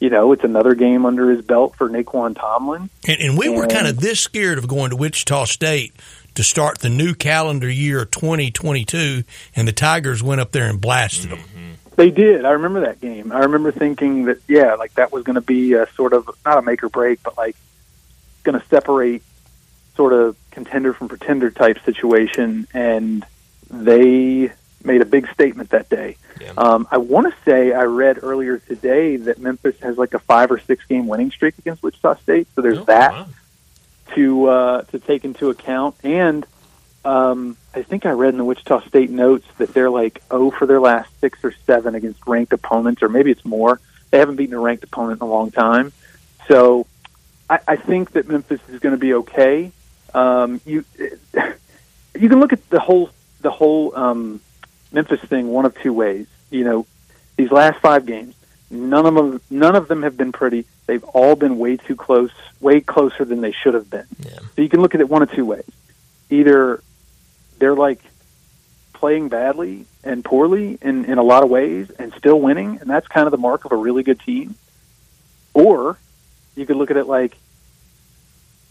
you 0.00 0.10
know 0.10 0.32
it's 0.32 0.44
another 0.44 0.74
game 0.74 1.04
under 1.06 1.30
his 1.30 1.42
belt 1.44 1.74
for 1.76 1.88
Nae'Qwan 1.88 2.36
Tomlin. 2.36 2.88
And, 3.08 3.20
and 3.20 3.38
we 3.38 3.48
were 3.48 3.66
kind 3.66 3.86
of 3.86 3.98
this 4.00 4.20
scared 4.20 4.58
of 4.58 4.68
going 4.68 4.90
to 4.90 4.96
Wichita 4.96 5.44
State 5.46 5.92
to 6.34 6.44
start 6.44 6.78
the 6.78 6.88
new 6.90 7.14
calendar 7.14 7.68
year 7.70 8.04
2022, 8.04 9.24
and 9.56 9.66
the 9.66 9.72
Tigers 9.72 10.22
went 10.22 10.40
up 10.40 10.52
there 10.52 10.68
and 10.68 10.80
blasted 10.80 11.30
them. 11.30 11.40
They 11.96 12.10
did. 12.10 12.44
I 12.44 12.50
remember 12.50 12.80
that 12.82 13.00
game. 13.00 13.32
I 13.32 13.38
remember 13.40 13.72
thinking 13.72 14.26
that 14.26 14.38
yeah, 14.46 14.74
like 14.74 14.92
that 14.94 15.12
was 15.12 15.24
going 15.24 15.36
to 15.36 15.40
be 15.40 15.72
a 15.72 15.88
sort 15.94 16.12
of 16.12 16.28
not 16.44 16.58
a 16.58 16.62
make 16.62 16.82
or 16.82 16.90
break, 16.90 17.22
but 17.22 17.36
like 17.38 17.56
going 18.44 18.60
to 18.60 18.66
separate 18.68 19.22
sort 19.96 20.12
of 20.12 20.36
contender 20.50 20.92
from 20.92 21.08
pretender 21.08 21.50
type 21.50 21.78
situation, 21.84 22.66
and 22.72 23.24
they 23.70 24.52
made 24.84 25.02
a 25.02 25.04
big 25.04 25.28
statement 25.32 25.70
that 25.70 25.88
day. 25.88 26.16
Yeah. 26.40 26.52
Um, 26.56 26.86
I 26.90 26.98
want 26.98 27.32
to 27.32 27.42
say 27.44 27.72
I 27.72 27.82
read 27.82 28.20
earlier 28.22 28.58
today 28.58 29.16
that 29.16 29.38
Memphis 29.38 29.78
has 29.80 29.98
like 29.98 30.14
a 30.14 30.18
five 30.18 30.50
or 30.50 30.58
six 30.60 30.84
game 30.86 31.06
winning 31.06 31.30
streak 31.30 31.58
against 31.58 31.82
Wichita 31.82 32.16
State, 32.16 32.48
so 32.54 32.62
there's 32.62 32.78
oh, 32.78 32.84
that 32.84 33.12
wow. 33.12 33.28
to 34.14 34.46
uh, 34.46 34.82
to 34.82 34.98
take 34.98 35.24
into 35.24 35.50
account. 35.50 35.96
And 36.04 36.46
um, 37.04 37.56
I 37.74 37.82
think 37.82 38.06
I 38.06 38.10
read 38.10 38.30
in 38.30 38.38
the 38.38 38.44
Wichita 38.44 38.86
State 38.86 39.10
notes 39.10 39.46
that 39.58 39.74
they're 39.74 39.90
like 39.90 40.22
oh 40.30 40.50
for 40.50 40.66
their 40.66 40.80
last 40.80 41.10
six 41.20 41.42
or 41.42 41.52
seven 41.66 41.94
against 41.94 42.26
ranked 42.26 42.52
opponents, 42.52 43.02
or 43.02 43.08
maybe 43.08 43.30
it's 43.30 43.44
more. 43.44 43.80
They 44.10 44.18
haven't 44.18 44.36
beaten 44.36 44.54
a 44.54 44.60
ranked 44.60 44.84
opponent 44.84 45.20
in 45.20 45.26
a 45.26 45.30
long 45.30 45.50
time, 45.50 45.92
so 46.46 46.86
I, 47.50 47.58
I 47.66 47.76
think 47.76 48.12
that 48.12 48.28
Memphis 48.28 48.60
is 48.68 48.80
going 48.80 48.94
to 48.94 49.00
be 49.00 49.14
okay. 49.14 49.72
Um, 50.14 50.60
you 50.64 50.84
you 51.34 52.28
can 52.28 52.40
look 52.40 52.52
at 52.52 52.68
the 52.70 52.80
whole 52.80 53.10
the 53.40 53.50
whole 53.50 53.96
um, 53.96 54.40
Memphis 54.92 55.20
thing 55.20 55.48
one 55.48 55.64
of 55.64 55.78
two 55.80 55.92
ways. 55.92 56.26
You 56.50 56.64
know, 56.64 56.86
these 57.36 57.50
last 57.50 57.80
five 57.80 58.06
games, 58.06 58.34
none 58.70 59.06
of 59.06 59.14
them 59.14 59.40
none 59.50 59.76
of 59.76 59.88
them 59.88 60.02
have 60.02 60.16
been 60.16 60.32
pretty. 60.32 60.66
They've 60.86 61.04
all 61.04 61.34
been 61.34 61.58
way 61.58 61.76
too 61.76 61.96
close, 61.96 62.30
way 62.60 62.80
closer 62.80 63.24
than 63.24 63.40
they 63.40 63.52
should 63.52 63.74
have 63.74 63.90
been. 63.90 64.06
Yeah. 64.20 64.38
So 64.54 64.62
you 64.62 64.68
can 64.68 64.80
look 64.80 64.94
at 64.94 65.00
it 65.00 65.08
one 65.08 65.22
of 65.22 65.32
two 65.32 65.44
ways. 65.44 65.68
Either 66.30 66.82
they're 67.58 67.74
like 67.74 68.00
playing 68.92 69.28
badly 69.28 69.86
and 70.04 70.24
poorly 70.24 70.78
in, 70.80 71.04
in 71.04 71.18
a 71.18 71.22
lot 71.22 71.42
of 71.42 71.50
ways 71.50 71.90
and 71.90 72.12
still 72.14 72.40
winning, 72.40 72.78
and 72.80 72.88
that's 72.88 73.06
kind 73.08 73.26
of 73.26 73.30
the 73.32 73.38
mark 73.38 73.64
of 73.64 73.72
a 73.72 73.76
really 73.76 74.02
good 74.02 74.20
team. 74.20 74.54
Or 75.54 75.98
you 76.54 76.66
could 76.66 76.76
look 76.76 76.90
at 76.90 76.96
it 76.96 77.06
like 77.06 77.36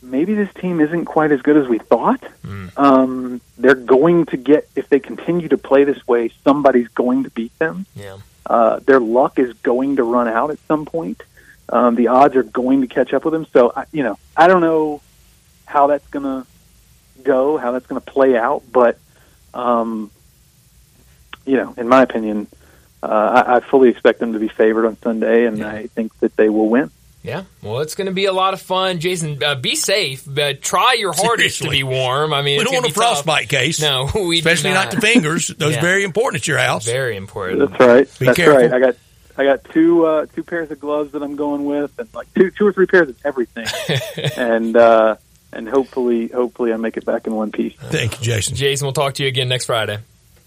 maybe 0.05 0.35
this 0.35 0.53
team 0.53 0.79
isn't 0.79 1.05
quite 1.05 1.31
as 1.31 1.41
good 1.41 1.57
as 1.57 1.67
we 1.67 1.79
thought. 1.79 2.21
Mm. 2.43 2.77
Um, 2.77 3.41
they're 3.57 3.75
going 3.75 4.25
to 4.27 4.37
get 4.37 4.69
if 4.75 4.89
they 4.89 4.99
continue 4.99 5.47
to 5.49 5.57
play 5.57 5.83
this 5.83 6.07
way, 6.07 6.31
somebody's 6.43 6.87
going 6.89 7.23
to 7.23 7.29
beat 7.31 7.57
them. 7.59 7.85
Yeah. 7.95 8.17
Uh, 8.45 8.79
their 8.79 8.99
luck 8.99 9.39
is 9.39 9.53
going 9.63 9.95
to 9.95 10.03
run 10.03 10.27
out 10.27 10.51
at 10.51 10.59
some 10.67 10.85
point. 10.85 11.21
Um, 11.67 11.95
the 11.95 12.07
odds 12.09 12.35
are 12.35 12.43
going 12.43 12.81
to 12.81 12.87
catch 12.87 13.13
up 13.13 13.25
with 13.25 13.33
them. 13.33 13.47
So, 13.51 13.73
I, 13.75 13.85
you 13.91 14.03
know, 14.03 14.19
I 14.37 14.47
don't 14.47 14.61
know 14.61 15.01
how 15.65 15.87
that's 15.87 16.07
going 16.09 16.23
to 16.23 16.47
go, 17.23 17.57
how 17.57 17.71
that's 17.71 17.87
going 17.87 17.99
to 17.99 18.11
play 18.11 18.37
out, 18.37 18.63
but, 18.71 18.99
um, 19.53 20.11
you 21.45 21.57
know, 21.57 21.73
in 21.75 21.87
my 21.87 22.03
opinion, 22.03 22.47
uh, 23.01 23.43
I, 23.45 23.55
I 23.55 23.59
fully 23.61 23.89
expect 23.89 24.19
them 24.19 24.33
to 24.33 24.39
be 24.39 24.47
favored 24.47 24.85
on 24.85 24.97
Sunday, 25.01 25.45
and 25.45 25.57
yeah. 25.57 25.69
I 25.69 25.87
think 25.87 26.17
that 26.19 26.35
they 26.35 26.49
will 26.49 26.69
win. 26.69 26.91
Yeah, 27.25 27.43
well, 27.61 27.79
it's 27.79 27.95
going 27.95 28.05
to 28.07 28.13
be 28.13 28.25
a 28.25 28.33
lot 28.33 28.53
of 28.53 28.61
fun. 28.61 28.99
Jason, 28.99 29.43
uh, 29.43 29.55
be 29.55 29.75
safe. 29.75 30.27
Uh, 30.27 30.53
try 30.61 30.93
your 30.93 31.11
hardest 31.11 31.57
Seriously. 31.57 31.67
to 31.67 31.71
be 31.71 31.83
warm. 31.83 32.33
I 32.33 32.41
mean, 32.41 32.59
we 32.59 32.63
don't 32.63 32.73
want 32.73 32.87
a 32.87 32.93
frostbite 32.93 33.49
tough. 33.49 33.49
case. 33.49 33.81
No, 33.81 34.09
we 34.15 34.39
especially 34.39 34.71
not. 34.71 34.85
not. 34.85 34.95
the 34.95 35.01
fingers. 35.01 35.47
Those 35.47 35.75
yeah. 35.75 35.81
very 35.81 36.03
important 36.03 36.43
at 36.43 36.47
your 36.47 36.59
house. 36.59 36.85
Very 36.85 37.15
important. 37.17 37.71
That's 37.71 37.79
right. 37.79 38.19
Be 38.19 38.25
That's 38.27 38.37
careful. 38.37 38.61
right. 38.61 38.73
I 38.73 38.79
got 38.79 38.95
I 39.37 39.43
got 39.43 39.63
two 39.65 40.05
uh, 40.05 40.25
two 40.35 40.43
pairs 40.43 40.71
of 40.71 40.79
gloves 40.79 41.11
that 41.11 41.23
I'm 41.23 41.35
going 41.35 41.65
with, 41.65 41.97
and 41.99 42.07
like 42.13 42.33
two 42.33 42.51
two 42.51 42.67
or 42.67 42.73
three 42.73 42.85
pairs 42.85 43.09
of 43.09 43.17
everything, 43.25 43.65
and 44.37 44.77
uh, 44.77 45.15
and 45.51 45.67
hopefully 45.67 46.27
hopefully 46.27 46.71
I 46.73 46.77
make 46.77 46.95
it 46.97 47.05
back 47.05 47.27
in 47.27 47.35
one 47.35 47.51
piece. 47.51 47.75
Thank 47.79 48.19
you, 48.19 48.23
Jason. 48.25 48.55
Jason, 48.55 48.85
we'll 48.85 48.93
talk 48.93 49.15
to 49.15 49.23
you 49.23 49.29
again 49.29 49.49
next 49.49 49.65
Friday. 49.65 49.99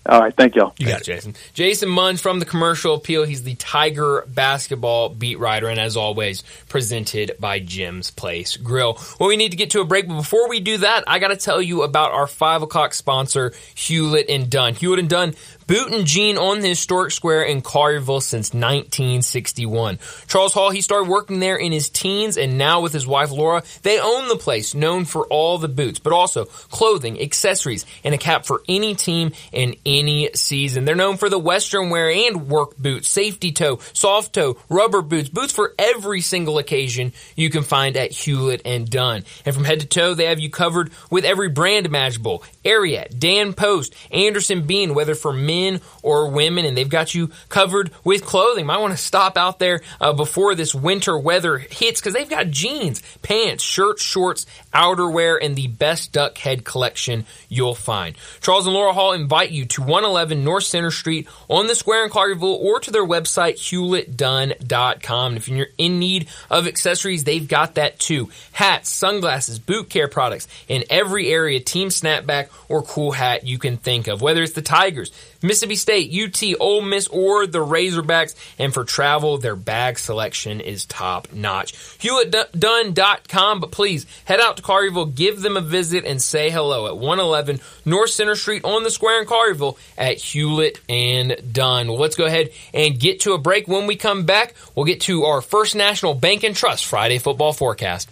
All 0.06 0.20
right, 0.20 0.34
thank 0.34 0.54
y'all. 0.54 0.72
You 0.78 0.86
Thanks, 0.86 1.06
got 1.06 1.08
it, 1.08 1.14
Jason. 1.16 1.34
Jason 1.52 1.88
Munz 1.90 2.22
from 2.22 2.38
the 2.38 2.46
Commercial 2.46 2.94
Appeal. 2.94 3.24
He's 3.24 3.42
the 3.42 3.56
Tiger 3.56 4.24
basketball 4.26 5.10
beat 5.10 5.38
writer, 5.38 5.68
and 5.68 5.78
as 5.78 5.98
always, 5.98 6.42
presented 6.68 7.32
by 7.38 7.58
Jim's 7.58 8.10
Place 8.10 8.56
Grill. 8.56 8.98
Well, 9.20 9.28
we 9.28 9.36
need 9.36 9.50
to 9.50 9.58
get 9.58 9.70
to 9.70 9.80
a 9.80 9.84
break, 9.84 10.08
but 10.08 10.16
before 10.16 10.48
we 10.48 10.60
do 10.60 10.78
that, 10.78 11.04
I 11.06 11.18
got 11.18 11.28
to 11.28 11.36
tell 11.36 11.60
you 11.60 11.82
about 11.82 12.12
our 12.12 12.26
five 12.26 12.62
o'clock 12.62 12.94
sponsor, 12.94 13.52
Hewlett 13.74 14.30
and 14.30 14.48
Dunn. 14.48 14.74
Hewlett 14.74 15.00
and 15.00 15.10
Dunn 15.10 15.34
Boot 15.68 15.92
and 15.92 16.06
Jean 16.06 16.38
on 16.38 16.60
the 16.60 16.68
historic 16.70 17.12
square 17.12 17.42
in 17.42 17.60
Collierville 17.60 18.22
since 18.22 18.54
1961. 18.54 19.98
Charles 20.26 20.54
Hall, 20.54 20.70
he 20.70 20.80
started 20.80 21.10
working 21.10 21.40
there 21.40 21.56
in 21.56 21.72
his 21.72 21.90
teens 21.90 22.38
and 22.38 22.56
now 22.56 22.80
with 22.80 22.94
his 22.94 23.06
wife 23.06 23.30
Laura, 23.30 23.62
they 23.82 24.00
own 24.00 24.28
the 24.28 24.36
place 24.36 24.74
known 24.74 25.04
for 25.04 25.26
all 25.26 25.58
the 25.58 25.68
boots, 25.68 25.98
but 25.98 26.14
also 26.14 26.46
clothing, 26.46 27.20
accessories, 27.20 27.84
and 28.02 28.14
a 28.14 28.18
cap 28.18 28.46
for 28.46 28.62
any 28.66 28.94
team 28.94 29.32
in 29.52 29.76
any 29.84 30.30
season. 30.34 30.86
They're 30.86 30.94
known 30.94 31.18
for 31.18 31.28
the 31.28 31.38
western 31.38 31.90
wear 31.90 32.08
and 32.08 32.48
work 32.48 32.78
boots, 32.78 33.06
safety 33.06 33.52
toe, 33.52 33.78
soft 33.92 34.32
toe, 34.32 34.56
rubber 34.70 35.02
boots, 35.02 35.28
boots 35.28 35.52
for 35.52 35.74
every 35.78 36.22
single 36.22 36.56
occasion 36.56 37.12
you 37.36 37.50
can 37.50 37.62
find 37.62 37.94
at 37.98 38.10
Hewlett 38.10 38.62
and 38.64 38.88
Dunn. 38.88 39.26
And 39.44 39.54
from 39.54 39.64
head 39.64 39.80
to 39.80 39.86
toe, 39.86 40.14
they 40.14 40.24
have 40.24 40.40
you 40.40 40.48
covered 40.48 40.92
with 41.10 41.26
every 41.26 41.50
brand 41.50 41.84
imaginable. 41.84 42.42
Ariat, 42.64 43.18
Dan 43.18 43.52
Post, 43.52 43.94
Anderson 44.10 44.66
Bean, 44.66 44.94
whether 44.94 45.14
for 45.14 45.34
men 45.34 45.57
men 45.58 45.80
or 46.02 46.30
women, 46.30 46.64
and 46.64 46.76
they've 46.76 46.88
got 46.88 47.14
you 47.14 47.30
covered 47.48 47.90
with 48.04 48.24
clothing. 48.24 48.66
Might 48.66 48.78
want 48.78 48.92
to 48.92 49.02
stop 49.02 49.36
out 49.36 49.58
there 49.58 49.80
uh, 50.00 50.12
before 50.12 50.54
this 50.54 50.74
winter 50.74 51.18
weather 51.18 51.58
hits 51.58 52.00
because 52.00 52.14
they've 52.14 52.28
got 52.28 52.50
jeans, 52.50 53.02
pants, 53.22 53.64
shirts, 53.64 54.02
shorts, 54.02 54.46
outerwear, 54.72 55.38
and 55.40 55.56
the 55.56 55.66
best 55.66 56.12
duck 56.12 56.38
head 56.38 56.64
collection 56.64 57.26
you'll 57.48 57.74
find. 57.74 58.16
Charles 58.40 58.66
and 58.66 58.74
Laura 58.74 58.92
Hall 58.92 59.12
invite 59.12 59.50
you 59.50 59.66
to 59.66 59.82
111 59.82 60.44
North 60.44 60.64
Center 60.64 60.90
Street 60.90 61.28
on 61.48 61.66
the 61.66 61.74
square 61.74 62.04
in 62.04 62.10
Collierville 62.10 62.58
or 62.60 62.80
to 62.80 62.90
their 62.90 63.06
website, 63.06 63.54
hewlettdunn.com. 63.54 65.32
And 65.32 65.36
if 65.36 65.48
you're 65.48 65.66
in 65.76 65.98
need 65.98 66.28
of 66.50 66.66
accessories, 66.66 67.24
they've 67.24 67.46
got 67.46 67.74
that 67.74 67.98
too. 67.98 68.30
Hats, 68.52 68.90
sunglasses, 68.90 69.58
boot 69.58 69.88
care 69.88 70.08
products 70.08 70.48
in 70.68 70.84
every 70.90 71.28
area, 71.30 71.60
team 71.60 71.88
snapback 71.88 72.48
or 72.68 72.82
cool 72.82 73.12
hat 73.12 73.46
you 73.46 73.58
can 73.58 73.76
think 73.76 74.06
of. 74.06 74.22
Whether 74.22 74.42
it's 74.42 74.52
the 74.52 74.62
Tigers, 74.62 75.10
Mississippi 75.42 75.76
State, 75.76 76.12
UT, 76.12 76.42
Ole 76.60 76.82
Miss, 76.82 77.06
or 77.08 77.46
the 77.46 77.64
Razorbacks. 77.64 78.34
And 78.58 78.74
for 78.74 78.84
travel, 78.84 79.38
their 79.38 79.56
bag 79.56 79.98
selection 79.98 80.60
is 80.60 80.84
top 80.84 81.32
notch. 81.32 81.72
HewlettDunn.com, 81.98 83.60
but 83.60 83.70
please 83.70 84.06
head 84.24 84.40
out 84.40 84.56
to 84.56 84.62
Collierville, 84.62 85.14
give 85.14 85.40
them 85.40 85.56
a 85.56 85.60
visit, 85.60 86.04
and 86.04 86.20
say 86.20 86.50
hello 86.50 86.86
at 86.86 86.96
111 86.96 87.60
North 87.84 88.10
Center 88.10 88.34
Street 88.34 88.64
on 88.64 88.82
the 88.82 88.90
square 88.90 89.20
in 89.20 89.26
Collierville 89.28 89.78
at 89.96 90.16
Hewlett 90.18 90.80
and 90.88 91.36
Dunn. 91.52 91.88
Well, 91.88 91.98
let's 91.98 92.16
go 92.16 92.26
ahead 92.26 92.50
and 92.74 92.98
get 92.98 93.20
to 93.20 93.32
a 93.32 93.38
break. 93.38 93.68
When 93.68 93.86
we 93.86 93.96
come 93.96 94.24
back, 94.24 94.54
we'll 94.74 94.86
get 94.86 95.02
to 95.02 95.24
our 95.24 95.40
First 95.40 95.76
National 95.76 96.14
Bank 96.14 96.42
and 96.42 96.56
Trust 96.56 96.86
Friday 96.86 97.18
football 97.18 97.52
forecast. 97.52 98.08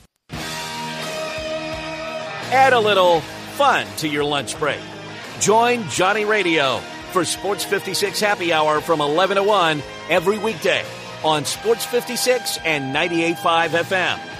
Add 2.53 2.73
a 2.73 2.81
little 2.81 3.21
fun 3.57 3.87
to 3.99 4.09
your 4.09 4.23
lunch 4.25 4.59
break. 4.59 4.81
Join 5.41 5.89
Johnny 5.89 6.25
Radio 6.25 6.81
for 7.17 7.25
Sports 7.25 7.65
56 7.65 8.21
Happy 8.21 8.53
Hour 8.53 8.83
from 8.83 9.01
11 9.01 9.39
to 9.39 9.43
1 9.43 9.83
every 10.11 10.37
weekday 10.37 10.85
on 11.25 11.47
Sports 11.47 11.87
56 11.87 12.59
and 12.63 12.95
98.5 12.95 13.71
FM. 13.71 14.37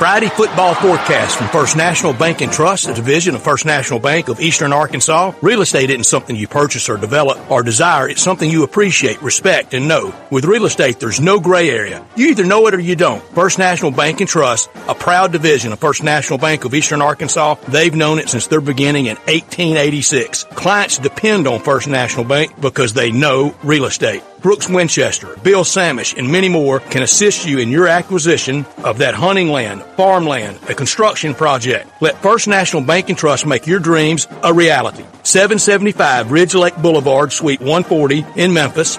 Friday 0.00 0.30
football 0.30 0.74
forecast 0.74 1.36
from 1.36 1.48
First 1.48 1.76
National 1.76 2.14
Bank 2.14 2.40
and 2.40 2.50
Trust, 2.50 2.88
a 2.88 2.94
division 2.94 3.34
of 3.34 3.42
First 3.42 3.66
National 3.66 3.98
Bank 3.98 4.28
of 4.28 4.40
Eastern 4.40 4.72
Arkansas. 4.72 5.34
Real 5.42 5.60
estate 5.60 5.90
isn't 5.90 6.04
something 6.04 6.34
you 6.34 6.48
purchase 6.48 6.88
or 6.88 6.96
develop 6.96 7.50
or 7.50 7.62
desire. 7.62 8.08
It's 8.08 8.22
something 8.22 8.50
you 8.50 8.62
appreciate, 8.64 9.20
respect, 9.20 9.74
and 9.74 9.88
know. 9.88 10.14
With 10.30 10.46
real 10.46 10.64
estate, 10.64 11.00
there's 11.00 11.20
no 11.20 11.38
gray 11.38 11.68
area. 11.68 12.02
You 12.16 12.28
either 12.28 12.46
know 12.46 12.66
it 12.66 12.72
or 12.72 12.80
you 12.80 12.96
don't. 12.96 13.22
First 13.34 13.58
National 13.58 13.90
Bank 13.90 14.22
and 14.22 14.28
Trust, 14.28 14.70
a 14.88 14.94
proud 14.94 15.32
division 15.32 15.70
of 15.70 15.78
First 15.78 16.02
National 16.02 16.38
Bank 16.38 16.64
of 16.64 16.72
Eastern 16.72 17.02
Arkansas. 17.02 17.56
They've 17.68 17.94
known 17.94 18.20
it 18.20 18.30
since 18.30 18.46
their 18.46 18.62
beginning 18.62 19.04
in 19.04 19.16
1886. 19.16 20.44
Clients 20.44 20.96
depend 20.96 21.46
on 21.46 21.60
First 21.60 21.88
National 21.88 22.24
Bank 22.24 22.58
because 22.58 22.94
they 22.94 23.12
know 23.12 23.54
real 23.62 23.84
estate. 23.84 24.22
Brooks 24.40 24.70
Winchester, 24.70 25.36
Bill 25.42 25.64
Samish, 25.64 26.16
and 26.16 26.32
many 26.32 26.48
more 26.48 26.80
can 26.80 27.02
assist 27.02 27.44
you 27.44 27.58
in 27.58 27.68
your 27.68 27.86
acquisition 27.86 28.64
of 28.78 28.98
that 28.98 29.14
hunting 29.14 29.48
land, 29.48 29.82
farmland, 29.96 30.58
a 30.68 30.74
construction 30.74 31.34
project. 31.34 31.90
Let 32.00 32.22
First 32.22 32.48
National 32.48 32.82
Bank 32.82 33.08
and 33.08 33.18
Trust 33.18 33.46
make 33.46 33.66
your 33.66 33.80
dreams 33.80 34.26
a 34.42 34.52
reality. 34.52 35.04
775 35.22 36.30
Ridge 36.30 36.54
Lake 36.54 36.76
Boulevard, 36.76 37.32
Suite 37.32 37.60
140 37.60 38.24
in 38.36 38.52
Memphis, 38.52 38.98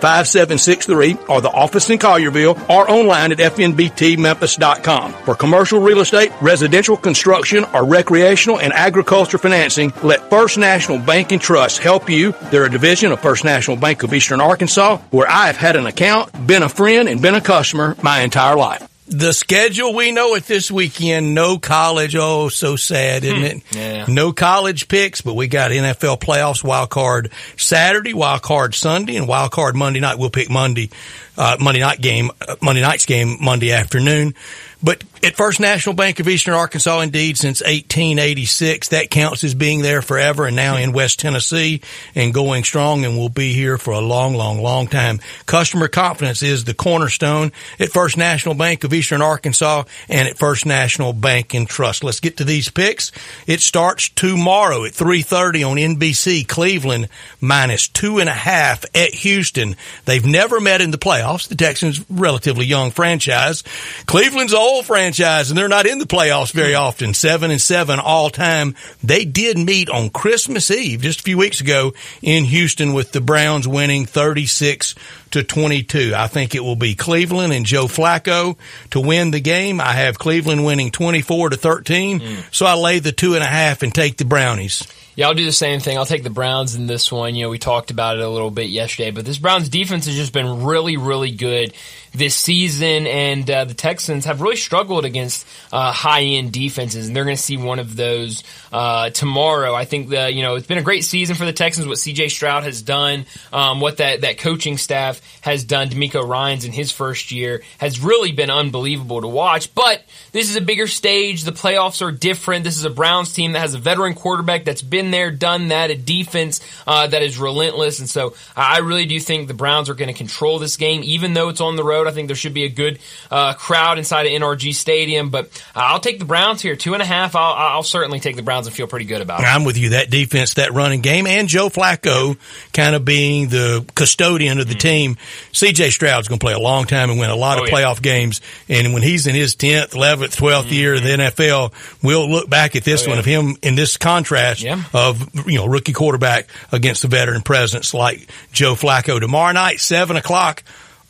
901-498-5763 0.00 1.28
or 1.28 1.40
the 1.40 1.50
office 1.50 1.90
in 1.90 1.98
Collierville 1.98 2.56
or 2.68 2.90
online 2.90 3.32
at 3.32 3.38
fnbtmemphis.com. 3.38 5.12
For 5.24 5.34
commercial 5.34 5.80
real 5.80 6.00
estate, 6.00 6.32
residential 6.40 6.96
construction, 6.96 7.64
or 7.74 7.84
recreational 7.84 8.60
and 8.60 8.72
agriculture 8.72 9.38
financing, 9.38 9.92
let 10.02 10.28
First 10.30 10.58
National 10.58 10.98
Bank 10.98 11.32
and 11.32 11.40
Trust 11.40 11.78
help 11.78 12.08
you. 12.08 12.32
They're 12.50 12.66
a 12.66 12.70
division 12.70 13.12
of 13.12 13.20
First 13.20 13.44
National 13.44 13.76
Bank 13.76 14.02
of 14.02 14.12
Eastern 14.12 14.40
Arkansas 14.40 14.98
where 15.10 15.28
I 15.28 15.46
have 15.46 15.56
had 15.56 15.76
an 15.76 15.86
account, 15.86 16.46
been 16.46 16.62
a 16.62 16.68
friend, 16.68 17.08
and 17.08 17.22
been 17.22 17.34
a 17.34 17.40
customer 17.40 17.96
my 18.02 18.20
entire 18.20 18.56
life. 18.56 18.86
The 19.10 19.32
schedule 19.32 19.92
we 19.92 20.12
know 20.12 20.36
it 20.36 20.44
this 20.44 20.70
weekend. 20.70 21.34
No 21.34 21.58
college. 21.58 22.14
Oh, 22.14 22.48
so 22.48 22.76
sad, 22.76 23.24
isn't 23.24 23.42
it? 23.42 23.62
Yeah. 23.72 24.06
No 24.08 24.32
college 24.32 24.86
picks, 24.86 25.20
but 25.20 25.34
we 25.34 25.48
got 25.48 25.72
NFL 25.72 26.20
playoffs 26.20 26.62
wild 26.62 26.90
card 26.90 27.32
Saturday, 27.56 28.14
wild 28.14 28.42
card 28.42 28.74
Sunday, 28.74 29.16
and 29.16 29.26
wild 29.26 29.50
card 29.50 29.74
Monday 29.74 29.98
night. 29.98 30.16
We'll 30.18 30.30
pick 30.30 30.48
Monday, 30.48 30.90
uh, 31.36 31.56
Monday 31.60 31.80
night 31.80 32.00
game, 32.00 32.30
uh, 32.40 32.54
Monday 32.62 32.82
night's 32.82 33.04
game 33.04 33.36
Monday 33.40 33.72
afternoon. 33.72 34.34
But 34.82 35.04
at 35.22 35.36
First 35.36 35.60
National 35.60 35.94
Bank 35.94 36.20
of 36.20 36.28
Eastern 36.28 36.54
Arkansas, 36.54 37.00
indeed, 37.00 37.36
since 37.36 37.60
1886, 37.60 38.88
that 38.88 39.10
counts 39.10 39.44
as 39.44 39.54
being 39.54 39.82
there 39.82 40.00
forever 40.00 40.46
and 40.46 40.56
now 40.56 40.76
in 40.76 40.92
West 40.92 41.20
Tennessee 41.20 41.82
and 42.14 42.32
going 42.32 42.64
strong 42.64 43.04
and 43.04 43.18
will 43.18 43.28
be 43.28 43.52
here 43.52 43.76
for 43.76 43.90
a 43.90 44.00
long, 44.00 44.34
long, 44.34 44.62
long 44.62 44.86
time. 44.86 45.20
Customer 45.44 45.88
confidence 45.88 46.42
is 46.42 46.64
the 46.64 46.72
cornerstone 46.72 47.52
at 47.78 47.90
First 47.90 48.16
National 48.16 48.54
Bank 48.54 48.82
of 48.84 48.94
Eastern 48.94 49.20
Arkansas 49.20 49.84
and 50.08 50.26
at 50.26 50.38
First 50.38 50.64
National 50.64 51.12
Bank 51.12 51.52
and 51.52 51.68
Trust. 51.68 52.02
Let's 52.02 52.20
get 52.20 52.38
to 52.38 52.44
these 52.44 52.70
picks. 52.70 53.12
It 53.46 53.60
starts 53.60 54.08
tomorrow 54.08 54.86
at 54.86 54.92
3.30 54.92 55.68
on 55.68 55.76
NBC. 55.76 56.48
Cleveland 56.48 57.08
minus 57.40 57.88
two 57.88 58.18
and 58.18 58.28
a 58.30 58.32
half 58.32 58.86
at 58.94 59.12
Houston. 59.12 59.76
They've 60.06 60.24
never 60.24 60.60
met 60.60 60.80
in 60.80 60.90
the 60.90 60.98
playoffs. 60.98 61.48
The 61.48 61.56
Texans, 61.56 62.02
relatively 62.08 62.64
young 62.64 62.90
franchise. 62.90 63.62
Cleveland's 64.06 64.54
old 64.54 64.69
old 64.70 64.86
franchise 64.86 65.50
and 65.50 65.58
they're 65.58 65.68
not 65.68 65.86
in 65.86 65.98
the 65.98 66.06
playoffs 66.06 66.52
very 66.52 66.74
often. 66.74 67.14
Seven 67.14 67.50
and 67.50 67.60
seven 67.60 67.98
all 67.98 68.30
time. 68.30 68.74
They 69.02 69.24
did 69.24 69.58
meet 69.58 69.90
on 69.90 70.10
Christmas 70.10 70.70
Eve 70.70 71.02
just 71.02 71.20
a 71.20 71.22
few 71.22 71.38
weeks 71.38 71.60
ago 71.60 71.92
in 72.22 72.44
Houston 72.44 72.92
with 72.92 73.12
the 73.12 73.20
Browns 73.20 73.66
winning 73.66 74.06
36 74.06 74.94
to 75.32 75.42
22. 75.42 76.12
I 76.16 76.26
think 76.26 76.54
it 76.54 76.64
will 76.64 76.76
be 76.76 76.94
Cleveland 76.94 77.52
and 77.52 77.66
Joe 77.66 77.86
Flacco 77.86 78.56
to 78.90 79.00
win 79.00 79.30
the 79.30 79.40
game. 79.40 79.80
I 79.80 79.92
have 79.92 80.18
Cleveland 80.18 80.64
winning 80.64 80.90
24 80.90 81.50
to 81.50 81.56
13. 81.56 82.20
Mm. 82.20 82.54
So 82.54 82.66
I 82.66 82.74
lay 82.74 82.98
the 82.98 83.12
two 83.12 83.34
and 83.34 83.42
a 83.42 83.46
half 83.46 83.82
and 83.82 83.94
take 83.94 84.16
the 84.16 84.24
Brownies. 84.24 84.86
Yeah, 85.20 85.28
I'll 85.28 85.34
do 85.34 85.44
the 85.44 85.52
same 85.52 85.80
thing. 85.80 85.98
I'll 85.98 86.06
take 86.06 86.22
the 86.22 86.30
Browns 86.30 86.76
in 86.76 86.86
this 86.86 87.12
one. 87.12 87.34
You 87.34 87.44
know, 87.44 87.50
we 87.50 87.58
talked 87.58 87.90
about 87.90 88.16
it 88.16 88.22
a 88.22 88.28
little 88.30 88.50
bit 88.50 88.70
yesterday, 88.70 89.10
but 89.10 89.26
this 89.26 89.36
Browns 89.36 89.68
defense 89.68 90.06
has 90.06 90.14
just 90.14 90.32
been 90.32 90.64
really, 90.64 90.96
really 90.96 91.30
good 91.30 91.74
this 92.12 92.34
season, 92.34 93.06
and 93.06 93.48
uh, 93.48 93.64
the 93.64 93.74
Texans 93.74 94.24
have 94.24 94.40
really 94.40 94.56
struggled 94.56 95.04
against 95.04 95.46
uh, 95.72 95.92
high 95.92 96.22
end 96.22 96.52
defenses, 96.52 97.06
and 97.06 97.14
they're 97.14 97.24
going 97.24 97.36
to 97.36 97.42
see 97.42 97.56
one 97.56 97.78
of 97.78 97.96
those 97.96 98.42
uh, 98.72 99.10
tomorrow. 99.10 99.74
I 99.74 99.84
think 99.84 100.08
that 100.08 100.34
you 100.34 100.42
know 100.42 100.56
it's 100.56 100.66
been 100.66 100.78
a 100.78 100.82
great 100.82 101.04
season 101.04 101.36
for 101.36 101.44
the 101.44 101.52
Texans. 101.52 101.86
What 101.86 101.98
C.J. 101.98 102.28
Stroud 102.28 102.64
has 102.64 102.82
done, 102.82 103.26
um, 103.52 103.80
what 103.80 103.98
that 103.98 104.22
that 104.22 104.38
coaching 104.38 104.76
staff 104.76 105.20
has 105.42 105.64
done, 105.64 105.88
DeMeco 105.88 106.26
Ryans 106.26 106.64
in 106.64 106.72
his 106.72 106.90
first 106.90 107.30
year 107.30 107.62
has 107.78 108.00
really 108.00 108.32
been 108.32 108.50
unbelievable 108.50 109.20
to 109.20 109.28
watch. 109.28 109.72
But 109.74 110.02
this 110.32 110.50
is 110.50 110.56
a 110.56 110.60
bigger 110.60 110.86
stage. 110.86 111.44
The 111.44 111.52
playoffs 111.52 112.02
are 112.02 112.10
different. 112.10 112.64
This 112.64 112.76
is 112.76 112.84
a 112.84 112.90
Browns 112.90 113.32
team 113.32 113.52
that 113.52 113.60
has 113.60 113.74
a 113.74 113.78
veteran 113.78 114.14
quarterback 114.14 114.64
that's 114.64 114.82
been 114.82 115.09
there, 115.10 115.30
done 115.30 115.68
that, 115.68 115.90
a 115.90 115.96
defense 115.96 116.60
uh, 116.86 117.06
that 117.06 117.22
is 117.22 117.38
relentless, 117.38 118.00
and 118.00 118.08
so 118.08 118.34
I 118.56 118.78
really 118.78 119.06
do 119.06 119.18
think 119.20 119.48
the 119.48 119.54
Browns 119.54 119.88
are 119.88 119.94
going 119.94 120.08
to 120.08 120.14
control 120.14 120.58
this 120.58 120.76
game, 120.76 121.02
even 121.04 121.34
though 121.34 121.48
it's 121.48 121.60
on 121.60 121.76
the 121.76 121.84
road. 121.84 122.06
I 122.06 122.12
think 122.12 122.28
there 122.28 122.36
should 122.36 122.54
be 122.54 122.64
a 122.64 122.68
good 122.68 122.98
uh, 123.30 123.54
crowd 123.54 123.98
inside 123.98 124.26
of 124.26 124.32
NRG 124.32 124.74
Stadium, 124.74 125.30
but 125.30 125.64
I'll 125.74 126.00
take 126.00 126.18
the 126.18 126.24
Browns 126.24 126.62
here. 126.62 126.76
Two 126.76 126.94
and 126.94 127.02
a 127.02 127.06
half. 127.06 127.36
I'll, 127.36 127.54
I'll 127.54 127.82
certainly 127.82 128.20
take 128.20 128.36
the 128.36 128.42
Browns 128.42 128.66
and 128.66 128.74
feel 128.74 128.86
pretty 128.86 129.06
good 129.06 129.20
about 129.20 129.40
it. 129.40 129.46
I'm 129.46 129.64
with 129.64 129.78
you. 129.78 129.90
That 129.90 130.10
defense, 130.10 130.54
that 130.54 130.72
running 130.72 131.00
game, 131.00 131.26
and 131.26 131.48
Joe 131.48 131.68
Flacco 131.68 132.36
kind 132.72 132.94
of 132.94 133.04
being 133.04 133.48
the 133.48 133.84
custodian 133.94 134.58
of 134.58 134.68
the 134.68 134.74
mm. 134.74 134.80
team. 134.80 135.16
CJ 135.52 135.90
Stroud's 135.90 136.28
going 136.28 136.38
to 136.38 136.44
play 136.44 136.52
a 136.52 136.58
long 136.58 136.86
time 136.86 137.10
and 137.10 137.18
win 137.18 137.30
a 137.30 137.36
lot 137.36 137.58
oh, 137.58 137.64
of 137.64 137.70
playoff 137.70 137.96
yeah. 137.96 138.00
games. 138.02 138.40
And 138.68 138.92
when 138.92 139.02
he's 139.02 139.26
in 139.26 139.34
his 139.34 139.56
10th, 139.56 139.90
11th, 139.90 140.36
12th 140.36 140.62
mm-hmm. 140.62 140.72
year 140.72 140.94
of 140.94 141.02
the 141.02 141.08
NFL, 141.08 141.72
we'll 142.02 142.30
look 142.30 142.48
back 142.48 142.76
at 142.76 142.84
this 142.84 143.04
oh, 143.04 143.08
one 143.08 143.16
yeah. 143.16 143.20
of 143.20 143.24
him 143.24 143.56
in 143.62 143.74
this 143.74 143.96
contrast 143.96 144.62
yeah. 144.62 144.82
Of, 145.00 145.48
you 145.48 145.58
know, 145.58 145.66
rookie 145.66 145.92
quarterback 145.92 146.48
against 146.72 147.02
the 147.02 147.08
veteran 147.08 147.42
presence 147.42 147.94
like 147.94 148.28
Joe 148.52 148.74
Flacco. 148.74 149.18
Tomorrow 149.18 149.52
night, 149.52 149.80
7 149.80 150.16
o'clock 150.16 150.62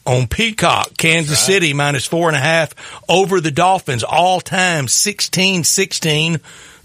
on 0.07 0.27
Peacock, 0.27 0.97
Kansas 0.97 1.33
right. 1.33 1.55
City 1.55 1.73
minus 1.75 2.07
four 2.07 2.29
and 2.29 2.37
a 2.37 2.41
half 2.41 2.75
over 3.09 3.41
the 3.41 3.51
Dolphins, 3.51 4.05
all 4.05 4.41
time 4.41 4.87
16-16. 4.87 6.41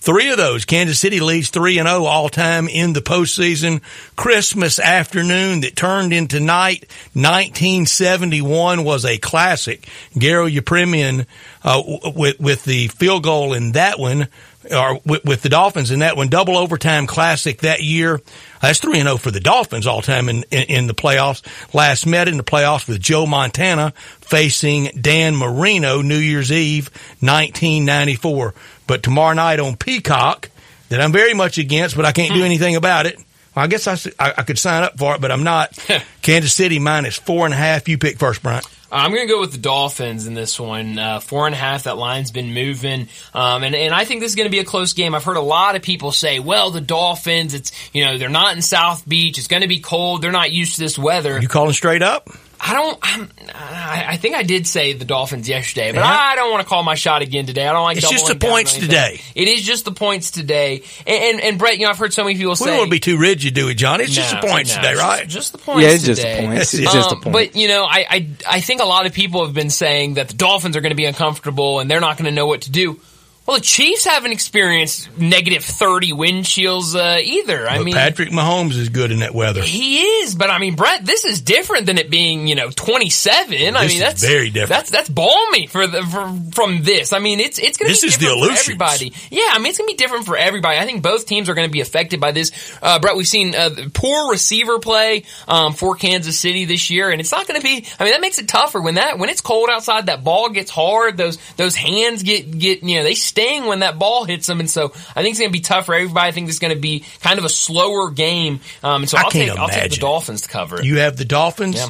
Three 0.06 0.30
of 0.30 0.38
those, 0.38 0.66
Kansas 0.66 1.00
City 1.00 1.20
leads 1.20 1.50
3 1.50 1.80
and 1.80 1.88
0 1.88 2.04
all 2.04 2.30
time 2.30 2.68
in 2.68 2.94
the 2.94 3.02
postseason. 3.02 3.82
Christmas 4.16 4.78
afternoon 4.78 5.62
that 5.62 5.76
turned 5.76 6.14
into 6.14 6.40
night, 6.40 6.86
1971 7.14 8.84
was 8.84 9.04
a 9.04 9.18
classic. 9.18 9.88
Garo 10.14 10.48
Yepremian, 10.48 11.26
uh, 11.64 11.82
with, 12.16 12.40
with 12.40 12.66
the 12.66 12.88
field 12.90 13.24
goal 13.24 13.54
in 13.54 13.72
that 13.72 13.98
one, 13.98 14.28
or 14.72 15.00
with, 15.06 15.26
with, 15.26 15.42
the 15.42 15.50
Dolphins 15.50 15.92
in 15.92 16.00
that 16.00 16.18
one, 16.18 16.30
double 16.30 16.58
overtime 16.58 17.08
classic 17.08 17.62
that 17.62 17.82
year. 17.82 18.22
That's 18.62 18.80
3 18.80 19.02
0 19.02 19.18
for 19.18 19.32
the 19.32 19.40
Dolphins 19.40 19.86
all 19.86 20.02
time 20.02 20.30
in, 20.30 20.44
in, 20.52 20.64
in, 20.64 20.88
the 20.88 20.94
playoffs. 20.94 21.44
Last 21.74 22.06
met 22.06 22.28
in 22.28 22.38
the 22.38 22.44
playoffs 22.44 22.88
with 22.88 23.00
Joe 23.00 23.26
Montana 23.26 23.94
facing 24.22 24.86
Dan 25.00 25.36
Marino 25.36 26.02
New 26.02 26.18
Year's 26.18 26.52
Eve 26.52 26.90
1994. 27.20 28.54
But 28.88 29.04
tomorrow 29.04 29.34
night 29.34 29.60
on 29.60 29.78
Peacock, 29.78 30.50
that 30.90 31.02
I'm 31.02 31.12
very 31.12 31.34
much 31.34 31.58
against, 31.58 31.96
but 31.96 32.06
I 32.06 32.12
can't 32.12 32.34
do 32.34 32.40
hmm. 32.40 32.46
anything 32.46 32.76
about 32.76 33.06
it. 33.06 33.20
I 33.56 33.68
guess 33.68 33.88
I, 33.88 33.94
I, 34.20 34.34
I 34.38 34.44
could 34.44 34.60
sign 34.60 34.84
up 34.84 34.98
for 34.98 35.16
it, 35.16 35.22
but 35.22 35.32
I'm 35.32 35.44
not. 35.44 35.78
Kansas 36.22 36.54
City 36.54 36.80
minus 36.80 37.16
four 37.16 37.46
and 37.46 37.54
a 37.54 37.58
half. 37.58 37.88
You 37.88 37.98
pick 37.98 38.18
first, 38.18 38.44
Bryant. 38.44 38.68
I'm 38.92 39.12
going 39.12 39.28
to 39.28 39.34
go 39.34 39.40
with 39.40 39.52
the 39.52 39.58
Dolphins 39.58 40.28
in 40.28 40.34
this 40.34 40.60
one. 40.60 40.98
Uh, 40.98 41.20
four 41.20 41.46
and 41.46 41.56
a 41.56 41.58
half. 41.58 41.84
That 41.84 41.98
line's 41.98 42.32
been 42.32 42.54
moving, 42.54 43.08
um, 43.34 43.64
and 43.64 43.76
and 43.76 43.94
I 43.94 44.06
think 44.06 44.22
this 44.22 44.32
is 44.32 44.36
going 44.36 44.48
to 44.48 44.52
be 44.52 44.60
a 44.60 44.66
close 44.66 44.94
game. 44.94 45.16
I've 45.16 45.24
heard 45.24 45.38
a 45.38 45.42
lot 45.42 45.76
of 45.76 45.82
people 45.82 46.12
say, 46.12 46.40
"Well, 46.40 46.72
the 46.72 46.82
Dolphins, 46.82 47.54
it's 47.54 47.72
you 47.94 48.06
know 48.06 48.18
they're 48.18 48.30
not 48.30 48.56
in 48.56 48.62
South 48.62 49.08
Beach. 49.08 49.38
It's 49.38 49.48
going 49.48 49.64
to 49.64 49.68
be 49.68 49.80
cold. 49.80 50.22
They're 50.22 50.32
not 50.32 50.52
used 50.52 50.76
to 50.76 50.82
this 50.82 50.98
weather." 50.98 51.40
You 51.42 51.48
calling 51.48 51.74
straight 51.74 52.04
up? 52.04 52.30
I 52.60 52.74
don't. 52.74 53.00
I'm, 53.02 53.30
i 53.54 54.18
think 54.18 54.36
I 54.36 54.44
did 54.44 54.68
say 54.68 54.94
the 54.94 55.06
Dolphins 55.06 55.48
yesterday, 55.48 55.92
but 55.92 56.00
yeah. 56.00 56.08
I 56.08 56.36
don't 56.36 56.52
want 56.52 56.64
to 56.64 56.68
call 56.68 56.84
my 56.84 56.96
shot 56.96 57.22
again 57.22 57.46
today. 57.46 57.68
I 57.68 57.74
don't 57.74 57.84
like. 57.84 57.98
It's 57.98 58.10
just 58.10 58.28
the 58.28 58.36
points 58.36 58.74
today. 58.74 59.22
It 59.34 59.48
is 59.48 59.62
just 59.64 59.86
the 59.86 59.92
points 59.92 60.32
today. 60.32 60.84
And, 61.06 61.24
and, 61.24 61.42
and 61.42 61.60
Brett, 61.60 61.78
you 61.78 61.86
know, 61.86 61.92
I've 61.92 61.98
heard 61.98 62.14
so 62.14 62.24
many 62.24 62.38
people 62.38 62.56
say 62.56 62.66
we 62.66 62.72
don't 62.72 62.80
want 62.80 62.90
to 62.90 62.96
be 62.96 63.00
too 63.00 63.18
rigid, 63.18 63.54
do 63.54 63.68
it, 63.70 63.76
Johnny? 63.76 64.06
It's 64.06 64.16
no, 64.16 64.22
just 64.22 64.42
the 64.42 64.48
points 64.48 64.76
no, 64.76 64.82
today, 64.82 64.96
right? 64.96 65.28
Just 65.28 65.52
the 65.52 65.58
points. 65.58 65.84
Yeah, 65.84 65.90
it's 65.90 66.04
today. 66.04 66.14
just 66.14 66.24
the 66.24 66.48
points. 66.48 66.74
It's 66.74 66.94
just 66.94 67.10
the 67.10 67.16
um, 67.16 67.22
points. 67.22 67.54
But 67.54 67.56
you 67.56 67.68
know, 67.68 67.84
I, 67.84 68.06
I 68.10 68.28
I 68.50 68.62
think 68.62 68.82
a 68.82 68.86
lot 68.86 69.06
of 69.06 69.14
people 69.14 69.46
have 69.46 69.54
been 69.54 69.70
saying 69.70 70.16
that 70.16 70.28
the 70.28 70.36
Dolphins 70.36 70.76
are 70.76 70.82
going 70.82 70.92
to 70.92 70.96
be 70.96 71.06
uncomfortable 71.06 71.80
and 71.80 71.90
they're 71.90 72.02
not 72.02 72.18
going 72.18 72.26
to 72.26 72.32
know 72.32 72.46
what 72.46 72.62
to 72.64 72.72
do. 72.72 73.00
Well, 73.46 73.58
the 73.58 73.64
Chiefs 73.64 74.06
haven't 74.06 74.32
experienced 74.32 75.16
negative 75.20 75.64
30 75.64 76.14
wind 76.14 76.46
chills 76.46 76.96
uh, 76.96 77.20
either. 77.22 77.70
I 77.70 77.78
but 77.78 77.84
mean, 77.84 77.94
Patrick 77.94 78.30
Mahomes 78.30 78.76
is 78.76 78.90
good 78.90 79.12
in 79.12 79.20
that 79.20 79.36
weather. 79.36 79.62
He 79.62 80.00
is, 80.00 80.34
but 80.34 80.50
I 80.50 80.58
mean, 80.58 80.76
Brett, 80.76 81.06
this 81.06 81.26
is 81.26 81.42
different 81.42 81.86
than 81.86 82.00
it 82.00 82.10
being, 82.10 82.48
you 82.48 82.56
know, 82.56 82.72
27. 82.72 83.52
Well, 83.52 83.78
I 83.78 83.86
mean, 83.86 84.00
that's 84.00 84.24
very 84.24 84.50
different. 84.50 84.70
That's 84.70 84.90
that's 84.90 85.10
balmy 85.10 85.68
for 85.68 85.86
the 85.86 86.02
for, 86.02 86.36
from 86.56 86.82
this. 86.82 87.14
I 87.14 87.20
mean, 87.20 87.40
it's 87.40 87.60
it's 87.60 87.78
going 87.78 87.94
to 87.94 88.02
be 88.02 88.08
different 88.10 88.46
for 88.46 88.52
everybody. 88.52 89.14
Yeah, 89.30 89.44
I 89.52 89.60
mean, 89.60 89.68
it's 89.68 89.78
going 89.78 89.90
to 89.90 89.94
be 89.94 89.98
different 89.98 90.26
for 90.26 90.38
everybody. 90.38 90.80
I 90.80 90.86
think 90.86 91.04
both 91.04 91.28
teams 91.28 91.48
are 91.48 91.54
going 91.54 91.68
to 91.68 91.72
be 91.72 91.82
affected 91.82 92.20
by 92.20 92.32
this. 92.32 92.52
Uh, 92.82 92.98
Brett, 92.98 93.16
we've 93.16 93.28
seen 93.28 93.54
uh, 93.54 93.70
poor 93.94 94.32
receiver 94.32 94.80
play 94.80 95.24
um, 95.48 95.74
for 95.74 95.96
Kansas 95.96 96.40
City 96.40 96.66
this 96.66 96.90
year, 96.90 97.12
and 97.12 97.22
it's 97.22 97.32
not 97.32 97.48
going 97.48 97.62
to 97.62 97.64
be. 97.64 97.86
I 98.00 98.06
mean, 98.06 98.14
that 98.14 98.22
makes 98.22 98.40
it 98.40 98.48
tougher 98.48 98.82
when 98.82 98.96
that 98.96 99.20
when 99.20 99.30
it's 99.30 99.42
cold 99.42 99.70
outside. 99.70 100.08
That 100.08 100.24
ball 100.24 100.50
gets 100.50 100.72
hard. 100.72 101.16
Those 101.16 101.38
those 101.58 101.76
hands 101.76 102.24
get 102.24 102.58
get 102.58 102.82
you 102.82 102.98
know 102.98 103.04
they 103.04 103.14
sting 103.36 103.66
when 103.66 103.80
that 103.80 104.00
ball 104.00 104.24
hits 104.24 104.48
them. 104.48 104.60
And 104.60 104.70
so 104.70 104.94
I 105.16 105.22
think 105.22 105.32
it's 105.32 105.40
going 105.40 105.52
to 105.52 105.58
be 105.58 105.60
tough 105.60 105.88
for 105.88 105.94
everybody. 105.94 106.30
I 106.30 106.32
think 106.32 106.48
it's 106.48 106.60
going 106.60 106.74
to 106.74 106.80
be 106.80 107.04
kind 107.22 107.38
of 107.38 107.46
a 107.46 107.50
slower 107.50 108.10
game. 108.10 108.62
Um, 108.82 109.04
and 109.04 109.10
so 109.10 109.18
I'll 109.18 109.30
take, 109.30 109.50
I'll 109.52 109.68
take 109.68 109.92
the 109.92 109.98
Dolphins 109.98 110.44
to 110.44 110.50
cover 110.50 110.80
it. 110.80 110.86
You 110.86 111.00
have 111.00 111.18
the 111.18 111.26
Dolphins? 111.26 111.76
Yeah. 111.76 111.90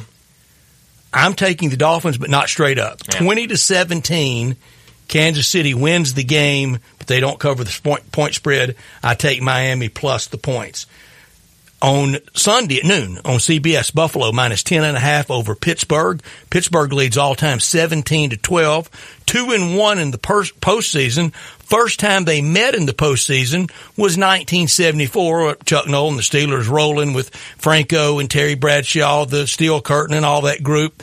I'm 1.12 1.34
taking 1.34 1.70
the 1.70 1.76
Dolphins, 1.76 2.18
but 2.18 2.28
not 2.28 2.48
straight 2.48 2.78
up. 2.78 3.00
Yeah. 3.12 3.20
20 3.20 3.46
to 3.48 3.56
17. 3.56 4.56
Kansas 5.08 5.46
City 5.46 5.72
wins 5.72 6.14
the 6.14 6.24
game, 6.24 6.80
but 6.98 7.06
they 7.06 7.20
don't 7.20 7.38
cover 7.38 7.62
the 7.62 7.80
point, 7.82 8.10
point 8.10 8.34
spread. 8.34 8.74
I 9.04 9.14
take 9.14 9.40
Miami 9.40 9.88
plus 9.88 10.26
the 10.26 10.36
points 10.36 10.86
on 11.82 12.16
Sunday 12.34 12.78
at 12.78 12.84
noon 12.84 13.18
on 13.24 13.38
CBS. 13.38 13.94
Buffalo 13.94 14.32
minus 14.32 14.62
ten 14.62 14.84
and 14.84 14.96
a 14.96 15.00
half 15.00 15.30
over 15.30 15.54
Pittsburgh. 15.54 16.22
Pittsburgh 16.50 16.92
leads 16.92 17.16
all 17.16 17.34
time 17.34 17.60
17 17.60 18.30
to 18.30 18.36
12. 18.36 18.90
Two 19.26 19.50
and 19.50 19.76
one 19.76 19.98
in 19.98 20.10
the 20.10 20.18
postseason. 20.18 21.34
First 21.34 21.98
time 21.98 22.24
they 22.24 22.42
met 22.42 22.74
in 22.74 22.86
the 22.86 22.92
postseason 22.92 23.70
was 23.96 24.16
1974. 24.16 25.56
Chuck 25.64 25.88
Noll 25.88 26.10
and 26.10 26.18
the 26.18 26.22
Steelers 26.22 26.68
rolling 26.68 27.12
with 27.12 27.34
Franco 27.34 28.18
and 28.18 28.30
Terry 28.30 28.54
Bradshaw, 28.54 29.24
the 29.26 29.46
Steel 29.46 29.80
Curtain 29.80 30.14
and 30.16 30.24
all 30.24 30.42
that 30.42 30.62
group. 30.62 31.02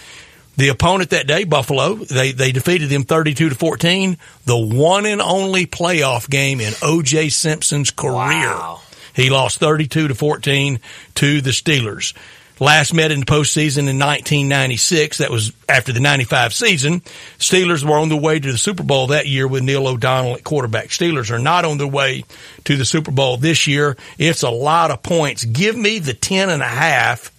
The 0.56 0.70
opponent 0.70 1.10
that 1.10 1.26
day, 1.26 1.46
Buffalo, 1.46 1.96
they, 1.96 2.32
they 2.32 2.52
defeated 2.52 2.90
them 2.90 3.04
32 3.04 3.50
to 3.50 3.56
14. 3.56 4.18
The 4.46 4.58
one 4.58 5.06
and 5.08 5.20
only 5.20 5.66
playoff 5.66 6.30
game 6.30 6.62
in 6.62 6.74
O.J. 6.84 7.30
Simpson's 7.30 7.90
career. 7.90 8.14
Wow. 8.14 8.82
He 9.14 9.30
lost 9.30 9.60
32 9.60 10.10
to 10.10 10.16
14 10.16 10.80
to 11.16 11.42
the 11.42 11.52
Steelers. 11.52 12.14
last 12.60 12.94
met 12.94 13.12
in 13.12 13.22
the 13.22 13.26
postseason 13.26 13.90
in 13.90 14.00
1996. 14.00 15.18
That 15.18 15.30
was 15.32 15.54
after 15.68 15.92
the 15.92 16.00
95 16.00 16.54
season. 16.54 17.02
Steelers 17.38 17.84
were 17.84 17.98
on 17.98 18.10
their 18.10 18.20
way 18.20 18.40
to 18.40 18.52
the 18.52 18.58
Super 18.58 18.84
Bowl 18.84 19.08
that 19.08 19.28
year 19.28 19.48
with 19.48 19.64
Neil 19.64 19.88
O'Donnell 19.88 20.36
at 20.36 20.44
quarterback. 20.44 20.88
Steelers 20.88 21.32
are 21.32 21.40
not 21.40 21.66
on 21.66 21.78
their 21.78 21.88
way 21.88 22.26
to 22.66 22.78
the 22.78 22.86
Super 22.86 23.12
Bowl 23.12 23.38
this 23.38 23.68
year. 23.68 23.98
It's 24.18 24.44
a 24.44 24.50
lot 24.50 24.92
of 24.92 25.04
points. 25.04 25.46
Give 25.46 25.76
me 25.76 26.00
the 26.00 26.14
10 26.14 26.50
and 26.50 26.62
a 26.62 26.68
half 26.68 27.32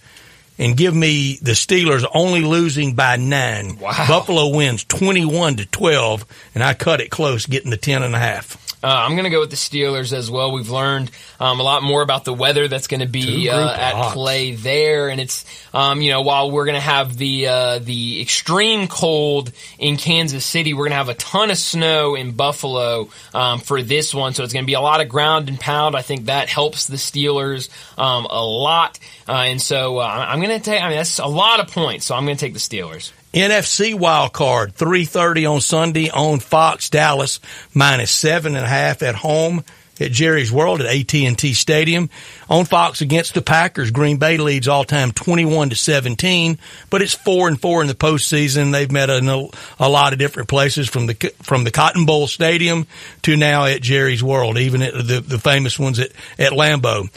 and 0.57 0.77
give 0.77 0.95
me 0.95 1.37
the 1.41 1.51
Steelers 1.51 2.05
only 2.13 2.41
losing 2.41 2.93
by 2.93 3.17
nine. 3.17 3.77
Wow. 3.77 4.05
Buffalo 4.07 4.55
wins 4.55 4.83
21 4.85 5.57
to 5.57 5.65
12 5.65 6.25
and 6.53 6.63
I 6.63 6.73
cut 6.73 7.01
it 7.01 7.09
close 7.09 7.45
getting 7.45 7.71
the 7.71 7.77
10 7.77 8.03
and 8.03 8.15
a 8.15 8.19
half. 8.19 8.64
Uh, 8.85 9.03
I'm 9.03 9.13
going 9.13 9.23
to 9.23 9.31
go 9.31 9.39
with 9.39 9.49
the 9.49 9.55
Steelers 9.55 10.13
as 10.13 10.29
well. 10.29 10.51
We've 10.51 10.69
learned 10.69 11.09
um, 11.39 11.59
a 11.59 11.63
lot 11.63 11.81
more 11.81 12.03
about 12.03 12.23
the 12.23 12.35
weather 12.35 12.67
that's 12.67 12.85
going 12.85 12.99
to 12.99 13.07
be 13.07 13.49
uh, 13.49 13.73
at 13.73 14.13
play 14.13 14.53
there, 14.53 15.09
and 15.09 15.19
it's 15.19 15.43
um, 15.73 16.03
you 16.03 16.11
know 16.11 16.21
while 16.21 16.51
we're 16.51 16.65
going 16.65 16.75
to 16.75 16.81
have 16.81 17.17
the 17.17 17.47
uh, 17.47 17.79
the 17.79 18.21
extreme 18.21 18.87
cold 18.87 19.51
in 19.79 19.97
Kansas 19.97 20.45
City, 20.45 20.75
we're 20.75 20.83
going 20.83 20.91
to 20.91 20.97
have 20.97 21.09
a 21.09 21.15
ton 21.15 21.49
of 21.49 21.57
snow 21.57 22.13
in 22.13 22.33
Buffalo 22.33 23.09
um, 23.33 23.57
for 23.57 23.81
this 23.81 24.13
one. 24.13 24.35
So 24.35 24.43
it's 24.43 24.53
going 24.53 24.65
to 24.65 24.67
be 24.67 24.75
a 24.75 24.81
lot 24.81 25.01
of 25.01 25.09
ground 25.09 25.49
and 25.49 25.59
pound. 25.59 25.95
I 25.95 26.03
think 26.03 26.25
that 26.25 26.47
helps 26.47 26.85
the 26.85 26.97
Steelers 26.97 27.69
um, 27.97 28.27
a 28.29 28.45
lot, 28.45 28.99
uh, 29.27 29.31
and 29.31 29.61
so 29.61 29.97
uh, 29.97 30.03
I'm 30.05 30.39
going 30.39 30.57
to 30.57 30.63
take. 30.63 30.81
I 30.81 30.89
mean 30.89 30.97
that's 30.97 31.19
a 31.19 31.25
lot 31.25 31.59
of 31.59 31.67
points, 31.67 32.05
so 32.05 32.15
I'm 32.15 32.25
going 32.25 32.37
to 32.37 32.45
take 32.45 32.53
the 32.53 32.59
Steelers. 32.59 33.11
NFC 33.33 33.93
wild 33.93 34.31
card, 34.31 34.75
3.30 34.75 35.51
on 35.51 35.61
Sunday 35.61 36.09
on 36.09 36.39
Fox, 36.39 36.89
Dallas, 36.89 37.41
minus 37.73 38.11
seven 38.11 38.55
and 38.55 38.63
a 38.63 38.67
half 38.67 39.03
at 39.03 39.15
home 39.15 39.65
at 39.99 40.11
Jerry's 40.11 40.51
World 40.51 40.81
at 40.81 40.87
AT&T 40.87 41.53
Stadium. 41.53 42.09
On 42.49 42.65
Fox 42.65 43.01
against 43.01 43.33
the 43.33 43.41
Packers, 43.41 43.91
Green 43.91 44.17
Bay 44.17 44.37
leads 44.37 44.67
all 44.67 44.83
time 44.83 45.11
21 45.11 45.69
to 45.69 45.75
17, 45.75 46.57
but 46.89 47.01
it's 47.01 47.13
four 47.13 47.47
and 47.47 47.59
four 47.59 47.81
in 47.81 47.87
the 47.87 47.95
postseason. 47.95 48.71
They've 48.71 48.91
met 48.91 49.09
in 49.09 49.27
a, 49.27 49.47
a 49.79 49.89
lot 49.89 50.13
of 50.13 50.19
different 50.19 50.49
places 50.49 50.89
from 50.89 51.07
the, 51.07 51.13
from 51.41 51.63
the 51.63 51.71
Cotton 51.71 52.05
Bowl 52.05 52.27
Stadium 52.27 52.87
to 53.23 53.37
now 53.37 53.65
at 53.65 53.81
Jerry's 53.81 54.23
World, 54.23 54.57
even 54.57 54.81
at 54.81 54.93
the, 54.93 55.21
the 55.21 55.39
famous 55.39 55.79
ones 55.79 55.99
at, 55.99 56.11
at 56.37 56.51
Lambeau. 56.51 57.09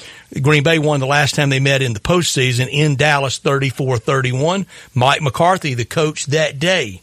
Green 0.43 0.63
Bay 0.63 0.79
won 0.79 1.01
the 1.01 1.07
last 1.07 1.35
time 1.35 1.51
they 1.51 1.61
met 1.61 1.83
in 1.83 1.95
the 1.95 2.01
postseason 2.01 2.69
in 2.71 2.97
Dallas 2.97 3.41
34-31. 3.41 4.67
Mike 4.95 5.23
McCarthy, 5.23 5.75
the 5.75 5.85
coach 5.85 6.27
that 6.27 6.59
day. 6.59 7.01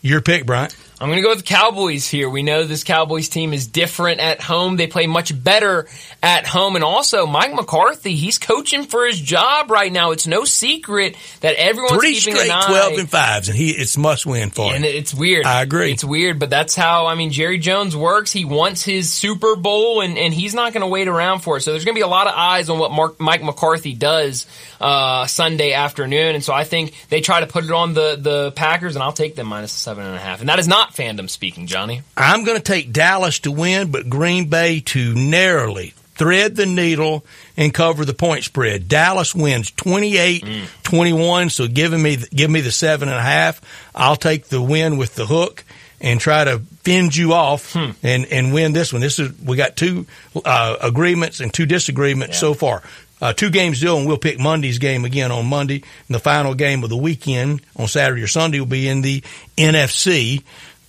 Your 0.00 0.20
pick, 0.20 0.46
Bryant. 0.46 0.76
I'm 1.00 1.06
going 1.08 1.18
to 1.18 1.22
go 1.22 1.28
with 1.28 1.38
the 1.38 1.44
Cowboys 1.44 2.08
here. 2.08 2.28
We 2.28 2.42
know 2.42 2.64
this 2.64 2.82
Cowboys 2.82 3.28
team 3.28 3.52
is 3.52 3.68
different 3.68 4.18
at 4.18 4.40
home. 4.40 4.76
They 4.76 4.88
play 4.88 5.06
much 5.06 5.30
better 5.44 5.86
at 6.24 6.44
home. 6.44 6.74
And 6.74 6.82
also, 6.84 7.24
Mike 7.24 7.54
McCarthy, 7.54 8.16
he's 8.16 8.38
coaching 8.38 8.82
for 8.82 9.06
his 9.06 9.20
job 9.20 9.70
right 9.70 9.92
now. 9.92 10.10
It's 10.10 10.26
no 10.26 10.44
secret 10.44 11.16
that 11.40 11.54
everyone's 11.54 12.00
Three 12.00 12.14
keeping 12.14 12.34
straight 12.34 12.50
an 12.50 12.56
eye. 12.62 12.66
12 12.66 12.98
and 12.98 13.08
5s, 13.08 13.48
and 13.48 13.56
he, 13.56 13.70
it's 13.70 13.96
must 13.96 14.26
win 14.26 14.50
for 14.50 14.74
And 14.74 14.84
him. 14.84 14.92
it's 14.92 15.14
weird. 15.14 15.46
I 15.46 15.62
agree. 15.62 15.92
It's 15.92 16.02
weird, 16.02 16.40
but 16.40 16.50
that's 16.50 16.74
how, 16.74 17.06
I 17.06 17.14
mean, 17.14 17.30
Jerry 17.30 17.58
Jones 17.58 17.94
works. 17.96 18.32
He 18.32 18.44
wants 18.44 18.82
his 18.82 19.12
Super 19.12 19.54
Bowl 19.54 20.00
and, 20.00 20.18
and 20.18 20.34
he's 20.34 20.52
not 20.54 20.72
going 20.72 20.80
to 20.80 20.88
wait 20.88 21.06
around 21.06 21.40
for 21.40 21.58
it. 21.58 21.60
So 21.60 21.70
there's 21.70 21.84
going 21.84 21.94
to 21.94 21.98
be 22.00 22.02
a 22.02 22.08
lot 22.08 22.26
of 22.26 22.32
eyes 22.36 22.68
on 22.70 22.80
what 22.80 22.90
Mark, 22.90 23.20
Mike 23.20 23.44
McCarthy 23.44 23.94
does, 23.94 24.46
uh, 24.80 25.26
Sunday 25.28 25.74
afternoon. 25.74 26.34
And 26.34 26.42
so 26.42 26.52
I 26.52 26.64
think 26.64 26.92
they 27.08 27.20
try 27.20 27.38
to 27.38 27.46
put 27.46 27.62
it 27.64 27.70
on 27.70 27.94
the, 27.94 28.18
the 28.20 28.50
Packers 28.50 28.96
and 28.96 29.02
I'll 29.04 29.12
take 29.12 29.36
them 29.36 29.46
minus 29.46 29.70
seven 29.70 30.04
and 30.04 30.16
a 30.16 30.18
half. 30.18 30.40
And 30.40 30.48
that 30.48 30.58
is 30.58 30.66
not 30.66 30.87
fandom 30.94 31.28
speaking, 31.28 31.66
Johnny. 31.66 32.02
I'm 32.16 32.44
going 32.44 32.56
to 32.56 32.62
take 32.62 32.92
Dallas 32.92 33.38
to 33.40 33.50
win, 33.52 33.90
but 33.90 34.08
Green 34.08 34.48
Bay 34.48 34.80
to 34.80 35.14
narrowly 35.14 35.94
thread 36.14 36.56
the 36.56 36.66
needle 36.66 37.24
and 37.56 37.72
cover 37.72 38.04
the 38.04 38.12
point 38.14 38.42
spread. 38.44 38.88
Dallas 38.88 39.34
wins 39.34 39.70
28-21, 39.70 41.50
so 41.50 41.68
giving 41.68 42.02
me, 42.02 42.16
give 42.34 42.50
me 42.50 42.60
the 42.60 42.72
seven 42.72 43.08
and 43.08 43.16
a 43.18 43.22
half. 43.22 43.60
I'll 43.94 44.16
take 44.16 44.46
the 44.48 44.60
win 44.60 44.96
with 44.96 45.14
the 45.14 45.26
hook 45.26 45.64
and 46.00 46.20
try 46.20 46.44
to 46.44 46.58
fend 46.84 47.14
you 47.16 47.32
off 47.32 47.74
and, 47.76 48.26
and 48.26 48.52
win 48.52 48.72
this 48.72 48.92
one. 48.92 49.00
This 49.00 49.18
is, 49.18 49.32
we 49.40 49.56
got 49.56 49.76
two, 49.76 50.06
uh, 50.44 50.76
agreements 50.80 51.40
and 51.40 51.52
two 51.52 51.66
disagreements 51.66 52.38
so 52.38 52.54
far. 52.54 52.82
Uh, 53.20 53.32
two 53.32 53.50
games 53.50 53.80
deal, 53.80 53.96
and 53.98 54.06
we'll 54.06 54.16
pick 54.16 54.38
Monday's 54.38 54.78
game 54.78 55.04
again 55.04 55.32
on 55.32 55.44
Monday. 55.46 55.82
And 56.06 56.14
the 56.14 56.20
final 56.20 56.54
game 56.54 56.84
of 56.84 56.90
the 56.90 56.96
weekend 56.96 57.62
on 57.74 57.88
Saturday 57.88 58.22
or 58.22 58.28
Sunday 58.28 58.60
will 58.60 58.66
be 58.66 58.86
in 58.88 59.02
the 59.02 59.24
NFC. 59.56 60.44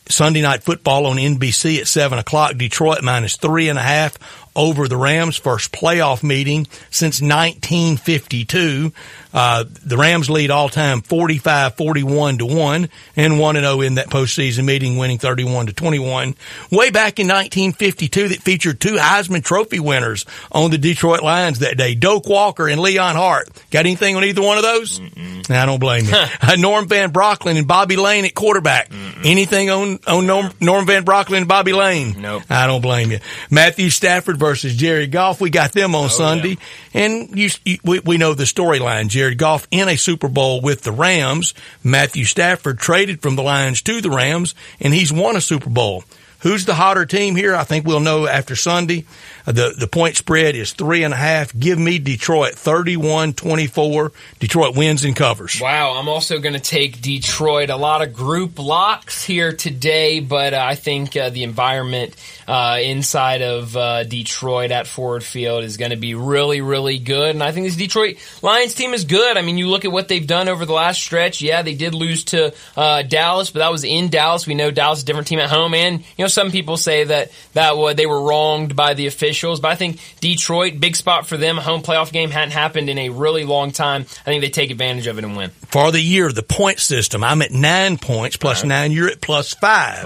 Sunday 0.09 0.41
night 0.41 0.63
football 0.63 1.05
on 1.05 1.17
NBC 1.17 1.79
at 1.79 1.87
seven 1.87 2.19
o'clock. 2.19 2.57
Detroit 2.57 3.03
minus 3.03 3.37
three 3.37 3.69
and 3.69 3.77
a 3.77 3.83
half 3.83 4.17
over 4.59 4.89
the 4.89 4.97
Rams. 4.97 5.37
First 5.37 5.71
playoff 5.71 6.21
meeting 6.21 6.67
since 6.91 7.21
1952. 7.21 8.91
Uh, 9.33 9.63
the 9.85 9.95
Rams 9.95 10.29
lead 10.29 10.51
all 10.51 10.69
time 10.69 11.01
45-41 11.01 12.39
to 12.39 12.45
1 12.45 12.89
and 13.15 13.39
1 13.39 13.55
and 13.55 13.65
0 13.65 13.81
in 13.81 13.95
that 13.95 14.07
postseason 14.09 14.65
meeting 14.65 14.97
winning 14.97 15.17
31 15.17 15.67
to 15.67 15.73
21. 15.73 16.35
Way 16.71 16.89
back 16.89 17.19
in 17.19 17.27
1952 17.27 18.29
that 18.29 18.41
featured 18.41 18.81
two 18.81 18.95
Heisman 18.95 19.43
Trophy 19.43 19.79
winners 19.79 20.25
on 20.51 20.71
the 20.71 20.77
Detroit 20.77 21.23
Lions 21.23 21.59
that 21.59 21.77
day. 21.77 21.95
Doak 21.95 22.27
Walker 22.27 22.67
and 22.67 22.81
Leon 22.81 23.15
Hart. 23.15 23.49
Got 23.71 23.85
anything 23.85 24.17
on 24.17 24.25
either 24.25 24.41
one 24.41 24.57
of 24.57 24.63
those? 24.63 24.99
I 25.49 25.65
don't 25.65 25.79
blame 25.79 26.05
you. 26.05 26.13
uh, 26.41 26.55
Norm 26.57 26.87
Van 26.87 27.13
Brocklin 27.13 27.57
and 27.57 27.67
Bobby 27.67 27.95
Layne 27.95 28.25
at 28.25 28.35
quarterback. 28.35 28.91
Anything 29.23 29.69
on, 29.69 29.99
on 30.05 30.25
Norm, 30.25 30.51
Norm 30.59 30.85
Van 30.85 31.05
Brocklin 31.05 31.37
and 31.37 31.47
Bobby 31.47 31.71
Layne? 31.71 32.19
Nope. 32.19 32.43
I 32.49 32.67
don't 32.67 32.81
blame 32.81 33.11
you. 33.11 33.19
Matthew 33.49 33.89
Stafford 33.89 34.37
versus 34.37 34.48
Jared 34.55 35.11
Goff. 35.11 35.41
We 35.41 35.49
got 35.49 35.71
them 35.73 35.95
on 35.95 36.05
oh, 36.05 36.09
Sunday. 36.09 36.57
And 36.93 37.37
you, 37.37 37.49
you, 37.65 37.77
we, 37.83 37.99
we 37.99 38.17
know 38.17 38.33
the 38.33 38.43
storyline. 38.43 39.07
Jared 39.09 39.37
Goff 39.37 39.67
in 39.71 39.87
a 39.87 39.95
Super 39.95 40.27
Bowl 40.27 40.61
with 40.61 40.81
the 40.81 40.91
Rams. 40.91 41.53
Matthew 41.83 42.25
Stafford 42.25 42.79
traded 42.79 43.21
from 43.21 43.35
the 43.35 43.43
Lions 43.43 43.81
to 43.83 44.01
the 44.01 44.09
Rams 44.09 44.55
and 44.79 44.93
he's 44.93 45.13
won 45.13 45.35
a 45.35 45.41
Super 45.41 45.69
Bowl. 45.69 46.03
Who's 46.41 46.65
the 46.65 46.73
hotter 46.73 47.05
team 47.05 47.35
here? 47.35 47.53
I 47.55 47.63
think 47.63 47.85
we'll 47.85 47.99
know 47.99 48.25
after 48.27 48.55
Sunday. 48.55 49.05
Uh, 49.45 49.51
The, 49.51 49.73
the 49.77 49.87
point 49.87 50.15
spread 50.15 50.55
is 50.55 50.73
three 50.73 51.03
and 51.03 51.13
a 51.13 51.17
half. 51.17 51.57
Give 51.57 51.77
me 51.77 51.99
Detroit 51.99 52.53
31-24. 52.53 54.11
Detroit 54.39 54.75
wins 54.77 55.03
and 55.03 55.15
covers. 55.15 55.59
Wow, 55.61 55.97
I'm 55.97 56.07
also 56.07 56.39
going 56.39 56.53
to 56.53 56.59
take 56.59 57.01
Detroit. 57.01 57.69
A 57.69 57.75
lot 57.75 58.01
of 58.01 58.13
group 58.13 58.57
locks 58.59 59.23
here 59.23 59.51
today, 59.53 60.19
but 60.19 60.53
uh, 60.53 60.63
I 60.63 60.75
think 60.75 61.15
uh, 61.17 61.29
the 61.29 61.43
environment 61.43 62.15
uh, 62.47 62.79
inside 62.81 63.41
of 63.41 63.75
uh, 63.75 64.03
Detroit 64.03 64.71
at 64.71 64.87
Ford 64.87 65.23
Field 65.23 65.63
is 65.63 65.77
going 65.77 65.91
to 65.91 65.97
be 65.97 66.15
really, 66.15 66.61
really 66.61 66.99
good. 66.99 67.31
And 67.31 67.43
I 67.43 67.51
think 67.51 67.65
this 67.65 67.75
Detroit 67.75 68.17
Lions 68.41 68.73
team 68.75 68.93
is 68.93 69.03
good. 69.05 69.35
I 69.37 69.41
mean, 69.41 69.57
you 69.57 69.67
look 69.67 69.83
at 69.85 69.91
what 69.91 70.07
they've 70.07 70.25
done 70.25 70.47
over 70.47 70.65
the 70.65 70.73
last 70.73 71.01
stretch. 71.01 71.41
Yeah, 71.41 71.63
they 71.63 71.75
did 71.75 71.93
lose 71.93 72.23
to 72.25 72.53
uh, 72.77 73.01
Dallas, 73.03 73.49
but 73.51 73.59
that 73.59 73.71
was 73.71 73.83
in 73.83 74.09
Dallas. 74.09 74.47
We 74.47 74.55
know 74.55 74.71
Dallas 74.71 74.99
is 74.99 75.03
a 75.03 75.05
different 75.05 75.27
team 75.27 75.39
at 75.39 75.49
home, 75.49 75.73
and 75.73 75.99
you 75.99 76.23
know 76.23 76.28
some 76.29 76.51
people 76.51 76.77
say 76.77 77.03
that 77.03 77.31
that 77.53 77.73
they 77.97 78.05
were 78.05 78.21
wronged 78.21 78.75
by 78.75 78.93
the 78.93 79.07
officials. 79.07 79.59
But 79.59 79.71
I 79.71 79.75
think 79.75 79.99
Detroit, 80.21 80.79
big 80.79 80.95
spot 80.95 81.27
for 81.27 81.37
them. 81.37 81.57
A 81.57 81.61
home 81.61 81.81
playoff 81.81 82.11
game 82.11 82.29
hadn't 82.29 82.51
happened 82.51 82.89
in 82.89 82.97
a 82.97 83.09
really 83.09 83.43
long 83.43 83.71
time. 83.71 84.03
I 84.03 84.23
think 84.25 84.41
they 84.41 84.49
take 84.49 84.71
advantage 84.71 85.07
of 85.07 85.17
it 85.17 85.23
and 85.23 85.35
win. 85.35 85.49
For 85.67 85.91
the 85.91 85.99
year, 86.01 86.31
the 86.31 86.43
point 86.43 86.79
system, 86.79 87.23
I'm 87.23 87.41
at 87.41 87.51
nine 87.51 87.97
points 87.97 88.37
plus 88.37 88.63
nine. 88.63 88.91
You're 88.91 89.09
at 89.09 89.21
plus 89.21 89.53
five. 89.53 90.03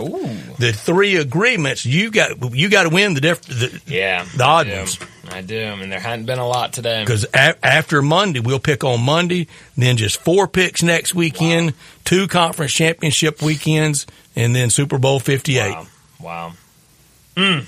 The 0.58 0.74
three 0.74 1.16
agreements, 1.16 1.86
you 1.86 2.12
got, 2.12 2.54
you 2.54 2.70
got 2.70 2.84
to 2.84 2.90
win 2.90 3.14
the 3.14 3.22
diff, 3.22 3.42
the, 3.42 3.82
Yeah, 3.86 4.26
the 4.36 4.44
odd 4.44 4.68
I 4.68 4.78
ones. 4.80 5.00
I 5.32 5.42
do, 5.42 5.58
and 5.58 5.92
there 5.92 6.00
hadn't 6.00 6.26
been 6.26 6.40
a 6.40 6.48
lot 6.48 6.74
today. 6.74 7.02
Because 7.04 7.26
a- 7.34 7.66
after 7.66 8.02
Monday, 8.02 8.40
we'll 8.40 8.60
pick 8.60 8.84
on 8.84 9.02
Monday, 9.02 9.48
then 9.78 9.98
just 9.98 10.22
four 10.22 10.48
picks 10.48 10.84
next 10.84 11.16
weekend, 11.16 11.74
two 12.04 12.28
conference 12.28 12.74
championship 12.74 13.42
weekends, 13.42 14.06
and 14.36 14.56
then 14.56 14.70
Super 14.70 14.98
Bowl 14.98 15.20
58. 15.20 15.72
Wow, 15.72 15.88
wow. 16.24 16.54
Mm. 17.36 17.66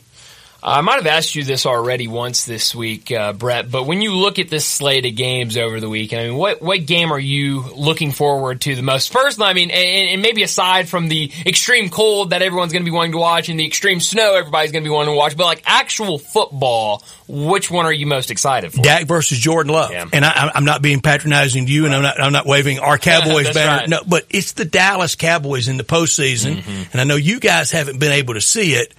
I 0.66 0.80
might 0.80 0.96
have 0.96 1.08
asked 1.08 1.36
you 1.36 1.44
this 1.44 1.66
already 1.66 2.08
once 2.08 2.46
this 2.46 2.74
week, 2.74 3.12
uh, 3.12 3.34
Brett, 3.34 3.70
but 3.70 3.84
when 3.84 4.02
you 4.02 4.14
look 4.14 4.40
at 4.40 4.48
this 4.48 4.66
slate 4.66 5.06
of 5.06 5.14
games 5.14 5.58
over 5.58 5.82
the 5.82 5.90
weekend, 5.90 6.22
I 6.22 6.28
mean, 6.30 6.38
what, 6.38 6.62
what 6.62 6.86
game 6.86 7.12
are 7.12 7.20
you 7.20 7.66
looking 7.76 8.14
forward 8.14 8.62
to 8.62 8.74
the 8.74 8.82
most? 8.82 9.12
First, 9.12 9.42
I 9.42 9.52
mean, 9.52 9.72
and, 9.72 10.10
and 10.10 10.22
maybe 10.22 10.42
aside 10.42 10.88
from 10.88 11.10
the 11.10 11.30
extreme 11.46 11.90
cold 11.90 12.30
that 12.30 12.42
everyone's 12.42 12.72
going 12.72 12.84
to 12.84 12.90
be 12.90 12.96
wanting 12.96 13.12
to 13.12 13.18
watch 13.18 13.50
and 13.50 13.60
the 13.60 13.66
extreme 13.66 14.00
snow 14.00 14.36
everybody's 14.36 14.72
going 14.72 14.86
to 14.86 14.90
be 14.90 14.94
wanting 14.94 15.14
to 15.14 15.18
watch, 15.18 15.36
but 15.36 15.44
like 15.44 15.64
actual 15.66 16.18
football, 16.18 17.04
which 17.28 17.70
one 17.70 17.86
are 17.86 17.92
you 17.92 18.06
most 18.06 18.32
excited 18.32 18.72
for? 18.72 18.82
Dak 18.82 19.06
versus 19.06 19.38
Jordan 19.38 19.74
Love. 19.74 19.92
Yeah. 19.92 20.06
And 20.14 20.24
I, 20.24 20.52
am 20.56 20.64
not 20.64 20.82
being 20.82 21.02
patronizing 21.02 21.66
to 21.66 21.72
you, 21.74 21.86
and 21.86 21.94
I'm 21.94 22.04
not, 22.04 22.22
I'm 22.22 22.32
not 22.32 22.46
waving 22.46 22.80
our 22.80 22.98
Cowboys 23.00 23.54
banner. 23.54 23.80
Right. 23.80 23.90
No, 23.90 24.00
but 24.08 24.26
it's 24.30 24.54
the 24.54 24.64
Dallas 24.64 25.16
Cowboys 25.16 25.68
in 25.68 25.76
the 25.76 25.84
postseason, 25.84 26.56
mm-hmm. 26.56 26.84
and 26.94 27.02
I 27.02 27.04
know 27.04 27.18
you 27.18 27.42
guys 27.42 27.70
haven't 27.72 28.00
been 28.00 28.14
able 28.14 28.36
to 28.36 28.42
see 28.42 28.76
it 28.76 28.94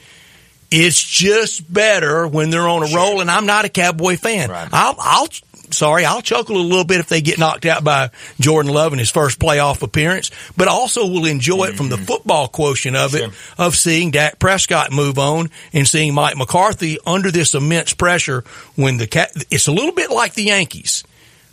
it's 0.74 1.02
just 1.02 1.72
better 1.72 2.26
when 2.26 2.50
they're 2.50 2.68
on 2.68 2.82
a 2.82 2.88
sure. 2.88 2.98
roll, 2.98 3.20
and 3.20 3.30
I'm 3.30 3.46
not 3.46 3.64
a 3.64 3.68
Cowboy 3.68 4.16
fan. 4.16 4.50
Right. 4.50 4.68
I'll, 4.72 4.96
I'll, 4.98 5.28
sorry, 5.70 6.04
I'll 6.04 6.22
chuckle 6.22 6.56
a 6.56 6.58
little 6.58 6.84
bit 6.84 7.00
if 7.00 7.08
they 7.08 7.20
get 7.20 7.38
knocked 7.38 7.64
out 7.64 7.84
by 7.84 8.10
Jordan 8.40 8.72
Love 8.72 8.92
in 8.92 8.98
his 8.98 9.10
first 9.10 9.38
playoff 9.38 9.82
appearance, 9.82 10.30
but 10.56 10.68
I 10.68 10.72
also 10.72 11.06
will 11.06 11.26
enjoy 11.26 11.66
it 11.66 11.76
from 11.76 11.90
the 11.90 11.96
mm-hmm. 11.96 12.04
football 12.04 12.48
quotient 12.48 12.96
of 12.96 13.14
it, 13.14 13.30
of 13.56 13.76
seeing 13.76 14.10
Dak 14.10 14.38
Prescott 14.38 14.90
move 14.90 15.18
on 15.18 15.50
and 15.72 15.86
seeing 15.86 16.14
Mike 16.14 16.36
McCarthy 16.36 16.98
under 17.06 17.30
this 17.30 17.54
immense 17.54 17.94
pressure 17.94 18.44
when 18.74 18.96
the 18.96 19.06
cat, 19.06 19.32
it's 19.50 19.68
a 19.68 19.72
little 19.72 19.92
bit 19.92 20.10
like 20.10 20.34
the 20.34 20.44
Yankees 20.44 21.04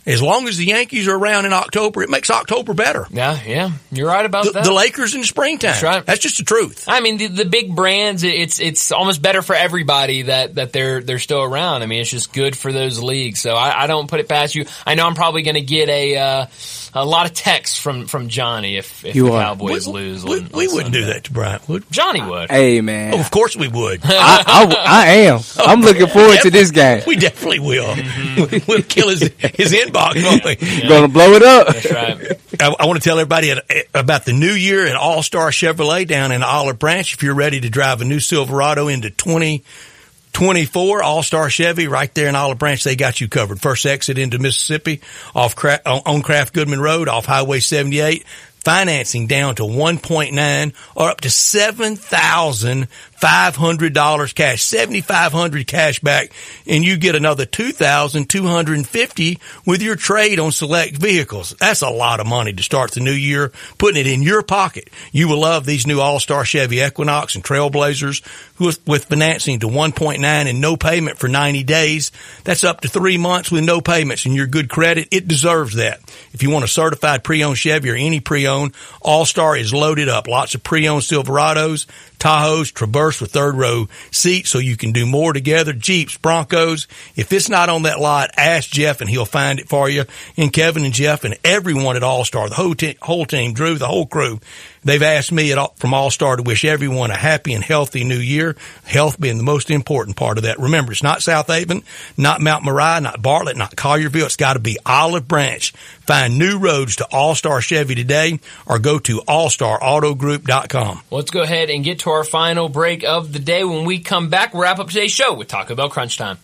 as 0.04 0.20
long 0.20 0.48
as 0.48 0.56
the 0.56 0.64
Yankees 0.64 1.08
are 1.08 1.16
around 1.16 1.46
in 1.46 1.52
October, 1.52 2.02
it 2.02 2.10
makes 2.10 2.30
October 2.30 2.74
better. 2.74 3.06
Yeah, 3.10 3.38
yeah, 3.46 3.70
you're 3.90 4.08
right 4.08 4.24
about 4.24 4.46
the, 4.46 4.52
that. 4.52 4.64
The 4.64 4.72
Lakers 4.72 5.14
in 5.14 5.20
the 5.20 5.26
springtime. 5.26 5.72
That's 5.72 5.82
right. 5.82 6.04
That's 6.04 6.20
just 6.20 6.38
the 6.38 6.44
truth. 6.44 6.84
I 6.88 7.00
mean, 7.00 7.18
the, 7.18 7.28
the 7.28 7.44
big 7.44 7.74
brands, 7.74 8.22
it's 8.22 8.60
it's 8.60 8.92
almost 8.92 9.22
better 9.22 9.42
for 9.42 9.54
everybody 9.54 10.22
that 10.22 10.56
that 10.56 10.72
they're 10.72 11.02
they're 11.02 11.18
still 11.18 11.42
around. 11.42 11.82
I 11.82 11.86
mean, 11.86 12.00
it's 12.00 12.10
just 12.10 12.32
good 12.32 12.56
for 12.56 12.72
those 12.72 13.02
leagues. 13.02 13.40
So 13.40 13.54
I, 13.54 13.84
I 13.84 13.86
don't 13.86 14.08
put 14.08 14.20
it 14.20 14.28
past 14.28 14.54
you. 14.54 14.66
I 14.86 14.94
know 14.94 15.06
I'm 15.06 15.14
probably 15.14 15.42
going 15.42 15.54
to 15.54 15.60
get 15.60 15.88
a 15.88 16.16
uh, 16.16 16.46
a 16.94 17.04
lot 17.04 17.26
of 17.26 17.34
texts 17.34 17.78
from 17.78 18.06
from 18.06 18.28
Johnny 18.28 18.76
if, 18.76 19.04
if 19.04 19.14
the 19.14 19.26
are. 19.26 19.42
Cowboys 19.42 19.86
we, 19.86 19.92
lose. 19.92 20.24
We, 20.24 20.40
on, 20.40 20.48
we 20.52 20.68
on 20.68 20.74
wouldn't 20.74 20.92
do 20.92 21.06
that 21.06 21.24
to 21.24 21.32
Bryant, 21.32 21.68
would 21.68 21.90
Johnny 21.90 22.22
would. 22.22 22.50
Hey 22.50 22.80
man, 22.80 23.14
oh, 23.14 23.20
of 23.20 23.30
course 23.30 23.56
we 23.56 23.68
would. 23.68 24.00
I, 24.04 24.42
I, 24.46 24.84
I, 24.86 25.06
am. 25.22 25.40
I'm 25.58 25.80
looking 25.80 26.06
forward 26.08 26.38
to 26.42 26.50
this 26.50 26.70
game. 26.70 27.02
We 27.06 27.16
definitely 27.16 27.60
will. 27.60 27.94
Mm-hmm. 27.94 28.64
we'll 28.68 28.82
kill 28.82 29.08
his 29.08 29.20
his 29.20 29.72
inbox, 29.72 29.91
won't? 29.94 30.42
Yeah. 30.62 30.88
Gonna 30.88 31.08
blow 31.08 31.32
it 31.32 31.42
up. 31.42 31.66
That's 31.68 31.90
right. 31.90 32.40
I, 32.60 32.74
I, 32.80 32.86
want 32.86 33.02
to 33.02 33.08
tell 33.08 33.18
everybody 33.18 33.50
eh, 33.50 33.82
about 33.94 34.24
the 34.24 34.32
new 34.32 34.52
year 34.52 34.86
at 34.86 34.96
All 34.96 35.22
Star 35.22 35.50
Chevrolet 35.50 36.06
down 36.06 36.32
in 36.32 36.42
Olive 36.42 36.78
Branch. 36.78 37.12
If 37.12 37.22
you're 37.22 37.34
ready 37.34 37.60
to 37.60 37.70
drive 37.70 38.00
a 38.00 38.04
new 38.04 38.20
Silverado 38.20 38.88
into 38.88 39.10
2024, 39.10 41.02
All 41.02 41.22
Star 41.22 41.50
Chevy 41.50 41.88
right 41.88 42.12
there 42.14 42.28
in 42.28 42.36
Olive 42.36 42.58
Branch, 42.58 42.82
they 42.82 42.96
got 42.96 43.20
you 43.20 43.28
covered. 43.28 43.60
First 43.60 43.86
exit 43.86 44.18
into 44.18 44.38
Mississippi 44.38 45.00
off 45.34 45.54
on 45.86 46.22
Craft 46.22 46.54
Goodman 46.54 46.80
Road 46.80 47.08
off 47.08 47.26
Highway 47.26 47.60
78 47.60 48.24
financing 48.64 49.26
down 49.26 49.56
to 49.56 49.62
1.9 49.64 50.74
or 50.94 51.10
up 51.10 51.20
to 51.22 51.30
7,000 51.30 52.88
$500 53.22 54.34
cash, 54.34 54.62
7,500 54.64 55.66
cash 55.68 56.00
back, 56.00 56.32
and 56.66 56.82
you 56.82 56.96
get 56.96 57.14
another 57.14 57.46
2,250 57.46 59.38
with 59.64 59.80
your 59.80 59.94
trade 59.94 60.40
on 60.40 60.50
select 60.50 60.96
vehicles. 60.96 61.54
That's 61.60 61.82
a 61.82 61.90
lot 61.90 62.18
of 62.18 62.26
money 62.26 62.52
to 62.52 62.62
start 62.64 62.90
the 62.90 63.00
new 63.00 63.12
year, 63.12 63.52
putting 63.78 64.00
it 64.00 64.08
in 64.08 64.22
your 64.22 64.42
pocket. 64.42 64.90
You 65.12 65.28
will 65.28 65.38
love 65.38 65.64
these 65.64 65.86
new 65.86 66.00
All-Star 66.00 66.44
Chevy 66.44 66.80
Equinox 66.80 67.36
and 67.36 67.44
Trailblazers 67.44 68.22
with, 68.58 68.84
with 68.88 69.04
financing 69.04 69.60
to 69.60 69.68
1.9 69.68 70.24
and 70.24 70.60
no 70.60 70.76
payment 70.76 71.18
for 71.18 71.28
90 71.28 71.62
days. 71.62 72.10
That's 72.42 72.64
up 72.64 72.80
to 72.80 72.88
three 72.88 73.18
months 73.18 73.52
with 73.52 73.62
no 73.62 73.80
payments 73.80 74.26
and 74.26 74.34
your 74.34 74.48
good 74.48 74.68
credit. 74.68 75.06
It 75.12 75.28
deserves 75.28 75.76
that. 75.76 76.00
If 76.32 76.42
you 76.42 76.50
want 76.50 76.64
a 76.64 76.68
certified 76.68 77.22
pre-owned 77.22 77.58
Chevy 77.58 77.90
or 77.90 77.94
any 77.94 78.18
pre-owned, 78.18 78.74
All-Star 79.00 79.56
is 79.56 79.72
loaded 79.72 80.08
up. 80.08 80.26
Lots 80.26 80.56
of 80.56 80.64
pre-owned 80.64 81.02
Silverados, 81.02 81.86
Tahoes, 82.22 82.72
Traverse 82.72 83.20
with 83.20 83.32
third 83.32 83.56
row 83.56 83.88
seats 84.12 84.48
so 84.48 84.58
you 84.58 84.76
can 84.76 84.92
do 84.92 85.04
more 85.04 85.32
together. 85.32 85.72
Jeeps, 85.72 86.16
Broncos. 86.18 86.86
If 87.16 87.32
it's 87.32 87.48
not 87.48 87.68
on 87.68 87.82
that 87.82 87.98
lot, 87.98 88.30
ask 88.36 88.70
Jeff 88.70 89.00
and 89.00 89.10
he'll 89.10 89.24
find 89.24 89.58
it 89.58 89.68
for 89.68 89.88
you. 89.88 90.04
And 90.36 90.52
Kevin 90.52 90.84
and 90.84 90.94
Jeff 90.94 91.24
and 91.24 91.36
everyone 91.44 91.96
at 91.96 92.04
All 92.04 92.24
Star, 92.24 92.48
the 92.48 92.54
whole, 92.54 92.76
te- 92.76 92.96
whole 93.02 93.26
team, 93.26 93.54
Drew, 93.54 93.74
the 93.74 93.88
whole 93.88 94.06
crew, 94.06 94.38
They've 94.84 95.02
asked 95.02 95.32
me 95.32 95.52
at, 95.52 95.78
from 95.78 95.94
All 95.94 96.10
Star 96.10 96.36
to 96.36 96.42
wish 96.42 96.64
everyone 96.64 97.10
a 97.10 97.16
happy 97.16 97.52
and 97.54 97.62
healthy 97.62 98.04
new 98.04 98.18
year. 98.18 98.56
Health 98.84 99.20
being 99.20 99.36
the 99.36 99.42
most 99.42 99.70
important 99.70 100.16
part 100.16 100.38
of 100.38 100.44
that. 100.44 100.58
Remember, 100.58 100.92
it's 100.92 101.02
not 101.02 101.22
South 101.22 101.46
Southaven, 101.46 101.84
not 102.16 102.40
Mount 102.40 102.64
Moriah, 102.64 103.00
not 103.00 103.22
Bartlett, 103.22 103.56
not 103.56 103.76
Collierville. 103.76 104.26
It's 104.26 104.36
got 104.36 104.54
to 104.54 104.58
be 104.58 104.78
Olive 104.84 105.28
Branch. 105.28 105.70
Find 106.06 106.38
new 106.38 106.58
roads 106.58 106.96
to 106.96 107.06
All 107.12 107.34
Star 107.34 107.60
Chevy 107.60 107.94
today 107.94 108.40
or 108.66 108.78
go 108.78 108.98
to 109.00 109.20
allstarautogroup.com. 109.20 111.02
Let's 111.10 111.30
go 111.30 111.42
ahead 111.42 111.70
and 111.70 111.84
get 111.84 112.00
to 112.00 112.10
our 112.10 112.24
final 112.24 112.68
break 112.68 113.04
of 113.04 113.32
the 113.32 113.38
day. 113.38 113.64
When 113.64 113.84
we 113.84 114.00
come 114.00 114.28
back, 114.30 114.52
we'll 114.52 114.62
wrap 114.62 114.78
up 114.78 114.88
today's 114.88 115.12
show 115.12 115.34
with 115.34 115.48
Taco 115.48 115.74
Bell 115.74 115.90
Crunch 115.90 116.18
Time. 116.18 116.38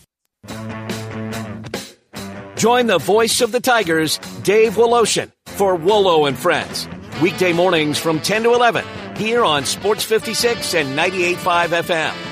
Join 2.56 2.86
the 2.86 2.98
voice 2.98 3.40
of 3.40 3.52
the 3.52 3.60
Tigers, 3.60 4.18
Dave 4.42 4.74
Woloshin, 4.74 5.30
for 5.46 5.76
Wolo 5.76 6.26
and 6.26 6.36
Friends 6.36 6.88
Weekday 7.20 7.52
mornings 7.52 7.98
from 7.98 8.20
10 8.20 8.44
to 8.44 8.54
11 8.54 8.84
here 9.16 9.44
on 9.44 9.64
Sports 9.64 10.04
56 10.04 10.74
and 10.74 10.96
98.5 10.96 11.82
FM. 11.82 12.28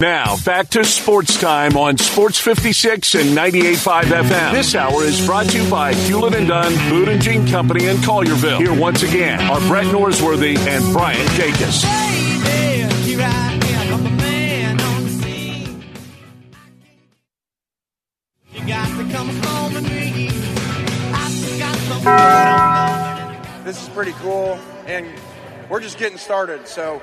Now, 0.00 0.36
back 0.44 0.68
to 0.70 0.84
sports 0.84 1.40
time 1.40 1.76
on 1.76 1.96
Sports 1.96 2.38
56 2.38 3.14
and 3.14 3.36
98.5 3.36 4.02
FM. 4.02 4.52
This 4.52 4.74
hour 4.74 5.02
is 5.04 5.24
brought 5.24 5.46
to 5.46 5.62
you 5.62 5.70
by 5.70 5.94
Hewlett 5.94 6.46
Dunn, 6.46 6.90
Boot 6.90 7.08
and 7.08 7.22
Jean 7.22 7.46
Company 7.46 7.86
in 7.86 7.96
Collierville. 7.98 8.58
Here 8.58 8.78
once 8.78 9.02
again 9.02 9.40
are 9.40 9.60
Brett 9.60 9.86
Norsworthy 9.86 10.58
and 10.58 10.92
Bryant 10.92 11.28
Dacus. 11.30 12.03
Pretty 24.04 24.18
cool, 24.18 24.58
and 24.84 25.06
we're 25.70 25.80
just 25.80 25.96
getting 25.96 26.18
started. 26.18 26.68
So. 26.68 27.00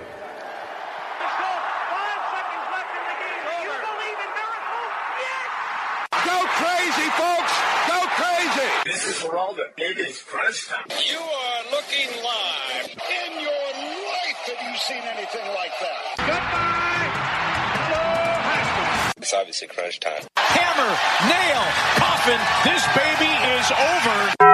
Go 6.23 6.45
crazy, 6.61 7.09
folks! 7.17 7.53
Go 7.89 8.05
crazy! 8.21 8.69
This 8.85 9.07
is 9.07 9.17
for 9.17 9.35
all 9.35 9.55
the 9.55 9.69
biggest 9.75 10.27
crunch 10.27 10.67
time. 10.67 10.85
You 11.09 11.17
are 11.17 11.63
looking 11.71 12.21
live. 12.21 12.85
In 12.85 13.33
your 13.41 13.65
life 14.13 14.37
have 14.45 14.61
you 14.71 14.77
seen 14.77 15.01
anything 15.01 15.47
like 15.55 15.73
that? 15.81 16.17
Goodbye! 16.17 16.81
It's 19.17 19.33
obviously 19.33 19.69
crunch 19.69 19.99
time. 19.99 20.21
Hammer, 20.37 20.95
nail, 21.25 21.63
coffin. 21.97 22.39
This 22.63 22.85
baby 22.93 23.31
is 23.57 23.71
over. 23.71 24.50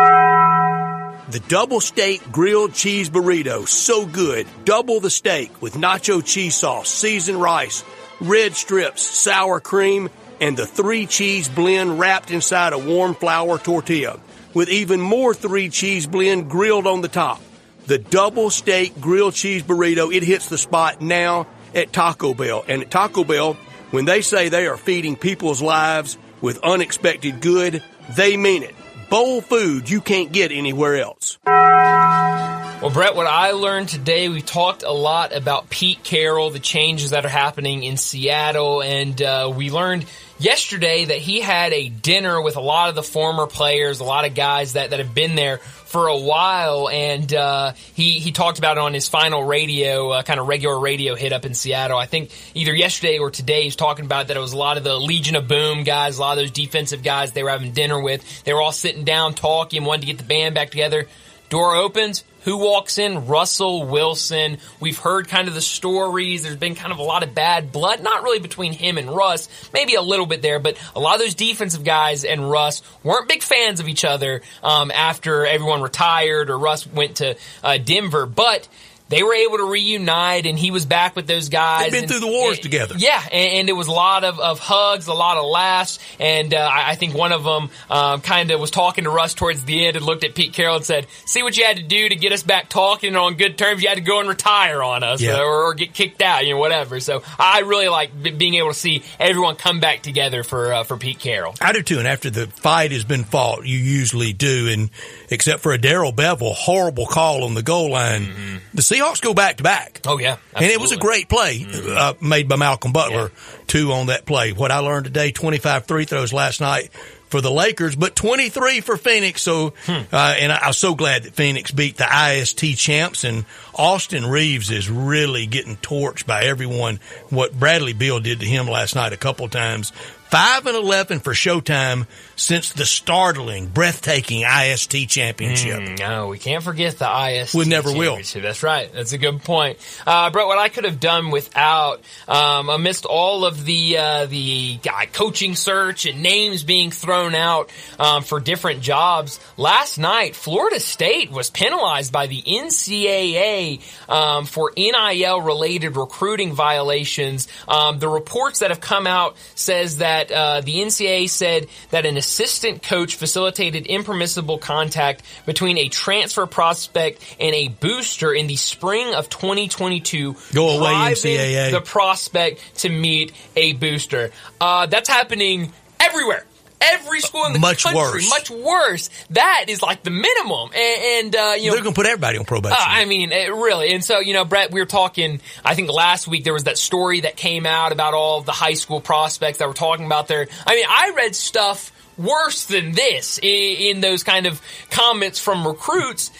The 1.30 1.42
double 1.42 1.82
steak 1.82 2.32
grilled 2.32 2.74
cheese 2.74 3.10
burrito. 3.10 3.68
So 3.68 4.06
good. 4.06 4.48
Double 4.64 5.02
the 5.02 5.10
steak 5.10 5.62
with 5.62 5.74
nacho 5.74 6.24
cheese 6.24 6.56
sauce, 6.56 6.88
seasoned 6.88 7.42
rice, 7.42 7.84
red 8.22 8.56
strips, 8.56 9.02
sour 9.02 9.60
cream, 9.60 10.10
and 10.40 10.56
the 10.56 10.66
three 10.66 11.06
cheese 11.06 11.50
blend 11.50 12.00
wrapped 12.00 12.32
inside 12.32 12.72
a 12.72 12.78
warm 12.78 13.14
flour 13.14 13.58
tortilla 13.58 14.22
with 14.54 14.70
even 14.70 15.02
more 15.02 15.34
three 15.34 15.68
cheese 15.68 16.08
blend 16.08 16.50
grilled 16.50 16.88
on 16.88 17.02
the 17.02 17.10
top. 17.10 17.42
The 17.88 17.98
double 17.98 18.50
steak 18.50 19.02
grilled 19.02 19.34
cheese 19.34 19.64
burrito, 19.64 20.14
it 20.14 20.24
hits 20.24 20.48
the 20.48 20.58
spot 20.58 21.02
now 21.02 21.48
at 21.76 21.92
Taco 21.92 22.34
Bell. 22.36 22.64
And 22.70 22.84
at 22.84 22.90
Taco 22.90 23.26
Bell, 23.26 23.56
when 23.92 24.06
they 24.06 24.22
say 24.22 24.48
they 24.48 24.66
are 24.66 24.78
feeding 24.78 25.18
people's 25.18 25.62
lives 25.62 26.18
with 26.40 26.64
unexpected 26.64 27.42
good, 27.42 27.84
they 28.16 28.38
mean 28.38 28.64
it 28.64 28.77
bowl 29.10 29.42
food 29.42 29.90
you 29.90 30.02
can't 30.02 30.32
get 30.32 30.52
anywhere 30.52 30.98
else. 30.98 31.38
Well, 31.46 32.92
Brett, 32.92 33.16
what 33.16 33.26
I 33.26 33.52
learned 33.52 33.90
today, 33.90 34.30
we 34.30 34.42
talked 34.42 34.84
a 34.84 34.92
lot 34.92 35.36
about 35.36 35.70
Pete 35.70 36.04
Carroll, 36.04 36.52
the 36.52 36.60
changes 36.60 37.10
that 37.10 37.26
are 37.26 37.30
happening 37.30 37.84
in 37.84 37.98
Seattle, 37.98 38.84
and 38.84 39.20
uh, 39.20 39.52
we 39.56 39.72
learned 39.72 40.06
yesterday 40.38 41.06
that 41.06 41.18
he 41.18 41.42
had 41.42 41.74
a 41.74 41.90
dinner 41.90 42.40
with 42.40 42.56
a 42.56 42.62
lot 42.62 42.90
of 42.90 42.96
the 42.96 43.02
former 43.02 43.48
players, 43.48 44.00
a 44.00 44.04
lot 44.04 44.26
of 44.26 44.36
guys 44.36 44.74
that, 44.74 44.92
that 44.92 45.00
have 45.00 45.16
been 45.16 45.36
there 45.36 45.60
for 45.88 46.08
a 46.08 46.18
while, 46.18 46.90
and 46.90 47.34
uh, 47.34 47.74
he 47.94 48.20
he 48.20 48.32
talked 48.32 48.58
about 48.60 48.78
it 48.78 48.82
on 48.82 48.94
his 48.94 49.08
final 49.08 49.44
radio, 49.44 50.12
uh, 50.12 50.24
kind 50.24 50.40
of 50.40 50.48
regular 50.48 50.80
radio 50.80 51.16
hit 51.16 51.34
up 51.34 51.46
in 51.46 51.54
Seattle. 51.54 51.98
I 51.98 52.06
think 52.06 52.32
either 52.54 52.74
yesterday 52.74 53.18
or 53.18 53.32
today 53.32 53.64
he's 53.64 53.76
talking 53.76 54.06
about 54.06 54.28
that 54.28 54.38
it 54.38 54.40
was 54.40 54.54
a 54.54 54.58
lot 54.58 54.78
of 54.78 54.84
the 54.84 54.98
Legion 54.98 55.36
of 55.36 55.48
Boom 55.48 55.84
guys, 55.84 56.18
a 56.18 56.22
lot 56.22 56.38
of 56.38 56.44
those 56.44 56.52
defensive 56.52 57.04
guys 57.04 57.32
they 57.32 57.44
were 57.44 57.50
having 57.50 57.72
dinner 57.72 58.00
with. 58.02 58.44
They 58.44 58.54
were 58.54 58.62
all 58.62 58.72
sitting 58.72 59.06
down 59.06 59.34
talking, 59.34 59.84
wanted 59.84 60.02
to 60.02 60.08
get 60.08 60.18
the 60.18 60.24
band 60.24 60.56
back 60.56 60.70
together 60.70 61.08
Door 61.50 61.76
opens. 61.76 62.24
Who 62.42 62.58
walks 62.58 62.98
in? 62.98 63.28
Russell 63.28 63.86
Wilson. 63.86 64.58
We've 64.80 64.98
heard 64.98 65.28
kind 65.28 65.48
of 65.48 65.54
the 65.54 65.62
stories. 65.62 66.44
There's 66.44 66.56
been 66.56 66.76
kind 66.76 66.94
of 66.94 67.00
a 67.00 67.04
lot 67.04 67.24
of 67.24 67.36
bad 67.36 67.72
blood, 67.72 68.02
not 68.02 68.24
really 68.24 68.40
between 68.40 68.72
him 68.72 68.98
and 68.98 69.10
Russ, 69.10 69.50
maybe 69.74 69.96
a 69.96 70.02
little 70.02 70.26
bit 70.26 70.42
there, 70.42 70.60
but 70.60 70.78
a 70.96 71.00
lot 71.00 71.16
of 71.16 71.22
those 71.22 71.36
defensive 71.36 71.84
guys 71.84 72.24
and 72.24 72.50
Russ 72.50 72.82
weren't 73.04 73.28
big 73.28 73.44
fans 73.44 73.80
of 73.80 73.90
each 73.90 74.06
other 74.06 74.42
um, 74.64 74.92
after 74.92 75.46
everyone 75.46 75.82
retired 75.82 76.50
or 76.50 76.58
Russ 76.58 76.88
went 76.88 77.18
to 77.18 77.36
uh, 77.64 77.78
Denver. 77.78 78.26
But 78.26 78.68
they 79.10 79.24
were 79.24 79.34
able 79.34 79.58
to 79.58 79.70
reunite 79.70 80.46
and 80.46 80.58
he 80.58 80.72
was 80.72 80.86
back 80.86 81.16
with 81.16 81.28
those 81.28 81.50
guys. 81.50 81.84
They've 81.84 81.92
been 81.92 82.04
and, 82.04 82.12
through 82.12 82.20
the 82.22 82.28
wars 82.28 82.58
and, 82.58 82.64
together. 82.64 82.96
Yeah, 82.98 83.22
and, 83.32 83.60
and, 83.60 83.70
it 83.70 83.74
was 83.74 83.88
a 83.88 83.92
lot 83.92 84.24
of, 84.24 84.40
of 84.40 84.60
hugs, 84.60 85.08
a 85.08 85.14
lot 85.14 85.38
of 85.38 85.46
laughs, 85.46 86.00
and 86.20 86.54
uh, 86.54 86.70
I 86.72 86.96
think 86.96 87.14
one 87.14 87.32
of 87.32 87.44
them 87.44 87.70
um, 87.90 88.22
kind 88.22 88.52
of 88.52 88.60
was 88.60 88.72
talking 88.72 89.04
to 89.06 89.10
Russ 89.10 89.34
towards 89.34 89.64
the 89.66 89.86
end 89.86 89.98
and 89.98 90.06
looked 90.06 90.24
at 90.24 90.36
Pete 90.36 90.54
Carroll 90.54 90.78
and 90.78 90.86
said, 90.86 91.08
"See 91.26 91.44
what 91.44 91.58
you 91.58 91.66
had 91.66 91.78
to 91.78 91.84
do 91.84 92.10
to 92.10 92.16
get 92.16 92.32
us 92.32 92.44
back 92.44 92.70
talking 92.70 93.16
on 93.16 93.36
good 93.36 93.58
terms. 93.58 93.82
You 93.82 93.90
had 93.90 93.96
to 93.96 94.04
go 94.04 94.20
and 94.20 94.30
retire 94.30 94.82
on 94.82 95.04
us, 95.04 95.22
Yeah. 95.22 95.40
or, 95.42 95.66
or 95.66 95.74
get 95.74 95.94
kicked 95.94 96.22
out, 96.22 96.46
you 96.46 96.54
know, 96.54 96.60
whatever." 96.60 97.00
So 97.00 97.24
I 97.40 97.60
really 97.60 97.90
like 97.90 98.12
b- 98.22 98.32
being 98.32 98.56
able 98.56 98.70
to 98.70 98.80
see 98.80 99.04
everyone 99.20 99.56
come 99.56 99.80
back 99.80 100.02
together 100.02 100.44
for 100.44 100.74
uh, 100.74 100.84
for 100.84 100.98
Pete 100.98 101.20
Carroll. 101.20 101.56
I 101.62 101.74
do 101.74 101.82
too. 101.82 102.00
And 102.00 102.08
after 102.08 102.30
the 102.30 102.48
fight 102.48 102.92
has 102.92 103.04
been 103.04 103.24
fought, 103.24 103.66
you 103.66 103.78
usually 103.78 104.34
do. 104.34 104.68
And 104.70 104.90
except 105.30 105.62
for 105.62 105.72
a 105.72 105.78
Darrell 105.78 106.14
Bevell 106.14 106.54
horrible 106.54 107.06
call 107.06 107.44
on 107.44 107.54
the 107.54 107.64
goal 107.64 107.92
line, 107.92 108.62
the 108.74 108.82
Seahawks 108.82 109.22
go 109.22 109.34
back 109.34 109.58
to 109.58 109.64
back. 109.64 110.02
Oh 110.06 110.18
yeah, 110.20 110.38
And 110.56 110.66
it 110.66 110.80
was 110.80 110.92
a 110.92 110.98
great 110.98 111.30
play 111.30 111.66
uh, 111.90 112.14
made 112.22 112.48
by 112.48 112.56
Malcolm 112.56 112.92
Butler, 112.94 113.32
too 113.68 113.92
on 113.92 114.08
that 114.08 114.26
play. 114.26 114.54
What 114.54 114.72
I 114.72 114.80
learned 114.80 115.06
today, 115.06 115.32
25 115.32 115.86
three 115.86 116.06
throws 116.06 116.34
last 116.34 116.62
night 116.62 116.92
for 117.30 117.42
the 117.42 117.52
Lakers, 117.52 117.96
but 117.96 118.16
23 118.16 118.80
for 118.82 118.96
Phoenix. 118.96 119.42
So, 119.42 119.74
uh, 119.88 120.16
and 120.16 120.52
I, 120.52 120.68
was 120.68 120.78
so 120.78 120.96
glad 120.96 121.24
that 121.24 121.34
Phoenix 121.34 121.72
beat 121.72 121.98
the 121.98 122.08
IST 122.08 122.78
champs 122.78 123.26
and 123.26 123.46
Austin 123.76 124.26
Reaves 124.26 124.72
is 124.72 124.90
really 124.90 125.46
getting 125.46 125.76
torched 125.78 126.26
by 126.26 126.44
everyone. 126.44 127.00
What 127.30 127.58
Bradley 127.58 127.94
Beal 127.94 128.20
did 128.22 128.40
to 128.40 128.46
him 128.46 128.68
last 128.68 128.96
night 128.96 129.12
a 129.12 129.18
couple 129.18 129.50
times. 129.50 129.92
Five 130.30 130.66
and 130.66 130.76
11 130.76 131.22
for 131.22 131.32
Showtime 131.32 132.06
since 132.36 132.74
the 132.74 132.86
startling, 132.86 133.68
breathtaking 133.68 134.44
IST 134.44 135.08
championship. 135.08 135.80
Mm, 135.80 136.00
no, 136.00 136.28
we 136.28 136.38
can't 136.38 136.62
forget 136.64 137.00
the 137.00 137.08
IST. 137.10 137.56
We 137.56 137.64
never 137.64 137.92
will. 137.94 138.18
That's 138.18 138.62
right. 138.62 138.92
That's 138.92 139.14
a 139.14 139.18
good 139.18 139.42
point, 139.44 139.80
uh, 140.06 140.30
Brett. 140.30 140.48
What 140.48 140.58
I 140.58 140.68
could 140.68 140.84
have 140.84 141.00
done 141.00 141.32
without, 141.32 142.02
um, 142.28 142.70
amidst 142.70 143.06
all 143.06 143.46
of 143.46 143.64
the 143.64 143.98
uh, 143.98 144.26
the 144.26 144.80
uh, 144.90 145.06
coaching 145.14 145.56
search 145.56 146.06
and 146.06 146.22
names 146.22 146.64
being 146.64 146.92
thrown 146.92 147.34
out 147.34 147.72
um, 147.98 148.24
for 148.24 148.42
different 148.42 148.82
jobs 148.82 149.40
last 149.56 149.98
night, 149.98 150.36
Florida 150.36 150.80
State 150.80 151.32
was 151.32 151.50
penalized 151.50 152.12
by 152.12 152.28
the 152.28 152.42
NCAA 152.42 153.82
um, 154.10 154.46
for 154.46 154.74
NIL 154.76 155.42
related 155.42 155.96
recruiting 155.96 156.54
violations. 156.54 157.48
Um, 157.68 158.00
the 158.00 158.10
reports 158.10 158.60
that 158.60 158.72
have 158.72 158.82
come 158.82 159.08
out 159.08 159.38
says 159.56 159.98
that 159.98 160.17
uh, 160.32 160.62
the 160.62 160.76
NCAA 160.76 161.30
said 161.30 161.68
that 161.92 162.06
an 162.06 162.18
assistant 162.18 162.84
coach 162.84 163.16
facilitated 163.16 163.86
impermissible 163.86 164.58
contact 164.58 165.24
between 165.46 165.78
a 165.78 165.90
transfer 165.90 166.46
prospect 166.46 167.22
and 167.40 167.54
a 167.54 167.68
booster 167.68 168.34
in 168.34 168.48
the 168.48 168.56
spring 168.56 169.14
of 169.14 169.30
2022. 169.30 170.36
Go 170.54 170.80
away, 170.80 170.90
NCAA. 170.90 171.72
The 171.72 171.82
prospect 171.82 172.62
to 172.80 172.90
meet 172.90 173.34
a 173.56 173.74
booster. 173.74 174.32
Uh, 174.60 174.88
that's 174.88 175.10
happening 175.10 175.72
everywhere. 176.00 176.46
Every 176.80 177.22
school 177.22 177.46
in 177.46 177.54
the 177.54 177.60
Much 177.60 177.84
country, 177.84 178.00
worse. 178.00 178.30
much 178.30 178.52
worse. 178.52 179.10
That 179.32 179.66
is 179.68 179.82
like 179.82 180.04
the 180.04 180.12
minimum, 180.12 180.70
and, 180.76 181.26
and 181.26 181.36
uh, 181.36 181.54
you 181.58 181.68
know, 181.70 181.74
They're 181.74 181.84
going 181.84 181.94
to 181.96 182.00
put 182.00 182.06
everybody 182.06 182.38
on 182.38 182.46
probation. 182.46 182.78
uh, 182.80 182.86
I 182.86 183.06
mean, 183.06 183.32
it 183.32 183.52
really. 183.52 183.94
And 183.94 184.04
so, 184.04 184.20
you 184.20 184.34
know, 184.34 184.46
Brett, 184.46 184.72
we 184.72 184.80
were 184.80 184.86
talking, 184.86 185.42
I 185.66 185.74
think 185.74 185.90
last 185.92 186.28
week 186.28 186.44
there 186.44 186.54
was 186.54 186.66
that 186.66 186.78
story 186.78 187.22
that 187.22 187.36
came 187.36 187.66
out 187.66 187.92
about 187.92 188.14
all 188.14 188.42
the 188.42 188.52
high 188.52 188.74
school 188.76 189.02
prospects 189.02 189.58
that 189.58 189.68
were 189.68 189.74
talking 189.74 190.06
about 190.06 190.28
their, 190.28 190.48
I 190.68 190.76
mean, 190.76 190.86
I 190.88 191.14
read 191.16 191.36
stuff 191.36 191.92
worse 192.18 192.66
than 192.66 192.92
this 192.94 193.38
in, 193.40 193.96
in 193.96 194.02
those 194.02 194.24
kind 194.24 194.46
of 194.46 194.62
comments 194.92 195.40
from 195.40 195.68
recruits. 195.68 196.32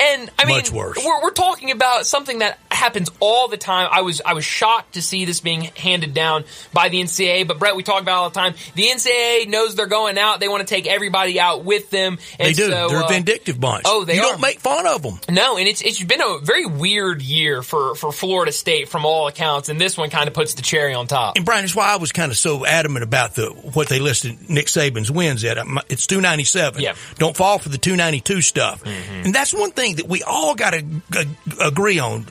And 0.00 0.30
I 0.38 0.44
mean, 0.44 0.56
Much 0.56 0.70
worse. 0.72 0.98
We're, 1.02 1.22
we're 1.22 1.30
talking 1.32 1.70
about 1.70 2.04
something 2.06 2.40
that 2.40 2.58
happens 2.70 3.10
all 3.20 3.48
the 3.48 3.56
time. 3.56 3.88
I 3.90 4.02
was 4.02 4.20
I 4.24 4.34
was 4.34 4.44
shocked 4.44 4.94
to 4.94 5.02
see 5.02 5.24
this 5.24 5.40
being 5.40 5.62
handed 5.62 6.14
down 6.14 6.44
by 6.72 6.88
the 6.88 7.00
NCAA. 7.00 7.46
But 7.46 7.58
Brett, 7.58 7.76
we 7.76 7.82
talk 7.84 8.02
about 8.02 8.12
it 8.12 8.18
all 8.18 8.30
the 8.30 8.34
time. 8.34 8.54
The 8.74 8.82
NCAA 8.88 9.48
knows 9.48 9.76
they're 9.76 9.86
going 9.86 10.18
out. 10.18 10.40
They 10.40 10.48
want 10.48 10.66
to 10.66 10.72
take 10.74 10.86
everybody 10.86 11.38
out 11.38 11.64
with 11.64 11.90
them. 11.90 12.18
And 12.38 12.48
they 12.48 12.52
do. 12.52 12.64
So, 12.70 12.88
They're 12.88 13.00
a 13.00 13.04
uh, 13.04 13.08
vindictive 13.08 13.60
bunch. 13.60 13.84
oh, 13.86 14.04
they 14.04 14.16
You 14.16 14.22
are. 14.22 14.32
don't 14.32 14.40
make 14.40 14.60
fun 14.60 14.86
of 14.86 15.02
them. 15.02 15.18
no, 15.30 15.56
and 15.56 15.68
it's 15.68 15.80
it's 15.80 16.02
been 16.02 16.20
a 16.22 16.38
very 16.42 16.66
weird 16.66 17.22
year 17.22 17.62
for, 17.62 17.94
for 17.94 18.10
Florida 18.12 18.50
State 18.52 18.88
from 18.88 19.04
all 19.06 19.28
accounts, 19.28 19.68
and 19.68 19.80
this 19.80 19.96
one 19.96 20.10
kind 20.10 20.26
of 20.28 20.34
puts 20.34 20.54
the 20.54 20.62
cherry 20.62 20.92
on 20.94 21.06
top. 21.06 21.36
And 21.36 21.44
Bryant, 21.44 21.64
that's 21.64 21.76
why 21.76 21.92
I 21.92 21.96
was 21.96 22.10
kind 22.12 22.32
of 22.32 22.36
so 22.36 22.66
adamant 22.66 23.04
about 23.04 23.34
the 23.36 23.50
what 23.50 23.88
they 23.88 24.00
listed 24.00 24.50
Nick 24.50 24.66
Saban's 24.66 25.10
wins 25.10 25.44
at. 25.44 25.56
It's 25.88 26.06
two 26.06 26.20
ninety 26.20 26.44
seven. 26.44 26.82
Yeah. 26.82 26.94
Don't 27.18 27.36
fall 27.36 27.58
for 27.58 27.68
the 27.68 27.78
two 27.78 27.94
ninety 27.96 28.20
two 28.20 28.40
stuff. 28.40 28.82
And 28.84 29.34
that's 29.34 29.54
one 29.54 29.70
thing 29.70 29.83
that 29.92 30.08
we 30.08 30.22
all 30.22 30.54
got 30.54 30.70
to 30.70 30.82
g- 30.82 31.36
agree 31.60 31.98
on. 31.98 32.26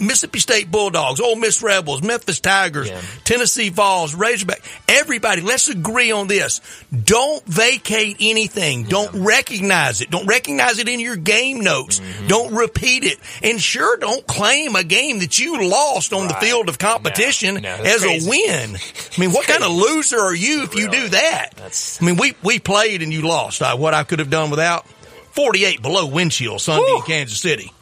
Mississippi 0.00 0.40
State 0.40 0.70
Bulldogs, 0.70 1.20
Ole 1.20 1.36
Miss 1.36 1.62
Rebels, 1.62 2.02
Memphis 2.02 2.40
Tigers, 2.40 2.88
Yeah. 2.88 3.00
Tennessee 3.24 3.68
Vols, 3.68 4.14
Razorback. 4.14 4.62
Everybody, 4.88 5.40
let's 5.42 5.68
agree 5.68 6.10
on 6.10 6.26
this. 6.26 6.60
Don't 6.92 7.44
vacate 7.46 8.16
anything. 8.20 8.84
Don't 8.84 9.24
recognize 9.24 10.00
it. 10.00 10.10
Don't 10.10 10.26
recognize 10.26 10.78
it 10.78 10.88
in 10.88 10.98
your 11.00 11.16
game 11.16 11.60
notes. 11.60 12.00
Don't 12.26 12.54
repeat 12.54 13.04
it. 13.04 13.18
And 13.42 13.60
sure, 13.60 13.96
don't 13.98 14.26
claim 14.26 14.74
a 14.76 14.82
game 14.84 15.20
that 15.20 15.38
you 15.38 15.68
lost 15.68 16.12
on 16.12 16.26
the 16.28 16.34
field 16.34 16.68
of 16.68 16.78
competition 16.78 17.54
No, 17.56 17.60
no, 17.76 17.82
as 17.84 18.00
crazy. 18.02 18.26
a 18.26 18.30
win. 18.30 18.76
I 19.16 19.20
mean, 19.20 19.30
what 19.32 19.46
kind 19.46 19.62
of 19.62 19.70
loser 19.70 20.18
are 20.18 20.34
you 20.34 20.62
if 20.64 20.74
you 20.74 20.90
do 20.90 21.08
that? 21.10 21.50
That's- 21.56 21.98
I 22.00 22.04
mean, 22.04 22.16
we, 22.16 22.34
we 22.42 22.58
played 22.58 23.02
and 23.02 23.12
you 23.12 23.22
lost. 23.22 23.62
Uh, 23.62 23.76
what 23.76 23.94
I 23.94 24.04
could 24.04 24.18
have 24.18 24.30
done 24.30 24.50
without 24.50 24.86
48 25.34 25.82
below 25.82 26.06
wind 26.06 26.32
chill 26.32 26.58
Sunday 26.58 26.90
in 26.96 27.02
Kansas 27.02 27.40
City. 27.40 27.72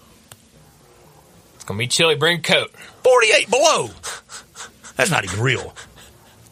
It's 1.55 1.65
gonna 1.65 1.79
be 1.79 1.87
chilly. 1.87 2.15
Bring 2.17 2.39
a 2.39 2.43
coat. 2.43 2.71
48 3.05 3.51
below. 3.51 3.91
That's 4.97 5.11
not 5.11 5.25
even 5.25 5.41
real. 5.41 5.75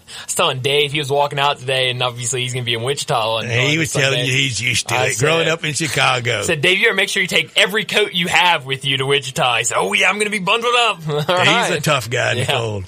I 0.09 0.25
was 0.25 0.35
telling 0.35 0.61
Dave 0.61 0.93
he 0.93 0.99
was 0.99 1.11
walking 1.11 1.39
out 1.39 1.59
today, 1.59 1.91
and 1.91 2.03
obviously 2.03 2.43
he's 2.43 2.53
gonna 2.53 2.65
be 2.65 2.75
in 2.75 2.83
Wichita. 2.83 3.37
On, 3.39 3.45
And 3.47 3.71
he 3.71 3.79
was 3.79 3.91
Sunday. 3.91 4.09
telling 4.11 4.27
you 4.27 4.33
he's 4.33 4.61
used 4.61 4.89
to 4.89 4.95
I 4.95 5.07
it. 5.07 5.15
said- 5.15 5.25
Growing 5.25 5.49
up 5.49 5.65
in 5.65 5.73
Chicago. 5.75 6.43
Said, 6.43 6.61
Dave, 6.61 6.79
you 6.79 6.85
better 6.87 6.95
make 6.95 7.09
sure 7.09 7.23
you 7.23 7.29
take 7.29 7.53
every 7.57 7.85
coat 7.85 8.13
you 8.13 8.29
have 8.29 8.65
with 8.67 8.85
you 8.85 8.97
to 8.99 9.07
Wichita. 9.07 9.59
He 9.59 9.65
said, 9.65 9.77
Oh 9.79 9.93
yeah, 9.93 10.09
I'm 10.11 10.19
gonna 10.19 10.31
be 10.31 10.39
bundled 10.39 10.75
up. 10.75 11.03
He's 11.03 11.29
right. 11.29 11.71
a 11.79 11.81
tough 11.81 12.09
guy 12.11 12.33
in 12.33 12.39
the 12.41 12.47
cold. 12.47 12.85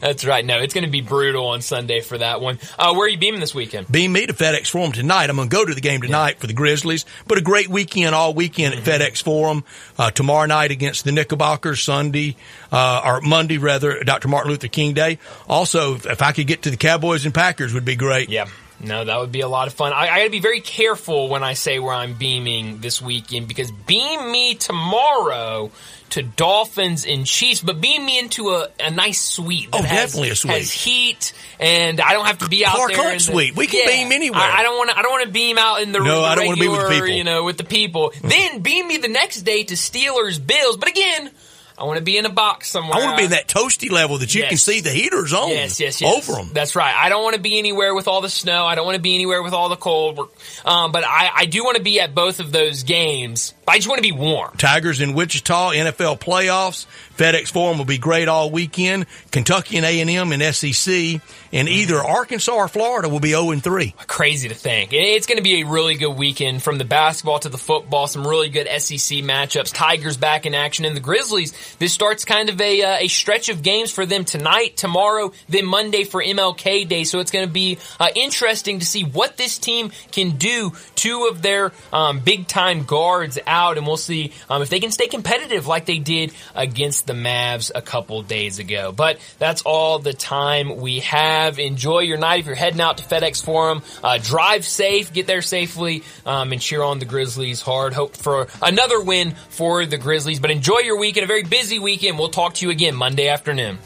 That's 0.00 0.24
right. 0.24 0.44
No, 0.44 0.58
it's 0.60 0.74
gonna 0.74 0.88
be 0.88 1.00
brutal 1.00 1.46
on 1.48 1.62
Sunday 1.62 2.00
for 2.00 2.18
that 2.18 2.40
one. 2.40 2.58
Uh, 2.78 2.92
where 2.94 3.06
are 3.06 3.08
you 3.08 3.18
beaming 3.18 3.40
this 3.40 3.54
weekend? 3.54 3.90
Beam 3.90 4.12
me 4.12 4.26
to 4.26 4.32
FedEx 4.32 4.68
Forum 4.68 4.92
tonight. 4.92 5.30
I'm 5.30 5.36
going 5.36 5.48
to 5.48 5.54
go 5.56 5.64
to 5.64 5.74
the 5.74 5.80
game 5.80 6.00
tonight 6.02 6.38
for 6.40 6.46
the 6.46 6.52
Grizzlies, 6.52 7.04
but 7.26 7.38
a 7.38 7.40
great 7.40 7.68
weekend 7.68 8.14
all 8.14 8.34
weekend 8.34 8.74
Mm-hmm. 8.74 8.88
at 8.90 9.00
FedEx 9.00 9.22
Forum. 9.22 9.64
Uh, 9.98 10.10
tomorrow 10.10 10.46
night 10.46 10.70
against 10.70 11.04
the 11.04 11.12
Knickerbockers, 11.12 11.82
Sunday, 11.82 12.36
uh, 12.72 13.02
or 13.04 13.20
Monday 13.20 13.58
rather, 13.58 14.02
Dr. 14.04 14.28
Martin 14.28 14.50
Luther 14.50 14.68
King 14.68 14.94
Day. 14.94 15.18
Also, 15.48 15.94
if 15.96 16.22
I 16.22 16.32
could 16.32 16.46
get 16.46 16.62
to 16.62 16.70
the 16.70 16.76
Cowboys 16.76 17.24
and 17.24 17.34
Packers 17.34 17.72
would 17.74 17.84
be 17.84 17.96
great. 17.96 18.28
Yeah. 18.28 18.46
No, 18.80 19.04
that 19.04 19.18
would 19.20 19.32
be 19.32 19.40
a 19.40 19.48
lot 19.48 19.66
of 19.68 19.74
fun. 19.74 19.92
I, 19.92 20.08
I 20.08 20.18
got 20.18 20.24
to 20.24 20.30
be 20.30 20.40
very 20.40 20.60
careful 20.60 21.28
when 21.28 21.42
I 21.42 21.54
say 21.54 21.78
where 21.78 21.94
I'm 21.94 22.14
beaming 22.14 22.78
this 22.80 23.00
weekend 23.00 23.48
because 23.48 23.70
beam 23.70 24.30
me 24.32 24.54
tomorrow 24.56 25.70
to 26.10 26.22
Dolphins 26.22 27.06
and 27.06 27.24
Chiefs, 27.26 27.60
but 27.62 27.80
beam 27.80 28.04
me 28.04 28.18
into 28.18 28.50
a, 28.50 28.68
a 28.78 28.90
nice 28.90 29.20
suite. 29.20 29.70
that 29.72 29.80
Oh, 29.80 29.82
has- 29.84 30.12
definitely 30.12 30.30
a 30.30 30.34
suite. 30.36 30.52
Has 30.54 30.70
heat, 30.70 31.32
and 31.58 32.00
I 32.00 32.12
don't 32.12 32.26
have 32.26 32.38
to 32.38 32.48
be 32.48 32.64
out 32.66 32.74
Clark 32.74 32.92
there. 32.92 33.02
Hunt 33.02 33.20
suite. 33.22 33.56
We 33.56 33.66
can 33.66 33.86
beam 33.86 34.12
anywhere. 34.12 34.40
I, 34.40 34.58
I 34.58 34.62
don't 34.62 34.76
want 34.76 34.90
to. 34.90 34.98
I 34.98 35.02
don't 35.02 35.12
want 35.12 35.24
to 35.26 35.32
beam 35.32 35.56
out 35.58 35.80
in 35.82 35.92
the. 35.92 35.98
No, 36.00 36.20
the 36.20 36.26
I 36.26 36.34
don't 36.34 36.46
wanna 36.46 36.60
be 36.60 36.68
with 36.68 36.88
people. 36.90 37.08
You 37.08 37.24
know, 37.24 37.44
with 37.44 37.56
the 37.58 37.64
people. 37.64 38.12
then 38.22 38.60
beam 38.60 38.86
me 38.86 38.98
the 38.98 39.08
next 39.08 39.42
day 39.42 39.64
to 39.64 39.74
Steelers 39.74 40.44
Bills. 40.44 40.76
But 40.76 40.88
again, 40.90 41.30
I 41.76 41.84
want 41.84 41.98
to 41.98 42.04
be 42.04 42.16
in 42.16 42.24
a 42.24 42.30
box 42.30 42.70
somewhere. 42.70 42.94
I 42.96 43.04
want 43.04 43.12
to 43.12 43.16
be 43.18 43.24
in 43.24 43.30
that 43.32 43.48
toasty 43.48 43.90
level 43.90 44.18
that 44.18 44.32
you 44.32 44.42
Yes. 44.42 44.48
can 44.50 44.58
see 44.58 44.80
the 44.80 44.90
heaters 44.90 45.32
on 45.32 45.48
Yes, 45.48 45.80
yes, 45.80 46.00
yes. 46.00 46.14
over 46.16 46.38
them. 46.40 46.50
That's 46.52 46.76
right. 46.76 46.94
I 46.94 47.08
don't 47.08 47.24
want 47.24 47.34
to 47.34 47.40
be 47.40 47.58
anywhere 47.58 47.94
with 47.94 48.06
all 48.06 48.20
the 48.20 48.28
snow. 48.30 48.64
I 48.64 48.76
don't 48.76 48.84
want 48.86 48.94
to 48.94 49.02
be 49.02 49.14
anywhere 49.14 49.42
with 49.42 49.52
all 49.54 49.68
the 49.68 49.76
cold. 49.76 50.30
Um, 50.64 50.92
but 50.92 51.02
I, 51.04 51.30
I 51.34 51.46
do 51.46 51.64
want 51.64 51.76
to 51.76 51.82
be 51.82 51.98
at 52.00 52.14
both 52.14 52.38
of 52.38 52.52
those 52.52 52.84
games. 52.84 53.54
I 53.66 53.76
just 53.76 53.88
want 53.88 53.98
to 53.98 54.02
be 54.02 54.12
warm. 54.12 54.56
Tigers 54.56 55.00
in 55.00 55.14
Wichita, 55.14 55.72
NFL 55.72 56.20
playoffs. 56.20 56.86
FedEx 57.16 57.48
Forum 57.48 57.78
will 57.78 57.84
be 57.84 57.98
great 57.98 58.28
all 58.28 58.50
weekend. 58.50 59.06
Kentucky 59.30 59.78
and 59.78 59.86
A&M 59.86 60.32
and 60.32 60.54
SEC. 60.54 61.20
And 61.52 61.68
either 61.68 61.96
Arkansas 62.02 62.52
or 62.52 62.68
Florida 62.68 63.08
will 63.08 63.20
be 63.20 63.30
0 63.30 63.52
and 63.52 63.62
3. 63.62 63.94
Crazy 64.06 64.48
to 64.48 64.54
think. 64.54 64.92
It's 64.92 65.26
going 65.26 65.38
to 65.38 65.42
be 65.42 65.62
a 65.62 65.66
really 65.66 65.94
good 65.94 66.12
weekend 66.12 66.62
from 66.62 66.78
the 66.78 66.84
basketball 66.84 67.38
to 67.38 67.48
the 67.48 67.58
football. 67.58 68.06
Some 68.06 68.26
really 68.26 68.48
good 68.48 68.66
SEC 68.66 69.18
matchups. 69.18 69.72
Tigers 69.72 70.16
back 70.16 70.46
in 70.46 70.54
action 70.54 70.84
and 70.84 70.96
the 70.96 71.00
Grizzlies. 71.00 71.52
this 71.78 71.92
starts 71.92 72.24
kind 72.24 72.48
of 72.48 72.60
a, 72.60 72.82
uh, 72.82 72.96
a 73.00 73.08
stretch 73.08 73.48
of 73.48 73.62
games 73.62 73.90
for 73.90 74.04
them 74.04 74.24
tonight, 74.24 74.76
tomorrow, 74.76 75.32
then 75.48 75.64
Monday 75.64 76.04
for 76.04 76.22
MLK 76.22 76.88
Day. 76.88 77.04
So 77.04 77.20
it's 77.20 77.30
going 77.30 77.46
to 77.46 77.52
be 77.52 77.78
uh, 78.00 78.08
interesting 78.14 78.80
to 78.80 78.86
see 78.86 79.04
what 79.04 79.36
this 79.36 79.58
team 79.58 79.92
can 80.10 80.32
do. 80.32 80.72
Two 80.96 81.28
of 81.30 81.40
their 81.40 81.72
um, 81.92 82.18
big 82.18 82.48
time 82.48 82.84
guards 82.84 83.38
out, 83.54 83.78
and 83.78 83.86
we'll 83.86 83.96
see 83.96 84.32
um, 84.50 84.62
if 84.62 84.68
they 84.68 84.80
can 84.80 84.90
stay 84.90 85.06
competitive 85.06 85.66
like 85.66 85.86
they 85.86 85.98
did 85.98 86.32
against 86.54 87.06
the 87.06 87.12
Mavs 87.12 87.70
a 87.74 87.80
couple 87.80 88.22
days 88.22 88.58
ago. 88.58 88.92
But 88.92 89.18
that's 89.38 89.62
all 89.62 89.98
the 90.00 90.12
time 90.12 90.76
we 90.76 91.00
have. 91.00 91.58
Enjoy 91.58 92.00
your 92.00 92.18
night 92.18 92.40
if 92.40 92.46
you're 92.46 92.54
heading 92.54 92.80
out 92.80 92.98
to 92.98 93.04
FedEx 93.04 93.44
Forum. 93.44 93.82
Uh, 94.02 94.18
drive 94.18 94.64
safe, 94.64 95.12
get 95.12 95.26
there 95.26 95.42
safely, 95.42 96.02
um, 96.26 96.52
and 96.52 96.60
cheer 96.60 96.82
on 96.82 96.98
the 96.98 97.06
Grizzlies 97.06 97.62
hard. 97.62 97.92
Hope 97.94 98.16
for 98.16 98.48
another 98.60 99.00
win 99.00 99.32
for 99.50 99.86
the 99.86 99.98
Grizzlies. 99.98 100.40
But 100.40 100.50
enjoy 100.50 100.80
your 100.80 100.98
weekend, 100.98 101.24
a 101.24 101.28
very 101.28 101.44
busy 101.44 101.78
weekend. 101.78 102.18
We'll 102.18 102.28
talk 102.28 102.54
to 102.54 102.66
you 102.66 102.72
again 102.72 102.94
Monday 102.94 103.28
afternoon. 103.28 103.78